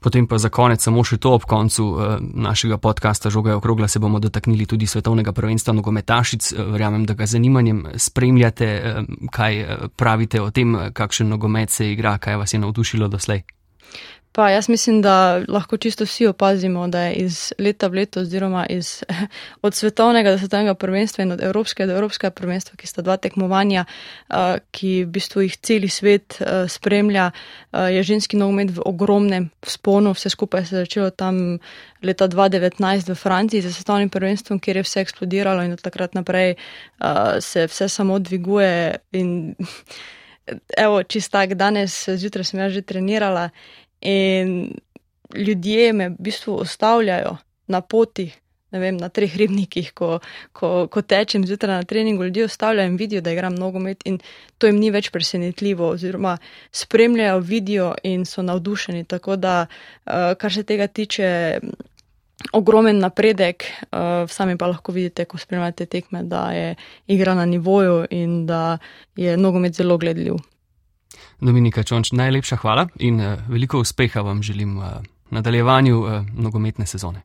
Potem 0.00 0.28
pa 0.30 0.38
za 0.38 0.46
konec 0.48 0.82
samo 0.82 1.02
še 1.04 1.16
to 1.18 1.32
ob 1.34 1.44
koncu 1.48 1.84
eh, 1.98 2.16
našega 2.22 2.78
podcasta 2.78 3.30
Žoga 3.30 3.50
je 3.50 3.58
okrogla, 3.58 3.88
se 3.88 3.98
bomo 3.98 4.18
dotaknili 4.22 4.66
tudi 4.66 4.86
svetovnega 4.86 5.32
prvenstva 5.32 5.74
nogometašic. 5.74 6.52
Eh, 6.52 6.64
verjamem, 6.72 7.06
da 7.06 7.14
ga 7.14 7.26
zanimanjem 7.26 7.84
spremljate, 7.96 8.68
kaj 9.34 9.62
pravite 9.96 10.42
o 10.42 10.50
tem, 10.50 10.76
kakšen 10.94 11.28
nogomet 11.28 11.70
se 11.70 11.92
igra, 11.92 12.18
kaj 12.18 12.36
vas 12.36 12.54
je 12.54 12.62
navdušilo 12.62 13.08
doslej. 13.08 13.42
Pa 14.38 14.50
jaz 14.50 14.68
mislim, 14.68 15.02
da 15.02 15.42
lahko 15.48 15.76
čisto 15.76 16.04
vsi 16.04 16.26
opazimo, 16.26 16.88
da 16.88 17.00
je 17.00 17.14
iz 17.14 17.52
leta 17.58 17.86
v 17.86 17.94
leto, 17.94 18.20
oziroma 18.20 18.66
iz, 18.70 19.02
od 19.66 19.74
svetovnega 19.74 20.30
do 20.30 20.38
svetovnega 20.38 20.74
prvenstva 20.74 21.24
in 21.24 21.32
od 21.32 21.40
evropskega 21.42 21.86
do 21.90 21.96
evropskega 21.96 22.30
prvenstva, 22.30 22.76
ki 22.78 22.86
sta 22.86 23.02
dva 23.02 23.16
tekmovanja, 23.16 23.82
ki 24.70 24.92
v 25.04 25.08
bistvu 25.10 25.42
jih 25.42 25.56
celi 25.56 25.90
svet 25.90 26.38
spremlja, 26.68 27.32
je 27.90 28.02
ženski 28.02 28.38
nogomet 28.38 28.70
v 28.76 28.84
ogromnem 28.86 29.48
sponu. 29.66 30.12
Vse 30.14 30.30
skupaj 30.30 30.66
se 30.66 30.76
je 30.76 30.84
začelo 30.86 31.10
tam 31.10 31.58
leta 32.02 32.28
2019 32.28 33.10
v 33.10 33.16
Franciji 33.18 33.64
za 33.66 33.72
svetovnim 33.72 34.08
prvenstvom, 34.08 34.60
kjer 34.62 34.76
je 34.76 34.84
vse 34.86 35.00
eksplodiralo 35.00 35.66
in 35.66 35.74
od 35.74 35.82
takrat 35.82 36.14
naprej 36.14 36.54
se 37.40 37.66
vse 37.66 37.88
samo 37.88 38.18
dviguje. 38.18 39.02
In, 39.18 39.54
evo, 40.86 41.02
čistak, 41.02 41.58
danes 41.58 42.04
zjutraj 42.08 42.44
sem 42.44 42.60
jaz 42.60 42.72
že 42.72 42.86
trenirala. 42.86 43.48
In 44.00 44.74
ljudje 45.34 45.92
me 45.92 46.08
v 46.08 46.16
bistvu 46.18 46.60
ostavljajo 46.62 47.36
na 47.66 47.80
poti, 47.80 48.30
ne 48.70 48.78
vem, 48.78 48.96
na 48.96 49.08
treh 49.08 49.36
ribnikih, 49.36 49.92
ko, 49.96 50.18
ko, 50.52 50.86
ko 50.92 51.02
tečem 51.02 51.46
zjutraj 51.46 51.80
na 51.80 51.88
treningu, 51.88 52.24
ljudje 52.24 52.44
ostavljajo 52.44 52.88
in 52.88 52.96
vidijo, 52.96 53.20
da 53.20 53.32
igram 53.32 53.54
nogomet 53.54 54.06
in 54.06 54.18
to 54.58 54.68
jim 54.68 54.76
ni 54.76 54.90
več 54.90 55.10
presenetljivo, 55.10 55.88
oziroma 55.96 56.36
spremljajo, 56.72 57.40
vidijo 57.40 57.94
in 58.02 58.26
so 58.28 58.42
navdušeni. 58.42 59.04
Tako 59.04 59.36
da, 59.36 59.66
eh, 60.06 60.34
kar 60.38 60.52
se 60.52 60.62
tega 60.62 60.86
tiče, 60.86 61.60
ogromen 62.52 62.98
napredek, 62.98 63.64
uh, 63.90 64.28
sami 64.30 64.56
pa 64.58 64.66
lahko 64.66 64.92
vidite, 64.92 65.24
ko 65.24 65.38
spremljate 65.38 65.86
tekme, 65.86 66.22
da 66.22 66.50
je 66.52 66.74
igra 67.06 67.34
na 67.34 67.44
nivoju 67.44 68.06
in 68.10 68.46
da 68.46 68.78
je 69.16 69.36
nogomet 69.36 69.74
zelo 69.74 69.98
gledljiv. 69.98 70.38
Dominika 71.40 71.82
Čonč, 71.82 72.12
najlepša 72.12 72.56
hvala 72.56 72.88
in 72.98 73.20
uh, 73.20 73.38
veliko 73.48 73.80
uspeha 73.80 74.20
vam 74.20 74.42
želim 74.42 74.76
v 74.78 74.82
uh, 74.82 75.02
nadaljevanju 75.30 75.98
uh, 75.98 76.26
nogometne 76.34 76.86
sezone. 76.86 77.22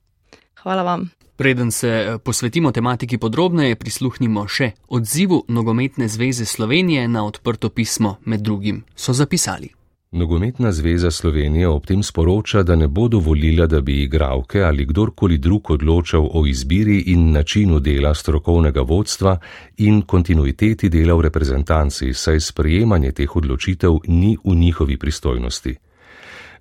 Hvala 0.61 0.83
vam. 0.83 1.09
Preden 1.35 1.71
se 1.71 2.19
posvetimo 2.23 2.71
tematiki 2.71 3.17
podrobneje, 3.17 3.75
prisluhnimo 3.75 4.47
še 4.47 4.71
odzivu 4.87 5.43
Nogometne 5.47 6.07
zveze 6.07 6.45
Slovenije 6.45 7.07
na 7.07 7.25
odprto 7.25 7.69
pismo, 7.69 8.17
med 8.25 8.41
drugim 8.41 8.83
so 8.95 9.13
zapisali. 9.13 9.73
Nogometna 10.13 10.71
zveza 10.71 11.11
Slovenije 11.11 11.67
ob 11.67 11.85
tem 11.85 12.03
sporoča, 12.03 12.63
da 12.63 12.75
ne 12.75 12.87
bo 12.87 13.07
dovolila, 13.07 13.65
da 13.67 13.81
bi 13.81 14.03
igralke 14.03 14.61
ali 14.61 14.85
kdorkoli 14.85 15.37
drug 15.37 15.71
odločal 15.71 16.29
o 16.33 16.45
izbiri 16.45 16.99
in 17.07 17.31
načinu 17.31 17.79
dela 17.79 18.13
strokovnega 18.13 18.81
vodstva 18.81 19.37
in 19.77 20.01
kontinuiteti 20.01 20.89
dela 20.89 21.15
v 21.15 21.21
reprezentanci, 21.21 22.13
saj 22.13 22.39
sprejemanje 22.39 23.11
teh 23.11 23.35
odločitev 23.35 23.97
ni 24.07 24.37
v 24.43 24.55
njihovi 24.55 24.97
pristojnosti. 24.97 25.75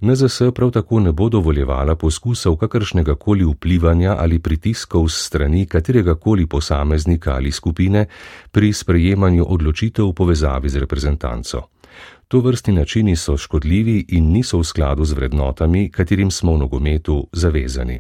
NZS 0.01 0.41
prav 0.55 0.71
tako 0.71 1.01
ne 1.01 1.13
bo 1.13 1.29
dovoljevala 1.29 1.95
poskusov 1.95 2.57
kakršnega 2.57 3.15
koli 3.15 3.45
vplivanja 3.45 4.17
ali 4.19 4.39
pritiskov 4.39 5.09
s 5.09 5.27
strani 5.27 5.67
katerega 5.67 6.15
koli 6.15 6.47
posameznika 6.47 7.35
ali 7.35 7.53
skupine 7.53 8.07
pri 8.51 8.73
sprejemanju 8.73 9.45
odločitev 9.49 10.09
v 10.09 10.13
povezavi 10.13 10.69
z 10.69 10.79
reprezentanco. 10.79 11.63
To 12.33 12.41
vrstni 12.41 12.73
načini 12.75 13.17
so 13.17 13.37
škodljivi 13.37 14.05
in 14.09 14.31
niso 14.33 14.59
v 14.59 14.65
skladu 14.65 15.05
z 15.05 15.13
vrednotami, 15.13 15.91
katerim 15.93 16.31
smo 16.31 16.55
v 16.55 16.59
nogometu 16.59 17.27
zavezani. 17.33 17.99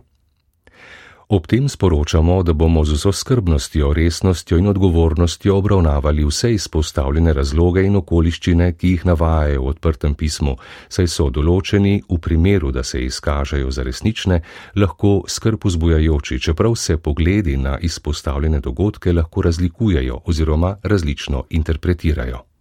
Ob 1.28 1.46
tem 1.46 1.68
sporočamo, 1.68 2.42
da 2.42 2.52
bomo 2.52 2.84
z 2.84 2.96
vso 2.96 3.12
skrbnostjo, 3.12 3.92
resnostjo 3.92 4.56
in 4.58 4.66
odgovornostjo 4.66 5.56
obravnavali 5.56 6.24
vse 6.24 6.54
izpostavljene 6.54 7.32
razloge 7.32 7.84
in 7.84 7.96
okoliščine, 7.96 8.72
ki 8.72 8.88
jih 8.94 9.04
navajajo 9.04 9.62
v 9.62 9.68
odprtem 9.68 10.14
pismu, 10.14 10.56
saj 10.88 11.10
so 11.12 11.28
določeni 11.30 12.00
v 12.08 12.18
primeru, 12.18 12.70
da 12.72 12.82
se 12.82 13.02
izkažejo 13.04 13.70
za 13.70 13.84
resnične, 13.84 14.40
lahko 14.76 15.24
skrb 15.28 15.68
vzbujajoči, 15.68 16.40
čeprav 16.40 16.76
se 16.76 16.96
pogledi 16.96 17.56
na 17.56 17.76
izpostavljene 17.78 18.60
dogodke 18.60 19.12
lahko 19.12 19.42
razlikujejo 19.42 20.22
oziroma 20.24 20.76
različno 20.82 21.44
interpretirajo. 21.50 22.51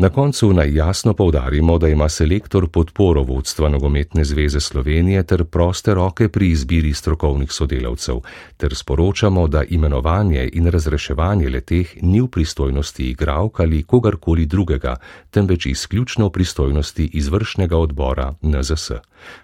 Na 0.00 0.08
koncu 0.08 0.52
naj 0.52 0.74
jasno 0.74 1.14
povdarimo, 1.14 1.78
da 1.78 1.88
ima 1.88 2.08
selektor 2.08 2.68
podporo 2.68 3.22
vodstva 3.22 3.68
Nogometne 3.68 4.24
zveze 4.24 4.60
Slovenije 4.60 5.22
ter 5.22 5.44
proste 5.44 5.94
roke 5.94 6.28
pri 6.28 6.48
izbiri 6.50 6.94
strokovnih 6.94 7.52
sodelavcev, 7.52 8.20
ter 8.56 8.74
sporočamo, 8.74 9.48
da 9.48 9.62
imenovanje 9.62 10.48
in 10.52 10.66
razreševanje 10.66 11.48
leteh 11.48 12.02
ni 12.02 12.20
v 12.20 12.28
pristojnosti 12.28 13.10
igralk 13.10 13.60
ali 13.60 13.82
kogarkoli 13.82 14.46
drugega, 14.46 14.96
temveč 15.30 15.66
izključno 15.66 16.26
v 16.26 16.32
pristojnosti 16.32 17.10
izvršnega 17.12 17.76
odbora 17.76 18.34
NZS. 18.42 18.90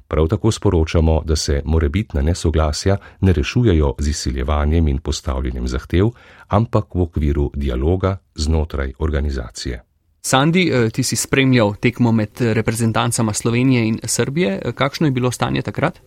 Prav 0.08 0.28
tako 0.28 0.50
sporočamo, 0.50 1.22
da 1.24 1.36
se 1.36 1.62
morebitna 1.64 2.22
nesoglasja 2.22 2.96
ne 3.20 3.32
rešujejo 3.32 3.94
z 3.98 4.08
izsiljevanjem 4.08 4.88
in 4.88 4.98
postavljanjem 4.98 5.68
zahtev, 5.68 6.10
ampak 6.48 6.94
v 6.94 7.02
okviru 7.02 7.50
dialoga 7.54 8.16
znotraj 8.34 8.92
organizacije. 8.98 9.95
Sandi, 10.26 10.68
eh, 10.68 10.90
ti 10.90 11.02
si 11.06 11.16
spremljal 11.16 11.76
tekmo 11.78 12.12
med 12.12 12.40
reprezentancama 12.40 13.32
Slovenije 13.32 13.86
in 13.86 13.98
Srbije. 14.04 14.72
Kakšno 14.74 15.06
je 15.06 15.10
bilo 15.10 15.30
stanje 15.30 15.62
takrat? 15.62 16.00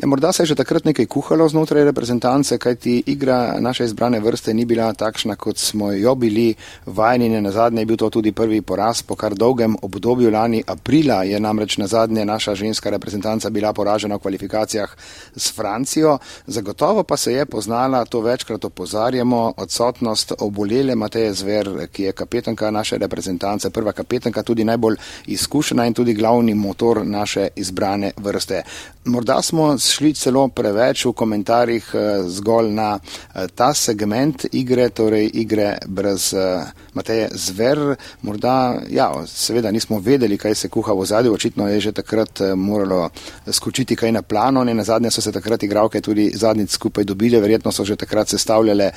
Ja, 0.00 0.06
morda 0.06 0.32
se 0.32 0.42
je 0.42 0.46
že 0.46 0.54
takrat 0.54 0.84
nekaj 0.84 1.06
kuhalo 1.06 1.48
znotraj 1.48 1.84
reprezentance, 1.84 2.58
kajti 2.58 3.02
igra 3.06 3.60
naše 3.60 3.84
izbrane 3.84 4.20
vrste 4.20 4.54
ni 4.54 4.64
bila 4.64 4.92
takšna, 4.92 5.36
kot 5.36 5.58
smo 5.58 5.92
jo 5.92 6.14
bili 6.14 6.54
vajeni. 6.86 7.40
Na 7.40 7.50
zadnje 7.50 7.82
je 7.82 7.86
bil 7.86 7.96
to 7.96 8.10
tudi 8.10 8.32
prvi 8.32 8.62
poraz 8.62 9.02
po 9.02 9.16
kar 9.16 9.34
dolgem 9.34 9.76
obdobju. 9.82 10.30
Lani 10.30 10.62
aprila 10.66 11.22
je 11.24 11.40
namreč 11.40 11.76
na 11.78 11.86
zadnje 11.86 12.24
naša 12.24 12.54
ženska 12.54 12.90
reprezentanca 12.90 13.50
bila 13.50 13.72
poražena 13.72 14.16
v 14.16 14.18
kvalifikacijah 14.18 14.96
s 15.36 15.52
Francijo. 15.52 16.18
Zagotovo 16.46 17.02
pa 17.02 17.16
se 17.16 17.32
je 17.32 17.46
poznala, 17.46 18.04
to 18.04 18.20
večkrat 18.20 18.64
opozarjamo, 18.64 19.52
odsotnost 19.56 20.32
obolele 20.38 20.94
Mateje 20.94 21.32
Zver, 21.32 21.88
ki 21.92 22.02
je 22.02 22.12
kapetanka 22.12 22.70
naše 22.70 22.98
reprezentance, 22.98 23.70
prva 23.70 23.92
kapetanka, 23.92 24.42
tudi 24.42 24.64
najbolj 24.64 24.96
izkušena 25.26 25.86
in 25.86 25.94
tudi 25.94 26.14
glavni 26.14 26.54
motor 26.54 27.06
naše 27.06 27.48
izbrane 27.56 28.12
vrste. 28.16 28.62
Morda 29.04 29.42
smo 29.50 29.78
šli 29.78 30.12
celo 30.14 30.44
preveč 30.48 31.04
v 31.04 31.12
komentarjih 31.12 31.86
eh, 31.94 32.22
zgolj 32.30 32.68
na 32.70 32.90
eh, 32.98 33.48
ta 33.54 33.72
segment 33.74 34.44
igre, 34.52 34.88
torej 34.94 35.30
igre 35.42 35.72
brez 35.86 36.28
eh, 36.34 36.68
Mateje 36.94 37.28
Zver. 37.34 37.80
Morda, 38.22 38.82
ja, 38.90 39.08
seveda 39.26 39.72
nismo 39.74 39.98
vedeli, 39.98 40.38
kaj 40.38 40.54
se 40.54 40.68
kuha 40.68 40.94
v 40.94 41.06
zadju, 41.06 41.34
očitno 41.34 41.66
je 41.68 41.80
že 41.80 41.92
takrat 41.92 42.42
moralo 42.56 43.08
skočiti 43.50 43.96
kaj 43.96 44.12
na 44.12 44.22
plano, 44.22 44.64
ne 44.64 44.74
na 44.74 44.84
zadnje 44.84 45.10
so 45.10 45.22
se 45.22 45.32
takrat 45.32 45.62
igravke 45.62 46.00
tudi 46.00 46.30
zadnjič 46.34 46.70
skupaj 46.70 47.04
dobile, 47.04 47.40
verjetno 47.40 47.72
so 47.72 47.84
že 47.84 47.96
takrat 47.96 48.28
sestavljale 48.28 48.90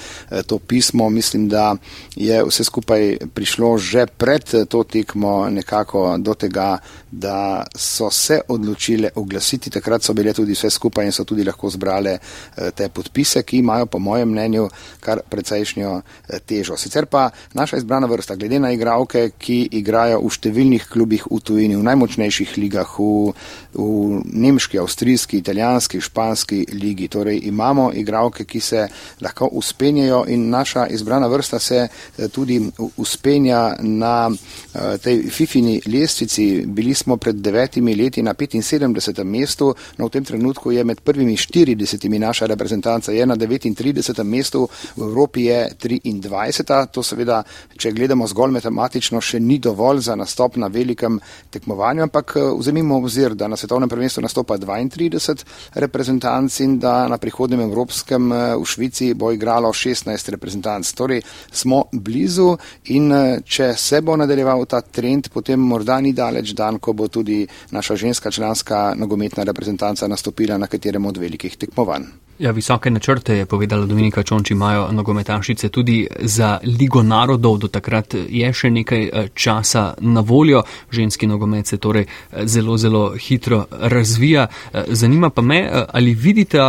to 0.48 0.60
pismo. 0.60 1.10
Mislim, 1.10 1.50
da 1.50 1.76
je 2.16 2.44
vse 2.46 2.64
skupaj 2.64 3.18
prišlo 3.34 3.78
že 3.78 4.06
pred 4.06 4.44
to 4.70 4.84
tekmo 4.84 5.50
nekako 5.50 6.18
do 6.18 6.34
tega, 6.34 6.78
da 7.12 7.66
so 7.76 8.10
se 8.12 8.42
odločile 8.48 9.10
oglasiti, 9.16 9.70
takrat 9.70 10.04
so 10.04 10.14
bile 10.14 10.34
tudi 10.34 10.43
vse 10.52 10.70
skupaj 10.70 11.06
in 11.06 11.12
so 11.16 11.24
tudi 11.24 11.44
lahko 11.44 11.70
zbrale 11.70 12.18
eh, 12.18 12.72
te 12.76 12.90
podpise, 12.90 13.44
ki 13.44 13.58
imajo 13.58 13.86
po 13.86 14.00
mojem 14.00 14.30
mnenju 14.30 14.68
kar 15.00 15.22
precejšnjo 15.30 15.92
eh, 16.02 16.40
težo. 16.46 16.78
Sicer 16.78 17.06
pa 17.06 17.30
naša 17.54 17.78
izbrana 17.78 18.08
vrsta, 18.08 18.36
glede 18.36 18.60
na 18.60 18.74
igravke, 18.76 19.30
ki 19.40 19.60
igrajo 19.80 20.22
v 20.24 20.32
številnih 20.34 20.88
klubih 20.92 21.28
v 21.32 21.40
tujini, 21.40 21.78
v 21.80 21.88
najmočnejših 21.88 22.58
ligah, 22.58 22.96
v, 23.00 23.34
v 23.74 24.22
nemški, 24.26 24.80
avstrijski, 24.82 25.40
italijanski, 25.44 26.02
španski 26.02 26.66
ligi, 26.74 27.08
torej 27.08 27.42
imamo 27.50 27.92
igravke, 27.96 28.46
ki 28.46 28.60
se 28.60 28.88
lahko 29.22 29.50
uspenjajo 29.54 30.26
in 30.28 30.50
naša 30.50 30.88
izbrana 30.94 31.28
vrsta 31.32 31.60
se 31.60 31.88
eh, 31.88 32.28
tudi 32.28 32.60
uspenja 32.98 33.76
na 33.80 34.30
tej 34.74 35.30
fifini 35.30 35.82
lestvici. 35.86 36.64
Bili 36.66 36.94
smo 36.94 37.18
pred 37.18 37.36
devetimi 37.36 37.96
leti 37.96 38.24
na 38.24 38.34
75. 38.34 39.24
mestu, 39.24 39.74
no 39.98 40.08
v 40.08 40.10
tem 40.10 40.23
trenutku 40.24 40.72
je 40.72 40.84
med 40.84 41.02
prvimi 41.02 41.38
40 41.38 42.20
naša 42.20 42.46
reprezentanca, 42.46 43.12
je 43.12 43.26
na 43.26 43.36
39. 43.36 44.24
mestu, 44.24 44.68
v 44.96 45.02
Evropi 45.02 45.44
je 45.44 45.70
23. 45.80 46.88
To 46.92 47.04
seveda, 47.04 47.44
če 47.78 47.92
gledamo 47.92 48.28
zgolj 48.28 48.52
matematično, 48.58 49.22
še 49.22 49.40
ni 49.40 49.60
dovolj 49.60 50.04
za 50.08 50.16
nastop 50.16 50.58
na 50.58 50.68
velikem 50.68 51.20
tekmovanju, 51.52 52.04
ampak 52.04 52.36
eh, 52.38 52.50
vzemimo 52.60 52.98
obzir, 52.98 53.36
da 53.36 53.48
na 53.48 53.58
svetovnem 53.58 53.90
prvenstvu 53.90 54.24
nastopa 54.24 54.58
32 54.58 55.44
reprezentanc 55.74 56.60
in 56.60 56.80
da 56.80 57.08
na 57.08 57.18
prihodnem 57.18 57.62
evropskem 57.68 58.32
eh, 58.32 58.56
v 58.56 58.66
Švici 58.66 59.14
bo 59.14 59.32
igralo 59.32 59.74
16 59.74 60.32
reprezentanc. 60.36 60.94
Torej 60.94 61.22
smo 61.52 61.86
blizu 61.92 62.54
in 62.96 63.12
eh, 63.12 63.42
če 63.46 63.74
se 63.78 64.02
bo 64.02 64.18
nadaljeval 64.18 64.66
ta 64.66 64.82
trend, 64.82 65.30
potem 65.34 65.60
morda 65.60 66.00
ni 66.02 66.14
daleč 66.14 66.54
dan, 66.58 66.80
ko 66.80 66.94
bo 66.94 67.08
tudi 67.08 67.44
naša 67.72 67.96
ženska 67.96 68.32
članska 68.32 68.94
nogometna 68.98 69.44
reprezentanca 69.44 70.08
nastopila 70.14 70.58
na 70.62 70.70
katerem 70.70 71.06
od 71.10 71.18
velikih 71.18 71.58
tekmovanj. 71.58 72.12
Ja, 72.40 72.52
visoke 72.52 72.90
načrte 72.90 73.36
je 73.38 73.46
povedala 73.46 73.86
Dominika 73.86 74.24
Čonč, 74.24 74.52
imajo 74.52 74.88
nogometašice 74.92 75.70
tudi 75.70 76.08
za 76.20 76.60
Ligo 76.80 77.04
narodov, 77.04 77.58
do 77.58 77.68
takrat 77.68 78.16
je 78.30 78.50
še 78.54 78.72
nekaj 78.74 79.04
eh, 79.06 79.30
časa 79.34 79.84
na 80.02 80.22
voljo. 80.26 80.64
Ženski 80.92 81.30
nogomet 81.30 81.68
se 81.68 81.78
torej 81.78 82.08
eh, 82.08 82.48
zelo, 82.48 82.78
zelo 82.78 83.04
hitro 83.16 83.66
razvija. 83.72 84.48
Eh, 84.50 84.84
zanima 84.90 85.30
pa 85.30 85.42
me, 85.42 85.62
ali 85.94 86.14
vidite 86.14 86.60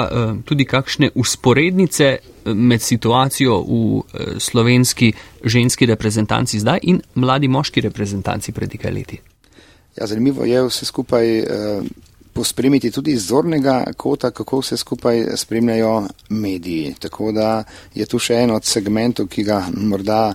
tudi 0.45 0.65
kakšne 0.65 1.11
usporednice 1.15 2.17
med 2.45 2.83
situacijo 2.83 3.61
v 3.61 4.03
slovenski 4.39 5.13
ženski 5.45 5.87
reprezentanci 5.87 6.61
zdaj 6.61 6.79
in 6.83 7.01
mladi 7.15 7.49
moški 7.49 7.81
reprezentanci 7.81 8.53
pred 8.53 8.73
nekaj 8.73 8.93
leti. 8.93 9.21
Ja, 9.97 10.07
zanimivo 10.07 10.45
je 10.45 10.63
vse 10.67 10.87
skupaj 10.87 11.39
eh, 11.39 11.47
pospremiti 12.35 12.91
tudi 12.91 13.13
iz 13.13 13.27
zornega 13.27 13.85
kota, 13.97 14.31
kako 14.31 14.59
vse 14.59 14.77
skupaj 14.77 15.25
spremljajo 15.37 16.07
mediji. 16.29 16.95
Tako 16.99 17.33
da 17.33 17.65
je 17.95 18.07
tu 18.07 18.19
še 18.19 18.43
en 18.43 18.51
od 18.51 18.65
segmentov, 18.65 19.29
ki 19.31 19.45
ga 19.47 19.63
morda 19.77 20.35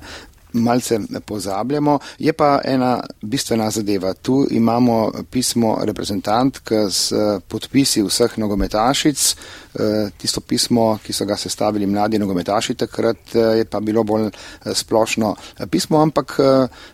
malce 0.54 1.00
pozabljamo. 1.26 2.00
Je 2.20 2.34
pa 2.34 2.62
ena 2.64 3.04
bistvena 3.22 3.70
zadeva. 3.72 4.14
Tu 4.14 4.48
imamo 4.52 5.12
pismo 5.32 5.78
reprezentantk 5.82 6.72
z 6.90 7.12
eh, 7.12 7.40
podpisi 7.48 8.04
vseh 8.04 8.38
nogometašic. 8.38 9.36
Eh, 9.74 10.10
tisto 10.18 10.42
pismo, 10.42 10.98
ki 11.04 11.14
so 11.14 11.26
ga 11.26 11.38
sestavili 11.38 11.86
mladi 11.86 12.20
nogometaši, 12.20 12.76
takrat 12.76 13.36
eh, 13.36 13.40
je 13.40 13.66
pa 13.66 13.80
bilo 13.80 14.04
bolj 14.04 14.30
splošno 14.74 15.36
pismo, 15.70 16.02
ampak 16.02 16.38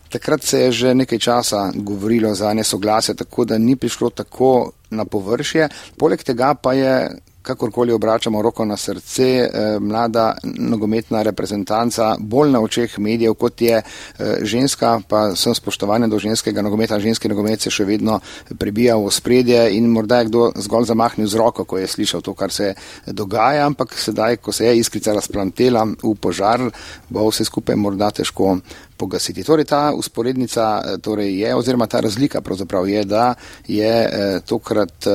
takrat 0.09 0.43
se 0.43 0.59
je 0.59 0.71
že 0.71 0.93
nekaj 0.95 1.19
časa 1.19 1.71
govorilo 1.75 2.35
za 2.35 2.53
nesoglasje, 2.53 3.15
tako 3.15 3.45
da 3.45 3.57
ni 3.57 3.75
prišlo 3.75 4.09
tako 4.09 4.71
na 4.89 5.05
površje. 5.05 5.69
Poleg 5.97 6.23
tega 6.23 6.53
pa 6.53 6.73
je 6.73 7.17
kakorkoli 7.45 7.93
obračamo 7.93 8.41
roko 8.41 8.65
na 8.65 8.77
srce, 8.77 9.23
eh, 9.23 9.79
mlada 9.79 10.33
nogometna 10.43 11.21
reprezentanca 11.23 12.15
bolj 12.19 12.51
na 12.51 12.61
očeh 12.61 12.99
medijev, 12.99 13.33
kot 13.33 13.61
je 13.61 13.77
eh, 13.77 14.35
ženska, 14.41 14.99
pa 15.07 15.35
sem 15.35 15.55
spoštovanje 15.55 16.07
do 16.07 16.19
ženskega 16.19 16.61
nogometa, 16.61 16.99
ženski 16.99 17.29
nogomet 17.29 17.61
se 17.61 17.71
še 17.71 17.85
vedno 17.85 18.19
prebija 18.59 18.97
v 18.97 19.11
spredje 19.11 19.61
in 19.77 19.89
morda 19.91 20.19
je 20.19 20.29
kdo 20.31 20.49
zgolj 20.55 20.89
zamahnil 20.89 21.27
z 21.27 21.39
roko, 21.39 21.65
ko 21.65 21.77
je 21.77 21.87
slišal 21.87 22.21
to, 22.25 22.33
kar 22.33 22.51
se 22.51 22.73
dogaja, 23.07 23.65
ampak 23.65 23.93
sedaj, 23.93 24.37
ko 24.37 24.51
se 24.51 24.65
je 24.65 24.77
iskrica 24.79 25.13
razplantela 25.13 25.85
v 26.03 26.15
požar, 26.21 26.65
bo 27.09 27.29
vse 27.29 27.45
skupaj 27.45 27.75
morda 27.75 28.11
težko 28.11 28.57
pogasiti. 28.97 29.43
Torej 29.43 29.65
ta 29.65 29.93
usporednica 29.93 30.81
eh, 30.85 30.97
torej 30.97 31.39
je, 31.39 31.55
oziroma 31.55 31.87
ta 31.87 31.99
razlika 31.99 32.41
pravzaprav 32.41 32.89
je, 32.89 33.03
da 33.05 33.33
je 33.67 34.41
tokrat 34.45 35.07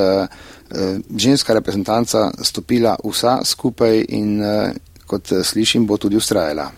Eh, 0.70 0.98
ženska 1.16 1.54
reprezentanca 1.54 2.30
stopila 2.42 2.96
vsa 3.04 3.40
skupaj 3.44 4.04
in 4.08 4.42
eh, 4.42 4.70
kot 5.06 5.32
eh, 5.32 5.42
slišim, 5.42 5.86
bo 5.86 5.96
tudi 5.96 6.16
ustrajala. 6.16 6.70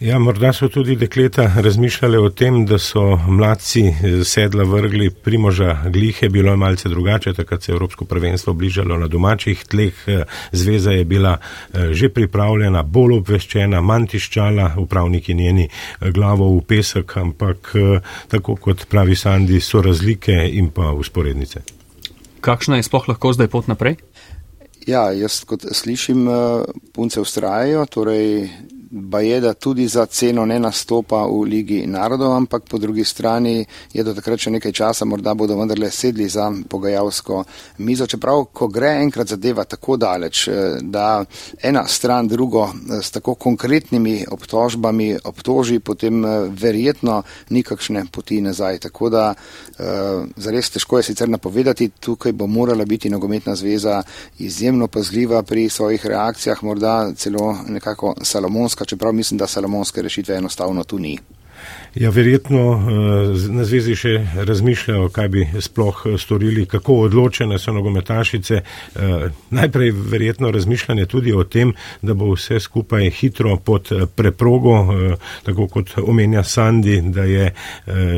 Ja, 0.00 0.18
morda 0.18 0.52
so 0.52 0.68
tudi 0.68 0.96
dekleta 0.96 1.46
razmišljali 1.56 2.18
o 2.18 2.30
tem, 2.30 2.64
da 2.66 2.78
so 2.78 3.16
mladci 3.28 3.82
sedla 4.24 4.64
vrgli 4.64 5.10
primoža 5.10 5.76
glihe, 5.90 6.28
bilo 6.28 6.50
je 6.50 6.56
malce 6.56 6.88
drugače, 6.88 7.32
takrat 7.32 7.62
se 7.62 7.72
je 7.72 7.74
Evropsko 7.74 8.04
prvenstvo 8.04 8.52
bližalo 8.52 8.98
na 8.98 9.06
domačih 9.08 9.64
tleh, 9.64 9.94
zveza 10.52 10.90
je 10.90 11.04
bila 11.04 11.38
že 11.90 12.08
pripravljena, 12.08 12.82
bolj 12.82 13.18
obveščena, 13.18 13.80
manj 13.80 14.06
tiščala, 14.06 14.72
upravniki 14.78 15.34
njeni 15.34 15.68
glavo 16.00 16.50
v 16.56 16.60
pesek, 16.66 17.16
ampak 17.16 17.72
tako 18.28 18.56
kot 18.56 18.86
pravi 18.88 19.16
Sandi, 19.16 19.60
so 19.60 19.82
razlike 19.82 20.36
in 20.52 20.70
pa 20.70 20.92
usporednice 20.92 21.62
kakšna 22.44 22.76
je 22.76 22.84
sploh 22.84 23.08
lahko 23.08 23.32
zdaj 23.32 23.48
pot 23.48 23.70
naprej? 23.72 23.96
Ja, 24.84 25.08
jaz 25.16 25.40
kot 25.48 25.64
slišim, 25.72 26.28
eh, 26.28 26.32
punce 26.92 27.20
ustrajajo, 27.24 27.86
torej 27.88 28.50
Bajeda 28.96 29.54
tudi 29.54 29.88
za 29.88 30.06
ceno 30.06 30.46
ne 30.46 30.60
nastopa 30.60 31.26
v 31.26 31.42
Ligi 31.42 31.86
narodov, 31.86 32.32
ampak 32.32 32.62
po 32.70 32.78
drugi 32.78 33.04
strani 33.04 33.66
je 33.92 34.02
do 34.06 34.12
takrat 34.14 34.38
še 34.38 34.52
nekaj 34.54 34.70
časa, 34.72 35.04
morda 35.04 35.32
bodo 35.34 35.56
vendarle 35.58 35.88
sedli 35.90 36.28
za 36.30 36.44
pogajalsko 36.70 37.40
mizo. 37.82 38.06
Čeprav, 38.06 38.44
ko 38.54 38.68
gre 38.70 38.92
enkrat 39.02 39.32
zadeva 39.34 39.64
tako 39.66 39.96
daleč, 39.98 40.46
eh, 40.46 40.78
da 40.80 41.24
ena 41.62 41.82
stran 41.90 42.28
drugo 42.30 42.68
eh, 42.68 43.02
s 43.02 43.10
tako 43.10 43.34
konkretnimi 43.34 44.28
obtožbami 44.30 45.16
obtoži, 45.24 45.80
potem 45.80 46.22
eh, 46.24 46.46
verjetno 46.54 47.22
nikakšne 47.50 48.06
poti 48.12 48.40
nazaj. 48.46 48.78
Tako 48.86 49.10
da 49.10 49.24
zares 50.36 50.70
težko 50.70 51.00
je 51.00 51.08
sicer 51.08 51.28
napovedati, 51.28 51.88
tukaj 51.88 52.32
bo 52.32 52.46
morala 52.46 52.84
biti 52.84 53.10
nogometna 53.10 53.56
zveza 53.56 54.02
izjemno 54.38 54.86
pazljiva 54.86 55.42
pri 55.42 55.68
svojih 55.68 56.06
reakcijah, 56.06 56.62
morda 56.62 57.12
celo 57.18 57.56
nekako 57.68 58.14
salomonska, 58.22 58.83
čeprav 58.84 59.12
mislim, 59.12 59.38
da 59.38 59.46
salomonske 59.46 60.02
rešitve 60.02 60.36
enostavno 60.36 60.84
tu 60.84 60.98
ni. 60.98 61.18
Ja, 61.94 62.10
verjetno 62.10 62.58
eh, 62.58 63.52
na 63.54 63.64
zvezi 63.64 63.94
še 63.94 64.12
razmišljajo, 64.34 65.08
kaj 65.14 65.28
bi 65.30 65.44
sploh 65.62 66.00
eh, 66.06 66.16
storili, 66.18 66.66
kako 66.66 66.96
odločene 67.06 67.58
so 67.58 67.72
nogometašice. 67.72 68.54
Eh, 68.54 69.28
najprej 69.54 69.92
verjetno 69.94 70.50
razmišljanje 70.50 71.06
tudi 71.06 71.32
o 71.32 71.44
tem, 71.44 71.70
da 72.02 72.14
bo 72.18 72.32
vse 72.32 72.58
skupaj 72.60 73.10
hitro 73.14 73.56
pod 73.56 73.92
preprogo, 74.16 74.74
tako 75.44 75.66
kot 75.68 75.92
omenja 76.02 76.42
Sandi, 76.42 77.00
da 77.00 77.24
je 77.24 77.52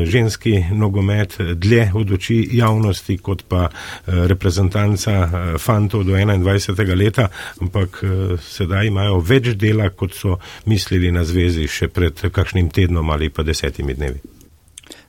ženski 0.05 0.63
nogomet 0.71 1.35
dlje 1.53 1.91
od 1.95 2.11
oči 2.11 2.37
javnosti 2.51 3.17
kot 3.17 3.43
pa 3.47 3.67
reprezentanca 4.05 5.57
fantov 5.59 6.03
do 6.03 6.13
21. 6.13 6.95
leta, 6.97 7.27
ampak 7.61 8.01
sedaj 8.41 8.87
imajo 8.87 9.19
več 9.19 9.53
dela, 9.55 9.89
kot 9.89 10.15
so 10.15 10.37
mislili 10.65 11.11
na 11.11 11.23
zvezi 11.27 11.67
še 11.67 11.87
pred 11.93 12.27
kakšnim 12.31 12.69
tednom 12.73 13.09
ali 13.09 13.29
desetimi 13.43 13.93
dnevi. 13.93 14.36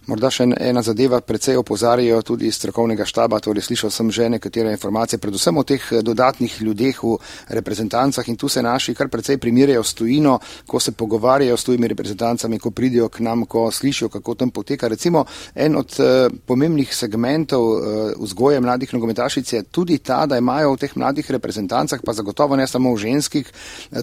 Morda 0.09 0.31
še 0.33 0.47
ena 0.57 0.81
zadeva, 0.81 1.19
predvsej 1.21 1.59
opozarjajo 1.61 2.23
tudi 2.25 2.47
iz 2.49 2.57
strokovnega 2.57 3.05
štaba, 3.05 3.43
torej 3.45 3.67
slišal 3.67 3.91
sem 3.93 4.09
že 4.09 4.31
nekatere 4.33 4.71
informacije, 4.73 5.19
predvsem 5.21 5.53
o 5.61 5.65
teh 5.69 5.83
eh, 5.93 6.01
dodatnih 6.01 6.55
ljudeh 6.65 6.97
v 6.97 7.19
reprezentancah 7.53 8.25
in 8.33 8.39
tu 8.41 8.49
se 8.49 8.63
naši 8.65 8.95
kar 8.97 9.13
predvsej 9.13 9.37
primirjajo 9.37 9.83
s 9.85 9.93
tujino, 9.93 10.39
ko 10.65 10.81
se 10.81 10.95
pogovarjajo 10.97 11.57
s 11.61 11.67
tujimi 11.69 11.91
reprezentancami, 11.93 12.57
ko 12.57 12.73
pridijo 12.73 13.11
k 13.13 13.21
nam, 13.21 13.45
ko 13.45 13.67
slišijo, 13.69 14.09
kako 14.09 14.35
tam 14.35 14.51
poteka. 14.51 14.89
Recimo, 14.89 15.27
en 15.55 15.77
od 15.77 15.93
uh, 16.01 16.33
pomembnih 16.47 16.89
segmentov 16.89 17.69
uh, 17.69 17.83
vzgoje 18.17 18.65
mladih 18.65 18.95
nogometašic 18.97 19.53
je 19.53 19.63
tudi 19.69 19.99
ta, 20.01 20.23
da 20.25 20.41
imajo 20.41 20.73
v 20.73 20.81
teh 20.87 20.97
mladih 20.97 21.31
reprezentancah, 21.37 22.01
pa 22.01 22.17
zagotovo 22.17 22.57
ne 22.57 22.65
samo 22.65 22.95
v 22.95 23.03
ženskih, 23.05 23.53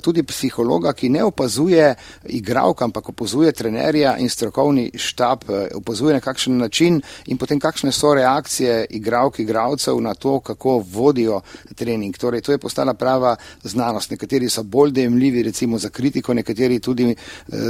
tudi 0.06 0.22
psihologa, 0.22 0.94
ki 0.94 1.10
ne 1.10 1.26
opazuje 1.26 1.96
igralka, 2.30 2.86
ampak 2.86 3.10
opazuje 3.10 3.58
trenerja 3.58 4.20
in 4.22 4.30
strokovni 4.30 4.92
štab. 4.94 5.50
Uh, 5.50 5.95
opazuje 5.96 6.14
na 6.14 6.20
kakšen 6.20 6.58
način 6.58 7.02
in 7.26 7.38
potem 7.38 7.60
kakšne 7.60 7.92
so 7.92 8.14
reakcije 8.14 8.86
igralk, 8.90 9.40
igralcev 9.40 10.02
na 10.02 10.14
to, 10.14 10.40
kako 10.40 10.84
vodijo 10.92 11.42
trening. 11.76 12.18
Torej, 12.18 12.42
to 12.42 12.52
je 12.52 12.58
postala 12.58 12.94
prava 12.94 13.36
znanost. 13.64 14.12
Nekateri 14.12 14.50
so 14.50 14.64
bolj 14.64 14.92
dejemljivi, 14.92 15.44
recimo 15.44 15.78
za 15.78 15.90
kritiko, 15.90 16.34
nekateri 16.34 16.80
tudi 16.80 17.12
eh, 17.12 17.16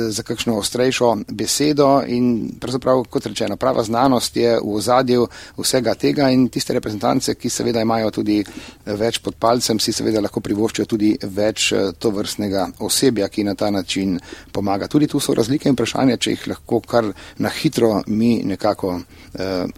za 0.09 0.23
kakšno 0.23 0.57
ostrejšo 0.57 1.17
besedo 1.28 2.01
in 2.07 2.51
pravzaprav, 2.59 3.03
kot 3.09 3.26
rečeno, 3.26 3.57
prava 3.57 3.84
znanost 3.84 4.38
je 4.38 4.57
v 4.59 4.76
ozadju 4.76 5.28
vsega 5.57 5.93
tega 5.93 6.30
in 6.30 6.49
tiste 6.49 6.73
reprezentance, 6.73 7.36
ki 7.36 7.49
seveda 7.49 7.82
imajo 7.82 8.11
tudi 8.11 8.39
eh, 8.39 8.93
več 8.93 9.19
pod 9.19 9.36
palcem, 9.36 9.80
si 9.80 9.93
seveda 9.93 10.21
lahko 10.21 10.41
privoščijo 10.41 10.86
tudi 10.86 11.13
več 11.21 11.71
eh, 11.71 11.91
to 11.99 12.09
vrstnega 12.09 12.67
osebja, 12.80 13.30
ki 13.30 13.43
na 13.43 13.55
ta 13.55 13.69
način 13.69 14.19
pomaga. 14.51 14.88
Tudi 14.88 15.07
tu 15.07 15.19
so 15.19 15.34
razlike 15.34 15.69
in 15.69 15.78
vprašanja, 15.78 16.17
če 16.17 16.36
jih 16.36 16.47
lahko 16.47 16.82
kar 16.82 17.13
na 17.38 17.49
hitro 17.49 18.01
mi 18.16 18.41
nekako 18.45 18.88
uh, 18.95 19.01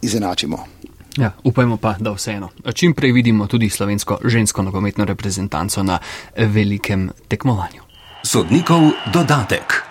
izenačimo. 0.01 0.57
Ja, 1.17 1.31
upajmo 1.43 1.77
pa, 1.77 1.95
da 1.99 2.11
vseeno. 2.13 2.49
Čim 2.73 2.93
prej 2.93 3.11
vidimo 3.11 3.47
tudi 3.47 3.69
slovensko 3.69 4.17
žensko 4.25 4.61
nogometno 4.61 5.05
reprezentanco 5.05 5.83
na 5.83 5.99
velikem 6.38 7.09
tekmovanju. 7.27 7.81
Sodnikov 8.23 8.91
dodatek. 9.13 9.88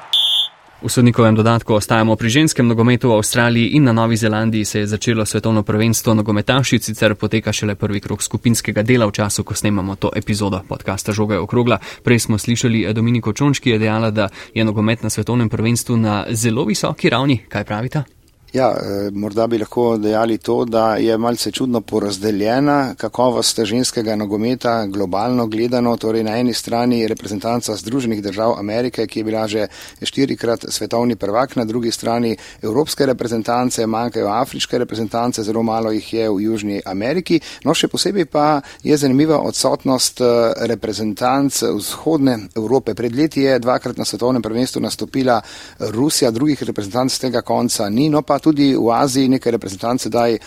V 0.83 0.93
sodnikovem 0.93 1.35
dodatku 1.35 1.75
ostajamo 1.75 2.17
pri 2.17 2.29
ženskem 2.29 2.69
nogometu 2.69 3.09
v 3.09 3.17
Avstraliji 3.17 3.75
in 3.75 3.85
na 3.85 3.93
Novi 3.93 4.17
Zelandiji 4.17 4.65
se 4.65 4.79
je 4.79 4.87
začelo 4.87 5.27
svetovno 5.27 5.63
prvenstvo 5.63 6.15
nogometaši, 6.15 6.79
sicer 6.79 7.15
poteka 7.15 7.53
šele 7.53 7.75
prvi 7.75 8.01
krok 8.01 8.23
skupinskega 8.23 8.83
dela 8.83 9.07
v 9.07 9.13
času, 9.13 9.43
ko 9.45 9.55
snemamo 9.55 9.97
to 9.97 10.11
epizodo 10.15 10.61
podcasta 10.69 11.13
Žoga 11.13 11.41
okrogla. 11.41 11.79
Prej 12.05 12.19
smo 12.19 12.39
slišali 12.39 12.93
Dominiko 12.93 13.33
Čonč, 13.33 13.59
ki 13.59 13.71
je 13.71 13.79
dejala, 13.79 14.11
da 14.11 14.29
je 14.55 14.65
nogomet 14.65 15.03
na 15.03 15.11
svetovnem 15.11 15.49
prvenstvu 15.49 15.97
na 15.97 16.27
zelo 16.31 16.65
visoki 16.65 17.11
ravni. 17.11 17.39
Kaj 17.49 17.65
pravite? 17.65 18.16
Ja, 18.57 18.71
eh, 18.73 19.11
morda 19.13 19.45
bi 19.47 19.59
lahko 19.59 19.99
dejali 20.01 20.39
to, 20.39 20.65
da 20.65 20.95
je 20.97 21.17
malce 21.19 21.51
čudno 21.53 21.81
porazdeljena 21.81 22.95
kakovost 22.97 23.59
ženskega 23.65 24.15
nogometa 24.17 24.87
globalno 24.87 25.47
gledano. 25.47 25.97
Torej 25.97 26.23
na 26.25 26.39
eni 26.39 26.55
strani 26.55 27.09
reprezentanca 27.09 27.77
Združenih 27.77 28.23
držav 28.23 28.55
Amerike, 28.59 29.07
ki 29.07 29.21
je 29.21 29.25
bila 29.25 29.49
že 29.49 29.67
štirikrat 30.03 30.65
svetovni 30.69 31.17
prvak, 31.17 31.57
na 31.57 31.65
drugi 31.65 31.91
strani 31.91 32.37
evropske 32.63 33.07
reprezentance, 33.07 33.87
manjkajo 33.87 34.29
afriške 34.29 34.79
reprezentance, 34.79 35.43
zelo 35.43 35.63
malo 35.63 35.93
jih 35.93 36.15
je 36.15 36.31
v 36.31 36.41
Južni 36.41 36.81
Ameriki. 36.87 37.41
No, 37.65 37.75
še 37.75 37.89
posebej 37.89 38.25
pa 38.25 38.61
je 38.83 38.97
zanimiva 38.97 39.41
odsotnost 39.41 40.21
eh, 40.21 40.53
reprezentanc 40.67 41.61
vzhodne 41.77 42.39
Evrope. 42.57 42.95
Pred 42.95 43.17
leti 43.17 43.45
je 43.45 43.59
dvakrat 43.59 43.99
na 43.99 44.05
svetovnem 44.05 44.43
prvenstvu 44.43 44.81
nastopila 44.81 45.43
Rusija, 45.79 46.31
drugih 46.31 46.63
reprezentanc 46.63 47.13
z 47.13 47.27
tega 47.29 47.43
konca 47.43 47.91
ni. 47.91 48.09
No, 48.09 48.23
tudi 48.47 48.71
v 48.79 48.91
Aziji 48.95 49.29
nekaj 49.35 49.57
reprezentance 49.57 50.11
daj 50.13 50.37
eh, 50.37 50.41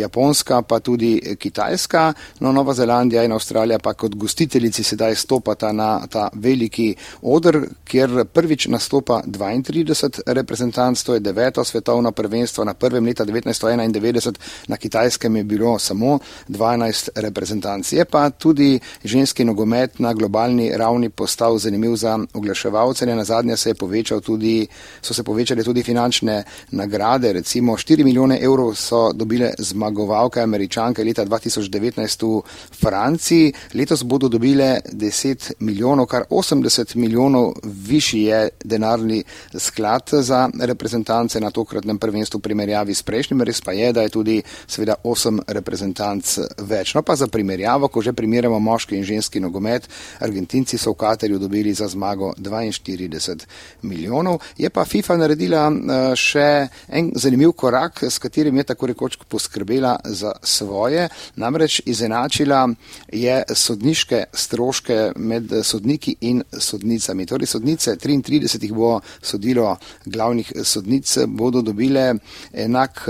Japonska, 0.00 0.62
pa 0.62 0.80
tudi 0.80 1.36
Kitajska, 1.38 2.12
no 2.40 2.52
Nova 2.52 2.74
Zelandija 2.74 3.24
in 3.24 3.32
Avstralija 3.32 3.78
pa 3.78 3.94
kot 3.94 4.14
gostiteljici 4.16 4.82
sedaj 4.82 5.14
stopata 5.14 5.72
na 5.72 6.06
ta 6.06 6.28
veliki 6.32 6.94
odr, 7.22 7.60
kjer 7.84 8.24
prvič 8.32 8.66
nastopa 8.72 9.22
32 9.26 10.22
reprezentanc, 10.26 11.02
to 11.02 11.14
je 11.14 11.20
deveto 11.20 11.64
svetovno 11.64 12.12
prvenstvo, 12.12 12.64
na 12.64 12.74
prvem 12.74 13.06
leta 13.06 13.24
1991 13.24 14.32
na 14.68 14.76
Kitajskem 14.76 15.36
je 15.36 15.44
bilo 15.44 15.78
samo 15.78 16.18
12 16.48 17.08
reprezentanc. 17.16 17.92
Je 17.92 18.04
pa 18.04 18.30
tudi 18.30 18.80
ženski 19.04 19.44
nogomet 19.44 19.98
na 19.98 20.12
globalni 20.14 20.70
ravni 20.76 21.10
postal 21.10 21.58
zanimiv 21.58 21.96
za 21.96 22.18
oglaševalce, 22.34 23.06
na 23.06 23.24
zadnje 23.24 23.56
se 23.56 23.70
je 23.70 23.74
povečal 23.74 24.20
tudi, 24.20 24.66
so 25.02 25.14
se 25.14 25.22
povečale 25.22 25.64
tudi 25.64 25.82
finančne 25.82 26.42
nagrade, 26.70 27.32
recimo 27.42 27.76
4 27.76 28.04
milijone 28.04 28.38
evrov 28.42 28.74
so 28.74 29.12
dobile 29.12 29.54
zmagovalke 29.58 30.40
američanke 30.40 31.04
leta 31.04 31.24
2019 31.24 32.26
v 32.26 32.42
Franciji, 32.80 33.52
letos 33.74 34.04
bodo 34.04 34.28
dobile 34.28 34.80
10 34.92 35.52
milijonov, 35.58 36.06
kar 36.06 36.22
80 36.30 36.96
milijonov 36.96 37.52
višji 37.64 38.22
je 38.22 38.48
denarni 38.64 39.24
sklad 39.58 40.10
za 40.12 40.48
reprezentance 40.60 41.40
na 41.40 41.50
tokratnem 41.50 41.98
prvenstvu 41.98 42.38
v 42.38 42.42
primerjavi 42.42 42.94
s 42.94 43.02
prejšnjim, 43.02 43.42
res 43.42 43.60
pa 43.60 43.72
je, 43.72 43.92
da 43.92 44.02
je 44.02 44.08
tudi 44.08 44.42
seveda 44.66 44.94
8 45.04 45.42
reprezentanc 45.48 46.38
več. 46.58 46.94
No 46.94 47.02
pa 47.02 47.16
za 47.16 47.26
primerjavo, 47.26 47.88
ko 47.88 48.02
že 48.02 48.12
primerjamo 48.12 48.58
moški 48.58 48.96
in 48.96 49.04
ženski 49.04 49.40
nogomet, 49.40 49.88
Argentinci 50.20 50.78
so 50.78 50.94
v 50.94 51.00
Katerju 51.02 51.38
dobili 51.42 51.74
za 51.74 51.88
zmago 51.88 52.34
42 52.38 53.46
milijonov, 53.82 54.38
je 54.58 54.70
pa 54.70 54.84
FIFA 54.84 55.16
naredila 55.16 55.66
uh, 55.68 56.14
še 56.14 56.68
en 56.88 57.10
zanimiv 57.22 57.52
korak, 57.52 58.02
s 58.02 58.18
katerim 58.18 58.56
je 58.56 58.64
tako 58.64 58.86
rekoč 58.86 59.16
poskrbela 59.28 59.96
za 60.04 60.32
svoje. 60.42 61.08
Namreč 61.36 61.80
izenačila 61.86 62.68
je 63.12 63.42
sodniške 63.54 64.24
stroške 64.32 65.12
med 65.16 65.52
sodniki 65.62 66.16
in 66.20 66.42
sodnicami. 66.58 67.26
Torej 67.26 67.46
sodnice, 67.46 67.96
33 67.96 68.62
jih 68.62 68.74
bo 68.74 69.00
sodilo 69.22 69.76
glavnih 70.04 70.52
sodnic, 70.64 71.18
bodo 71.26 71.62
dobile 71.62 72.14
enak. 72.52 73.06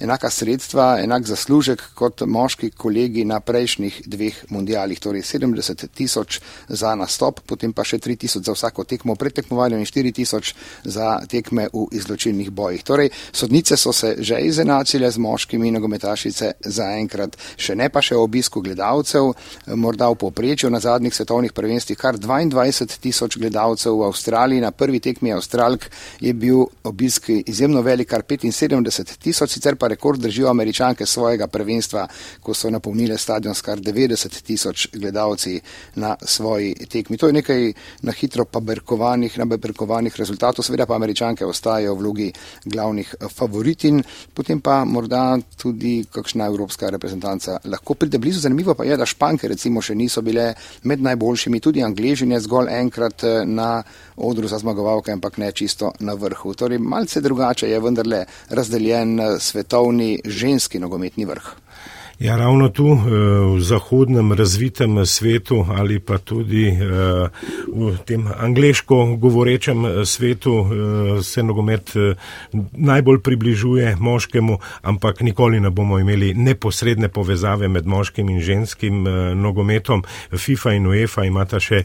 Enaka 0.00 0.30
sredstva, 0.30 1.00
enak 1.02 1.24
zaslužek 1.26 1.82
kot 1.98 2.22
moški 2.22 2.70
kolegi 2.70 3.24
na 3.26 3.40
prejšnjih 3.42 4.02
dveh 4.06 4.36
mundialih, 4.54 5.00
torej 5.02 5.24
70 5.26 5.88
tisoč 5.90 6.38
za 6.68 6.92
nastop, 6.94 7.40
potem 7.42 7.72
pa 7.74 7.82
še 7.82 7.98
3 7.98 8.14
tisoč 8.14 8.46
za 8.46 8.54
vsako 8.54 8.84
tekmo 8.86 9.16
pred 9.18 9.34
tekmovanjem 9.34 9.82
in 9.82 9.88
4 9.90 10.12
tisoč 10.14 10.52
za 10.84 11.16
tekme 11.26 11.66
v 11.72 11.88
izločilnih 11.98 12.50
bojih. 12.54 12.84
Torej, 12.86 13.10
sodnice 13.32 13.76
so 13.76 13.92
se 13.92 14.14
že 14.22 14.38
izenačile 14.38 15.10
z 15.10 15.18
moškimi 15.18 15.72
nogometašice 15.74 16.52
zaenkrat, 16.62 17.34
še 17.58 17.74
ne 17.74 17.90
pa 17.90 17.98
še 17.98 18.14
o 18.14 18.22
obisku 18.22 18.62
gledalcev, 18.62 19.32
morda 19.74 20.12
v 20.14 20.20
poprečju 20.22 20.70
na 20.70 20.78
zadnjih 20.78 21.14
svetovnih 21.14 21.52
prvenstvih 21.52 21.98
kar 21.98 22.14
22 22.14 23.00
tisoč 23.02 23.34
gledalcev 23.34 23.98
v 23.98 24.06
Avstraliji, 24.12 24.62
na 24.62 24.70
prvi 24.70 25.02
tekmi 25.02 25.34
Avstralk 25.34 25.90
je 26.22 26.32
bil 26.38 26.62
obisk 26.86 27.32
izjemno 27.34 27.82
velik, 27.82 28.08
kar 28.14 28.22
75 28.22 29.18
tisoč, 29.18 29.58
sicer 29.58 29.74
pa 29.74 29.87
pa 29.88 29.94
rekord 29.94 30.20
držijo 30.20 30.50
američanke 30.50 31.06
svojega 31.06 31.46
prvenstva, 31.46 32.06
ko 32.42 32.54
so 32.54 32.70
napolnile 32.70 33.18
stadion 33.18 33.54
s 33.54 33.62
kar 33.62 33.80
90 33.80 34.42
tisoč 34.42 34.88
gledalci 34.92 35.60
na 35.94 36.16
svoji 36.22 36.74
tekmi. 36.74 37.16
To 37.16 37.26
je 37.26 37.32
nekaj 37.32 37.72
na 38.02 38.12
hitro 38.12 38.44
paberkovanih, 38.44 39.38
nabeberkovanih 39.38 40.16
rezultatov, 40.16 40.64
seveda 40.64 40.86
pa 40.86 40.94
američanke 40.94 41.46
ostajajo 41.46 41.94
v 41.94 41.98
vlogi 41.98 42.32
glavnih 42.64 43.14
favoritin, 43.32 44.02
potem 44.34 44.60
pa 44.60 44.84
morda 44.84 45.38
tudi 45.56 46.04
kakšna 46.12 46.46
evropska 46.46 46.90
reprezentanca 46.90 47.58
lahko 47.64 47.94
pride 47.94 48.18
blizu. 48.18 48.40
Zanimivo 48.40 48.74
pa 48.74 48.84
je, 48.84 48.96
da 48.96 49.06
španke 49.06 49.48
recimo 49.48 49.80
še 49.80 49.94
niso 49.94 50.22
bile 50.22 50.52
med 50.82 51.00
najboljšimi, 51.00 51.60
tudi 51.60 51.82
angležine 51.82 52.40
zgolj 52.40 52.74
enkrat 52.76 53.24
eh, 53.24 53.40
na 53.46 53.82
odru 54.16 54.48
za 54.48 54.58
zmagovalke, 54.58 55.12
ampak 55.12 55.38
ne 55.38 55.52
čisto 55.52 55.92
na 56.00 56.12
vrhu. 56.14 56.54
Torej, 56.54 56.78
malce 56.78 57.20
drugače 57.20 57.70
je 57.70 57.80
vendarle 57.80 58.24
razdeljen 58.50 59.20
eh, 59.20 59.38
svetovni 59.78 60.20
ženski 60.24 60.78
nogometni 60.78 61.24
vrh. 61.24 61.54
Ja, 62.18 62.36
ravno 62.36 62.68
tu 62.68 62.86
eh, 62.86 62.98
v 63.54 63.60
zahodnem 63.62 64.32
razvitem 64.32 65.06
svetu 65.06 65.66
ali 65.70 66.00
pa 66.00 66.18
tudi 66.18 66.66
eh, 66.66 67.28
v 67.70 67.92
tem 68.04 68.26
angliško 68.26 69.16
govorečem 69.16 69.84
eh, 69.86 70.04
svetu 70.04 70.66
se 71.22 71.42
nogomet 71.42 71.92
najbolj 72.72 73.20
približuje 73.22 73.96
moškemu, 74.00 74.58
ampak 74.82 75.20
nikoli 75.20 75.60
ne 75.60 75.70
bomo 75.70 75.98
imeli 75.98 76.34
neposredne 76.34 77.08
povezave 77.08 77.68
med 77.68 77.86
moškim 77.86 78.28
in 78.28 78.40
ženskim 78.40 79.04
nogometom. 79.34 80.02
FIFA 80.34 80.74
in 80.74 80.86
UEFA 80.86 81.24
imata 81.24 81.60
še 81.60 81.84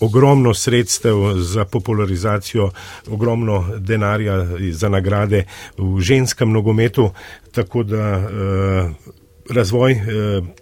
ogromno 0.00 0.54
sredstev 0.54 1.14
za 1.36 1.64
popularizacijo, 1.64 2.70
ogromno 3.10 3.78
denarja 3.78 4.46
za 4.72 4.88
nagrade 4.88 5.44
v 5.78 6.00
ženskem 6.00 6.52
nogometu, 6.52 7.10
tako 7.52 7.82
da 7.82 8.18
uh, 8.18 9.14
razvoj 9.50 9.92
eh, 9.92 10.04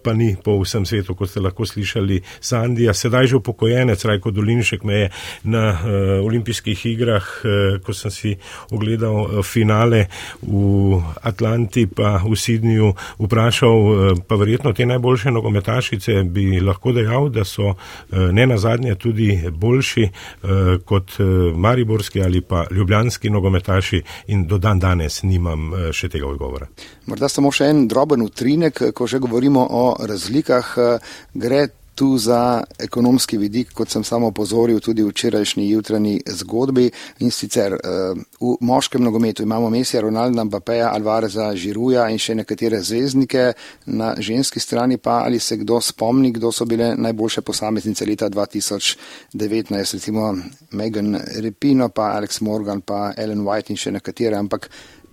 pa 0.03 0.13
ni 0.13 0.37
po 0.45 0.59
vsem 0.63 0.87
svetu, 0.87 1.15
kot 1.15 1.31
ste 1.31 1.41
lahko 1.41 1.67
slišali. 1.67 2.21
Sandija, 2.41 2.95
sedaj 2.95 3.27
že 3.27 3.37
upokojenec, 3.37 4.05
Rajko 4.05 4.31
Dolinšek 4.31 4.85
me 4.85 4.95
je 4.95 5.11
na 5.43 5.71
uh, 5.71 6.27
olimpijskih 6.27 6.87
igrah, 6.87 7.23
uh, 7.45 7.79
ko 7.83 7.95
sem 7.95 8.11
si 8.11 8.35
ogledal 8.71 9.43
finale 9.43 10.07
v 10.43 11.01
Atlanti 11.23 11.87
pa 11.87 12.19
v 12.25 12.37
Sidniju, 12.37 12.93
vprašal, 13.19 14.17
pa 14.29 14.35
verjetno 14.37 14.73
te 14.73 14.87
najboljše 14.87 15.31
nogometašice 15.31 16.23
bi 16.25 16.61
lahko 16.61 16.93
dejal, 16.93 17.29
da 17.29 17.45
so 17.45 17.75
ne 18.11 18.47
nazadnje 18.47 18.95
tudi 18.95 19.51
boljši 19.51 20.09
kot 20.85 21.17
mariborski 21.55 22.23
ali 22.23 22.41
pa 22.41 22.65
ljubljanski 22.71 23.31
nogometaši 23.31 24.03
in 24.27 24.47
do 24.47 24.59
dan 24.59 24.79
danes 24.79 25.23
nimam 25.23 25.73
še 25.93 26.09
tega 26.09 26.27
odgovora. 26.27 26.67
Morda 27.07 27.29
samo 27.29 27.53
še 27.53 27.71
en 27.71 27.87
droben 27.89 28.23
utrinek 28.23 28.72
poleg, 28.73 28.95
ko 28.95 29.07
že 29.07 29.19
govorimo 29.19 29.67
o 29.71 29.97
razlikah, 30.01 30.77
gre 31.35 31.69
tu 31.95 32.19
za 32.19 32.65
ekonomski 32.79 33.37
vidik, 33.37 33.73
kot 33.73 33.91
sem 33.91 34.05
samo 34.05 34.31
opozoril 34.33 34.81
tudi 34.81 35.03
v 35.03 35.11
včerajšnji 35.11 35.69
jutranji 35.71 36.23
zgodbi. 36.27 36.91
In 37.21 37.31
sicer 37.31 37.77
v 38.41 38.57
moškem 38.61 39.03
nogometu 39.05 39.43
imamo 39.43 39.71
Mesija, 39.71 40.01
Ronalda, 40.01 40.45
Mbapeja, 40.45 40.89
Alvareza, 40.95 41.51
Žiruja 41.55 42.09
in 42.09 42.19
še 42.19 42.35
nekatere 42.35 42.81
zvezdnike, 42.81 43.53
na 43.87 44.15
ženski 44.19 44.61
strani 44.61 44.97
pa 44.97 45.21
ali 45.27 45.39
se 45.39 45.57
kdo 45.57 45.81
spomni, 45.81 46.33
kdo 46.33 46.53
so 46.53 46.65
bile 46.65 46.95
najboljše 46.97 47.43
posameznice 47.43 48.07
leta 48.07 48.31
2019, 48.31 49.93
recimo 49.93 50.33
Megan 50.73 51.21
Repino, 51.45 51.89
pa 51.89 52.17
Alex 52.17 52.41
Morgan, 52.41 52.81
pa 52.81 53.13
Ellen 53.17 53.45
White 53.45 53.71
in 53.71 53.77
še 53.77 53.93
nekatere, 53.93 54.37
ampak 54.37 54.71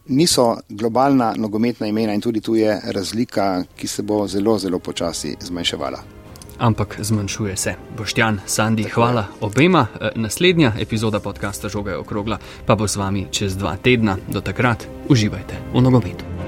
niso 0.10 0.58
globalna 0.70 1.34
nogometna 1.38 1.88
imena 1.88 2.14
in 2.14 2.22
tudi 2.22 2.42
tu 2.42 2.56
je 2.56 2.80
razlika, 2.84 3.64
ki 3.76 3.88
se 3.88 4.04
bo 4.04 4.28
zelo, 4.28 4.58
zelo 4.60 4.80
počasi 4.80 5.36
zmanjševala. 5.40 6.04
Ampak 6.60 6.98
zmanjšuje 7.02 7.58
se. 7.58 7.74
Boštjan, 7.98 8.40
Sandi, 8.46 8.84
hvala 8.84 9.26
obema. 9.42 9.88
E, 10.02 10.12
naslednja 10.16 10.74
epizoda 10.80 11.20
podcasta 11.20 11.70
Žoga 11.70 11.92
je 11.92 11.98
okrogla, 11.98 12.38
pa 12.66 12.76
bo 12.76 12.88
z 12.88 12.96
vami 12.96 13.28
čez 13.32 13.56
dva 13.58 13.78
tedna. 13.78 14.18
Do 14.28 14.42
takrat 14.42 14.88
uživajte 15.10 15.56
v 15.74 15.82
nogometu. 15.82 16.39